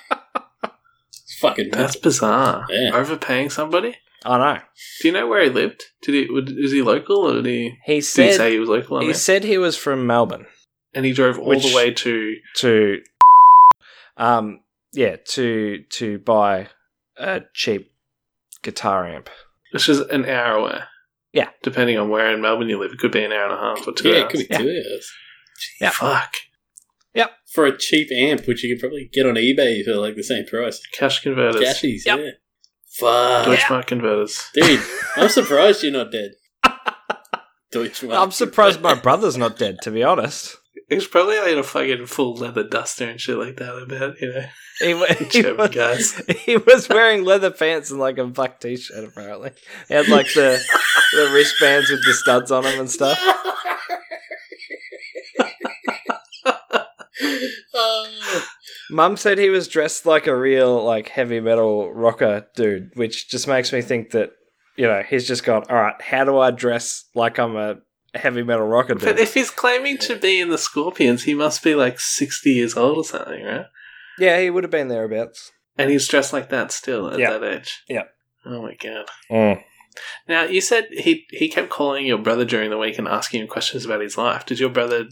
[1.13, 1.97] it's fucking That's nuts.
[1.97, 2.67] bizarre.
[2.71, 2.91] Yeah.
[2.95, 3.97] Overpaying somebody?
[4.25, 4.61] I know.
[5.01, 5.83] Do you know where he lived?
[6.03, 6.31] Did he?
[6.33, 7.79] Would, is he local, or did he?
[7.87, 8.97] He Did he said say he was local?
[8.99, 9.15] On he there?
[9.15, 10.47] said he was from Melbourne
[10.95, 12.37] and he drove all Which- the way to.
[12.57, 13.03] to
[14.17, 14.61] um
[14.93, 16.69] yeah, to to buy
[17.17, 17.91] a cheap
[18.63, 19.31] guitar amp.
[19.73, 20.81] Which is an hour away.
[21.33, 21.51] Yeah.
[21.63, 23.87] Depending on where in Melbourne you live, it could be an hour and a half
[23.87, 24.25] or two Yeah, hours.
[24.25, 24.59] it could be Yeah.
[24.59, 25.13] two hours.
[25.81, 25.91] Yeah.
[25.91, 26.35] Fuck.
[27.15, 27.31] Yep.
[27.53, 30.45] For a cheap amp, which you could probably get on eBay for like the same
[30.47, 30.81] price.
[30.93, 31.63] Cash converters.
[31.63, 32.19] Cashies, Yep.
[32.19, 32.31] yeah.
[32.99, 33.47] Fuck.
[33.47, 34.43] Deutschmark converters.
[34.55, 34.81] Dude,
[35.17, 36.33] I'm surprised you're not dead.
[37.73, 38.17] Deutschmark.
[38.21, 40.57] I'm surprised my brother's not dead, to be honest.
[40.89, 44.33] He's probably like a fucking full leather duster and shit like that, I bet, you
[44.33, 44.47] know.
[44.81, 44.87] He,
[45.43, 46.15] he, was, guys.
[46.45, 49.05] he was wearing leather pants and like a black t-shirt.
[49.05, 49.51] Apparently,
[49.89, 50.61] he had like the
[51.13, 53.21] the wristbands with the studs on them and stuff.
[58.91, 63.47] Mum said he was dressed like a real like heavy metal rocker dude, which just
[63.47, 64.31] makes me think that
[64.77, 65.65] you know he's just gone.
[65.69, 67.77] All right, how do I dress like I'm a
[68.15, 71.75] heavy metal rocker But if he's claiming to be in the Scorpions, he must be
[71.75, 73.67] like 60 years old or something, right?
[74.19, 75.53] yeah, he would have been thereabouts.
[75.79, 77.39] And he's dressed like that still at Yeah.
[77.39, 77.83] that age.
[77.89, 78.05] Yeah.
[78.45, 79.07] Oh my god.
[79.31, 79.63] Mm.
[80.29, 83.49] Now you said he he kept calling your brother during the week and asking him
[83.49, 84.45] questions about his life.
[84.47, 85.07] Did your brother?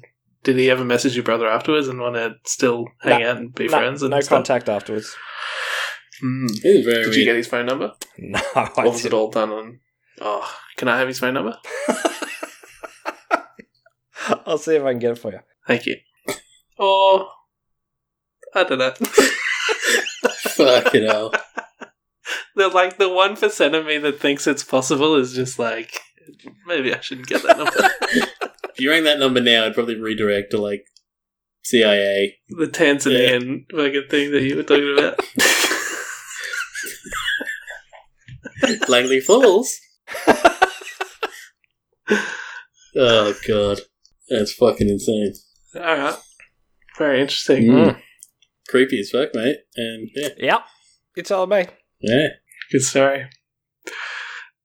[0.45, 3.31] Did he ever message your brother afterwards and want to still hang No.
[3.31, 4.03] out and be No, friends?
[4.03, 4.31] And no stuff?
[4.37, 5.17] contact afterwards.
[6.23, 7.15] This is very Did weird.
[7.17, 7.93] you get his phone number?
[8.19, 9.19] No, I or was it didn't.
[9.19, 9.81] all done on?
[10.21, 11.57] Oh, can I have his phone number?
[14.47, 15.41] I'll see if I can get it for you.
[15.67, 15.97] Thank you.
[16.79, 17.29] Or
[18.55, 18.93] I don't know.
[20.31, 21.33] Fucking hell.
[22.57, 26.01] the like the one percent of me that thinks it's possible is just like
[26.67, 27.91] maybe I shouldn't get that number.
[28.75, 30.85] If you rang that number now, I'd probably redirect to like
[31.63, 32.37] CIA.
[32.49, 35.19] the Tanzanian fucking thing that you were talking about.
[38.89, 39.79] Langley Falls.
[42.97, 43.81] oh god.
[44.31, 45.35] That's fucking insane.
[45.75, 46.19] All right,
[46.97, 47.65] very interesting.
[47.65, 48.01] Mm.
[48.69, 49.57] Creepy as fuck, mate.
[49.77, 50.29] And yeah.
[50.39, 50.61] Yep,
[51.17, 51.67] you told me.
[52.01, 52.29] Yeah.
[52.71, 53.27] Good story.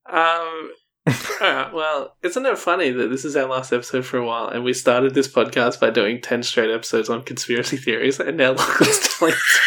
[0.09, 0.71] Um.
[1.07, 1.73] all right.
[1.73, 4.73] Well, isn't it funny that this is our last episode for a while, and we
[4.73, 9.17] started this podcast by doing ten straight episodes on conspiracy theories, and now look what's
[9.17, 9.59] telling us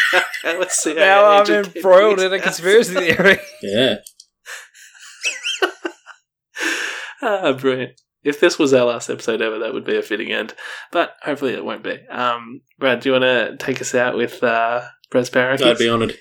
[0.43, 3.39] how a CIA now I'm agent embroiled in a conspiracy theory.
[3.63, 3.97] Yeah.
[7.23, 8.01] ah, brilliant.
[8.27, 10.53] If this was our last episode ever, that would be a fitting end.
[10.91, 12.05] But hopefully it won't be.
[12.09, 15.89] Um, Brad, do you want to take us out with uh, Brad's Power I'd be
[15.89, 16.19] honoured.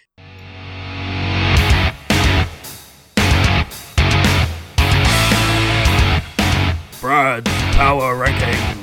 [7.01, 8.77] Brad's Power Rankings.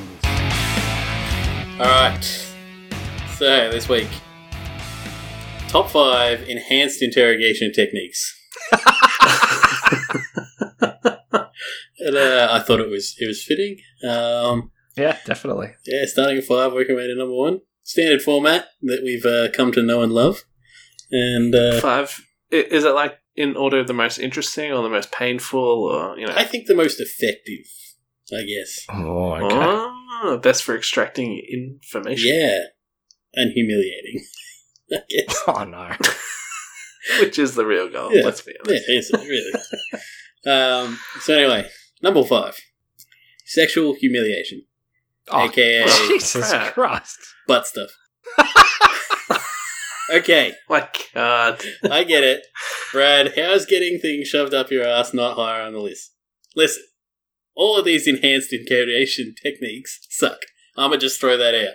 [1.78, 2.24] Alright.
[3.36, 4.08] So this week,
[5.68, 8.36] top five enhanced interrogation techniques.
[11.98, 13.78] and, uh, I thought it was it was fitting.
[14.08, 15.70] Um, Yeah, definitely.
[15.86, 17.60] yeah, starting at five, working way to number one.
[17.84, 20.44] Standard format that we've uh, come to know and love.
[21.10, 22.20] And uh, Five.
[22.50, 26.26] Is it like in order of the most interesting or the most painful or, you
[26.26, 26.34] know?
[26.36, 27.64] I think the most effective,
[28.32, 28.86] I guess.
[28.90, 29.56] Oh, okay.
[30.24, 32.28] Oh, best for extracting information.
[32.32, 32.58] Yeah,
[33.34, 34.24] and humiliating.
[34.92, 35.42] I guess.
[35.48, 35.90] Oh no.
[37.20, 38.22] Which is the real goal, Yeah.
[38.24, 38.84] let's be Yeah, honest.
[38.88, 39.52] it's really.
[40.47, 41.69] Um, so anyway,
[42.02, 42.56] number five,
[43.44, 44.62] sexual humiliation,
[45.28, 46.74] Oh, aka Jesus crap.
[46.74, 47.19] Christ.
[47.47, 47.90] butt stuff.
[50.12, 51.60] okay, My god.
[51.90, 52.43] I get it,
[52.93, 53.32] Brad.
[53.36, 56.12] How's getting things shoved up your ass not higher on the list?
[56.56, 56.82] Listen,
[57.55, 60.39] all of these enhanced interrogation techniques suck.
[60.77, 61.74] I'ma just throw that out.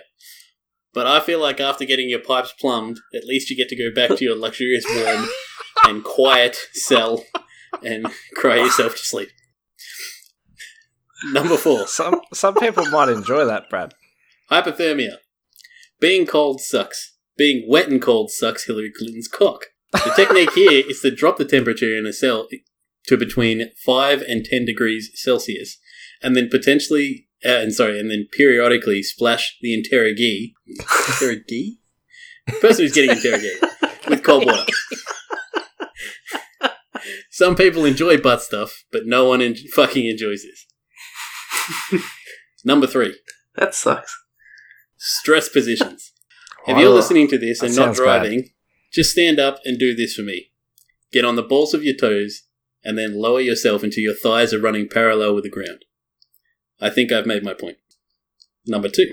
[0.94, 3.94] But I feel like after getting your pipes plumbed, at least you get to go
[3.94, 5.28] back to your luxurious, warm,
[5.84, 7.24] and quiet cell
[7.82, 9.28] and cry yourself to sleep.
[11.32, 13.94] Number four, Some some people might enjoy that, Brad.
[14.50, 15.16] hypothermia.
[16.00, 17.16] Being cold sucks.
[17.36, 19.66] Being wet and cold sucks Hillary Clinton's cock.
[19.92, 22.46] The technique here is to drop the temperature in a cell
[23.06, 25.78] to between 5 and 10 degrees Celsius,
[26.22, 31.78] and then potentially, uh, and sorry, and then periodically splash the interrogee, interrogee?
[32.60, 33.62] Person who's getting interrogated
[34.08, 34.64] with cold water.
[37.38, 42.02] Some people enjoy butt stuff, but no one en- fucking enjoys this.
[42.64, 43.14] Number three,
[43.54, 44.12] That sucks.
[44.96, 46.10] stress positions.
[46.66, 48.04] If you're listening to this that and not sounds bad.
[48.04, 48.48] driving,
[48.92, 50.50] just stand up and do this for me.
[51.12, 52.42] Get on the balls of your toes
[52.82, 55.84] and then lower yourself until your thighs are running parallel with the ground.
[56.80, 57.76] I think I've made my point.
[58.66, 59.12] Number two,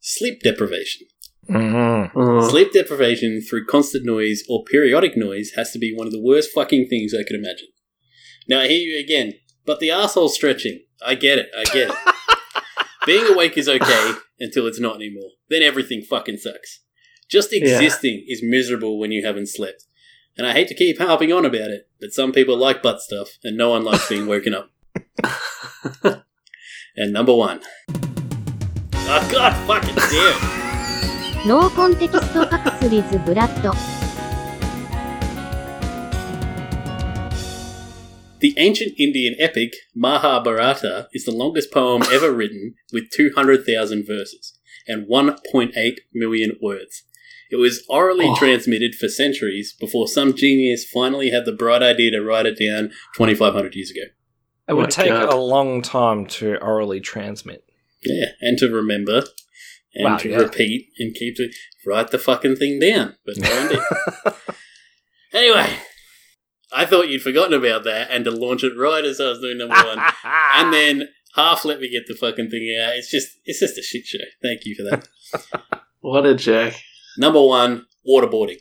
[0.00, 1.08] sleep deprivation.
[1.48, 2.12] Mhm.
[2.12, 2.50] Mm.
[2.50, 6.50] Sleep deprivation through constant noise or periodic noise has to be one of the worst
[6.52, 7.68] fucking things I could imagine.
[8.48, 9.34] Now, I hear you again,
[9.66, 10.84] but the asshole stretching.
[11.04, 11.96] I get it, I get it.
[13.06, 15.30] Being awake is okay until it's not anymore.
[15.50, 16.80] Then everything fucking sucks.
[17.28, 19.84] Just existing is miserable when you haven't slept.
[20.36, 23.38] And I hate to keep harping on about it, but some people like butt stuff,
[23.42, 24.70] and no one likes being woken up.
[26.96, 27.60] and number one.
[28.94, 30.71] Oh, god fucking damn!
[31.47, 33.71] ノーコンテキストパクスリズブラッド
[38.39, 44.53] The ancient Indian epic Mahabharata is the longest poem ever written with 200,000 verses
[44.87, 45.71] and 1.8
[46.13, 47.03] million words.
[47.49, 48.35] It was orally Oh.
[48.37, 52.91] transmitted for centuries before some genius finally had the bright idea to write it down
[53.15, 54.01] 2,500 years ago.
[54.69, 55.33] It would my take God.
[55.33, 57.63] a long time to orally transmit.
[58.03, 59.23] Yeah, and to remember
[59.94, 60.36] and Wow, to yeah.
[60.36, 61.50] repeat and keep to
[61.86, 63.16] write the fucking thing down.
[63.24, 64.34] But no one did.
[65.34, 65.78] Anyway,
[66.72, 69.58] I thought you'd forgotten about that and to launch it right as I was doing
[69.58, 69.98] number one.
[70.24, 72.94] and then half let me get the fucking thing out.
[72.96, 74.18] It's just it's just a shit show.
[74.42, 75.08] Thank you for that.
[76.02, 76.74] What a jerk.
[77.16, 78.56] Number one, waterboarding,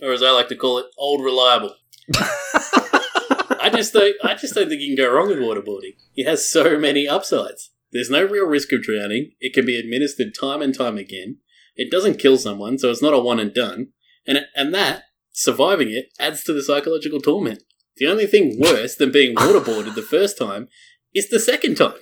[0.00, 1.74] or as I like to call it, old reliable.
[2.14, 4.14] I just don't.
[4.22, 5.96] I just don't think you can go wrong with waterboarding.
[6.14, 7.71] It has so many upsides.
[7.92, 9.32] There's no real risk of drowning.
[9.40, 11.38] It can be administered time and time again.
[11.76, 13.88] It doesn't kill someone, so it's not a one and done.
[14.26, 17.62] And and that surviving it adds to the psychological torment.
[17.96, 20.68] The only thing worse than being waterboarded the first time
[21.14, 21.94] is the second time.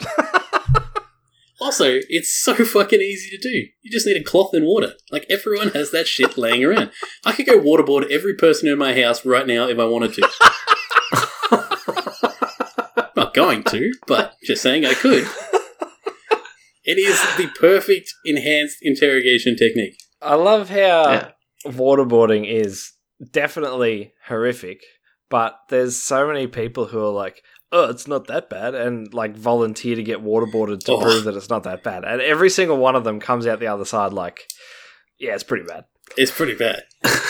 [1.60, 3.66] Also, it's so fucking easy to do.
[3.82, 4.92] You just need a cloth and water.
[5.10, 6.90] Like everyone has that shit laying around.
[7.24, 10.28] I could go waterboard every person in my house right now if I wanted to.
[13.16, 15.26] Not going to, but just saying I could.
[16.88, 19.96] It is the perfect enhanced interrogation technique.
[20.22, 21.30] I love how Yeah.
[21.66, 22.92] waterboarding is
[23.32, 24.82] definitely horrific,
[25.28, 29.36] but there's so many people who are like, oh, it's not that bad, and like
[29.36, 31.00] volunteer to get waterboarded to Oh.
[31.00, 32.04] prove that it's not that bad.
[32.04, 34.46] And every single one of them comes out the other side like,
[35.18, 35.86] yeah, it's pretty bad.
[36.16, 36.84] It's pretty bad.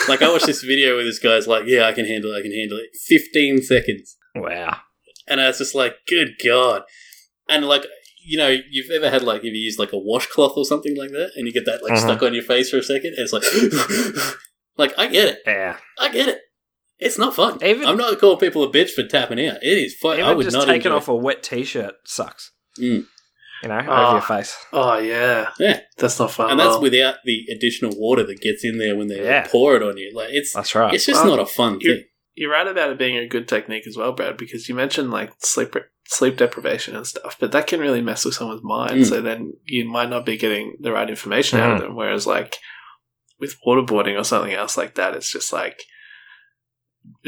[0.07, 2.37] Like I watched this video where this guy's like, "Yeah, I can handle it.
[2.37, 4.17] I can handle it." Fifteen seconds.
[4.35, 4.77] Wow.
[5.27, 6.83] And I was just like, good God.
[7.49, 7.83] And like,
[8.25, 11.11] you know, you've ever had like, if you use like a washcloth or something like
[11.11, 11.99] that, and you get that like Mhm.
[12.01, 13.43] stuck on your face for a second, and it's like,
[14.77, 15.39] like, I get it.
[15.45, 15.77] Yeah.
[15.99, 16.41] I get it.
[16.99, 17.63] It's not fun.
[17.63, 19.57] Even- I'm not calling people a bitch for tapping out.
[19.61, 20.17] It is fun.
[20.17, 22.51] I Even would just not taking enjoy off a wet t-shirt sucks.
[22.79, 23.05] Mm.
[23.63, 24.11] You know, over Ah.
[24.13, 24.55] your face.
[24.73, 25.49] Oh, yeah.
[25.59, 25.79] Yeah.
[25.97, 26.51] That's not fun.
[26.51, 26.81] And that's all.
[26.81, 29.47] without the additional water that gets in there when they Yeah.
[29.47, 30.11] pour it on you.
[30.13, 30.93] Like, it's That's right.
[30.93, 32.03] it's just Well, not a fun you- thing.
[32.37, 35.33] You're right about it being a good technique as well, Brad, because you mentioned like
[35.39, 39.01] sleep sleep deprivation and stuff, but that can really mess with someone's mind.
[39.01, 39.05] Mm.
[39.09, 41.81] So then you might not be getting the right information out of Mm.
[41.81, 41.95] them.
[41.95, 42.57] Whereas like
[43.39, 45.81] with waterboarding or something else like that, it's just like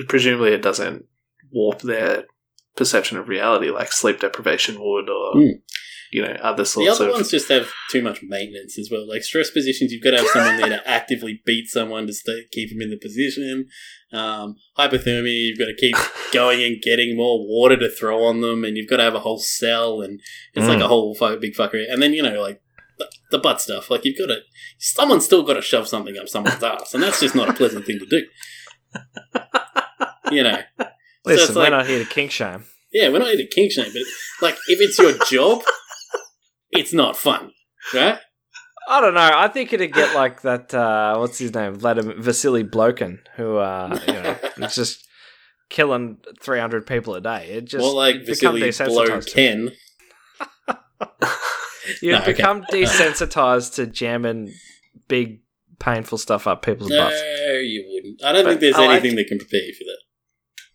[0.08, 1.06] presumably it doesn't
[1.52, 2.26] warp their
[2.76, 5.62] perception of reality like sleep deprivation would, or Mm.
[6.12, 6.88] You know other sorts.
[6.88, 7.16] The other of.
[7.16, 9.08] ones just have too much maintenance as well.
[9.08, 12.46] Like stress positions, you've got to have someone there to actively beat someone to stay,
[12.52, 13.68] keep them in the position.
[14.12, 15.96] Um, hypothermia, you've got to keep
[16.34, 19.20] going and getting more water to throw on them, and you've got to have a
[19.20, 20.20] whole cell, and
[20.56, 20.86] it's like Mm.
[20.86, 21.84] a whole fu- big fucker.
[21.92, 22.62] And then you know, like
[22.98, 23.90] the, the butt stuff.
[23.92, 24.40] Like you've got to,
[24.80, 27.86] someone's still got to shove something up someone's ass, and that's just not a pleasant
[27.86, 28.24] thing to do.
[30.32, 30.60] You know,
[31.26, 32.66] Listen, it's we're not here to kink shame.
[32.94, 34.02] yeah, we're not here to kink shame, but
[34.42, 35.62] like if it's your job,
[36.72, 37.52] it's not fun,
[37.94, 38.18] right?
[38.88, 39.30] I don't know.
[39.34, 40.74] I think it'd get like that.
[40.74, 41.76] Uh, what's his name?
[41.76, 44.38] Vladimir Vasily Blokin, who uh, you know,
[44.68, 45.08] is just
[45.70, 47.50] killing three hundred people a day.
[47.52, 49.34] It just More like Vasily Blow desensitized to it.
[49.34, 49.72] Ken.
[52.02, 52.34] You'd No, okay.
[52.34, 54.54] become desensitized to jamming
[55.08, 55.42] big,
[55.80, 57.22] painful stuff up people's No, butts.
[57.64, 58.24] you wouldn't.
[58.24, 59.98] I don't But think there's I like- anything that can prepare you for that.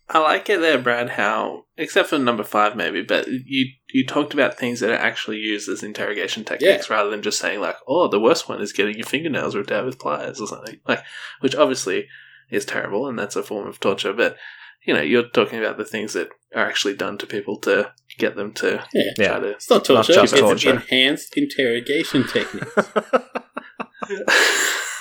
[0.07, 1.09] I like it there, Brad.
[1.11, 5.37] How except for number five, maybe, but you you talked about things that are actually
[5.37, 8.95] used as interrogation techniques rather than just saying like, "Oh, the worst one is getting
[8.97, 11.03] your fingernails ripped out with pliers" or something like,
[11.39, 12.07] which obviously
[12.51, 14.13] is terrible and that's a form of torture.
[14.13, 14.37] But
[14.85, 18.35] you know, you're talking about the things that are actually done to people to get
[18.35, 19.11] them to Yeah.
[19.17, 19.39] Yeah.
[19.39, 19.47] to.
[19.49, 20.69] It's not torture, just it's torture.
[20.71, 22.63] enhanced interrogation technique.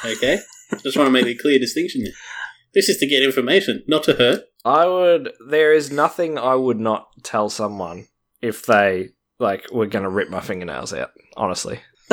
[0.05, 0.39] Okay?
[0.83, 2.13] Just want to make a clear distinction there.
[2.75, 4.45] This is to get information, not to hurt.
[4.65, 5.33] I would.
[5.49, 8.09] There is nothing I would not tell someone
[8.43, 11.11] if they like were going to rip my fingernails out.
[11.37, 11.81] Honestly,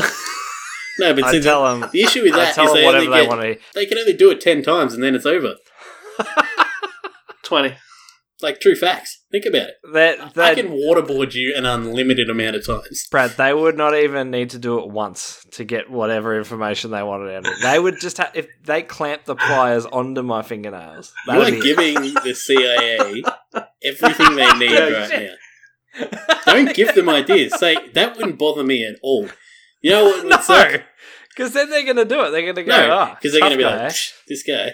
[1.00, 1.90] No, but see, I the, tell them.
[1.92, 3.60] the issue with I that is tell them they whatever only, they get, want to.
[3.74, 5.56] they can only do it 10 times and then it's over.
[7.44, 7.76] Twenty.
[8.42, 9.21] Like true facts.
[9.32, 9.76] Think about it.
[9.94, 13.08] That I can waterboard you an unlimited amount of times.
[13.10, 17.02] Brad, they would not even need to do it once to get whatever information they
[17.02, 17.62] wanted out of it.
[17.62, 21.14] They would just have if they clamped the pliers onto my fingernails.
[21.28, 23.24] You are be giving the CIA
[23.84, 26.08] everything they need right now.
[26.46, 27.58] Don't give them ideas.
[27.58, 29.30] Say, that wouldn't bother me at all.
[29.82, 30.78] You know what no,
[31.30, 32.32] because then they're going to do it.
[32.32, 33.94] They're going to go, No, ah, because they're going to be like,
[34.28, 34.74] this guy.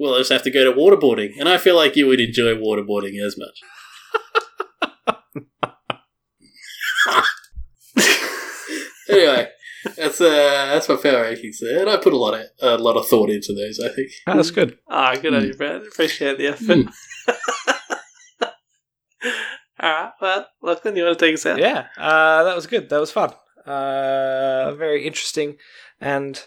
[0.00, 1.38] Well, I just have to go to waterboarding.
[1.38, 3.60] And I feel like you would enjoy waterboarding as much.
[9.10, 9.48] anyway,
[9.98, 12.96] that's uh, that's my power rankings there, and I put a lot of a lot
[12.96, 13.78] of thought into those.
[13.78, 14.10] I think.
[14.26, 14.78] Oh, that's good.
[14.88, 15.82] Ah, good on you, Brad.
[15.82, 16.86] Appreciate the effort.
[19.80, 20.12] All right.
[20.22, 21.58] Well, Lachlan, you want to take us out?
[21.58, 22.88] Yeah, uh, that was good.
[22.88, 23.34] That was fun.
[23.66, 25.58] Uh, very interesting
[26.00, 26.42] and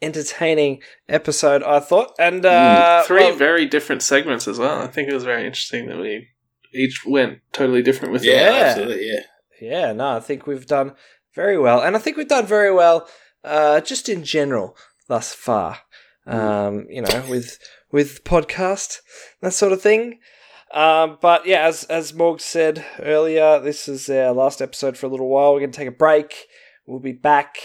[0.00, 2.12] entertaining episode, I thought.
[2.18, 4.80] And uh, Three well, very different segments as well.
[4.80, 6.28] I think it was very interesting that we
[6.74, 8.36] each went totally different with Yeah, it.
[8.36, 8.60] Yeah.
[8.66, 9.08] absolutely.
[9.10, 9.20] Yeah.
[9.60, 10.94] Yeah, no, I think we've done
[11.34, 13.08] very well, and I think we've done very well,
[13.42, 14.76] uh, just in general
[15.08, 15.78] thus far.
[16.26, 17.58] Um, you know, with
[17.90, 18.98] with podcast
[19.40, 20.20] that sort of thing.
[20.72, 25.08] Um, but yeah, as as Morg said earlier, this is our last episode for a
[25.08, 25.54] little while.
[25.54, 26.46] We're going to take a break.
[26.86, 27.56] We'll be back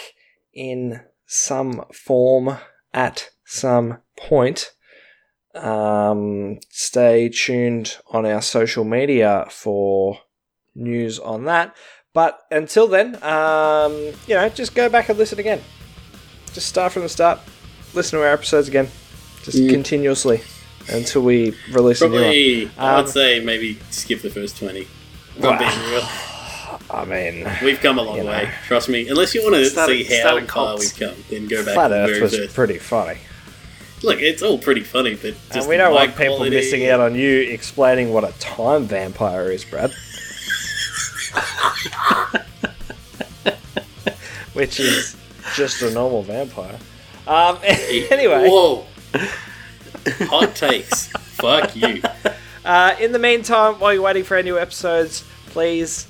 [0.54, 2.58] in some form
[2.94, 4.72] at some point.
[5.56, 10.18] Um, stay tuned on our social media for
[10.76, 11.76] news on that.
[12.14, 13.94] But until then, um,
[14.28, 15.62] you know, just go back and listen again.
[16.54, 17.40] Just start from the start.
[17.94, 18.88] Listen to our episodes again,
[19.44, 19.70] just Mm.
[19.70, 20.42] continuously
[20.90, 22.22] until we release a new one.
[22.24, 24.82] Probably, I would Um, say maybe skip the first 20.
[24.82, 25.60] If Wow.
[26.94, 27.48] I'm being real.
[27.48, 28.30] I mean, We've come a long You know.
[28.32, 28.50] way.
[28.68, 29.08] Trust me.
[29.10, 30.98] Unless you want to Started- see how far cults.
[31.00, 32.54] we've come, then go back Flat to the Earth very was first.
[32.56, 33.18] pretty funny.
[34.04, 36.88] Look, it's all pretty funny, but just and we don't my want people quality- missing
[36.90, 39.92] out on you explaining what a time vampire is, Brad.
[44.54, 45.16] Which is
[45.56, 46.78] just a normal vampire.
[47.28, 48.86] Um, anyway, Whoa.
[50.28, 51.08] Hot takes.
[51.08, 52.02] Fuck you.
[52.66, 56.08] uh, in the meantime, while you're waiting for our new episodes, please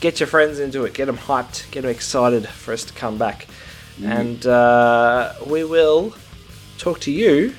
[0.00, 0.94] get your friends into it.
[0.94, 1.70] Get them hyped.
[1.70, 3.46] Get them excited for us to come back.
[4.02, 6.14] And uh, we will
[6.78, 7.52] talk to you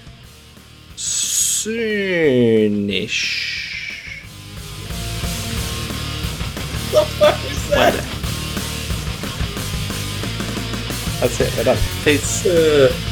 [0.96, 1.68] soonish.
[6.92, 7.94] What the fuck was that?
[11.20, 11.58] That's it.
[11.58, 11.78] We're done.
[12.06, 12.46] Peace.
[12.46, 13.09] Uh,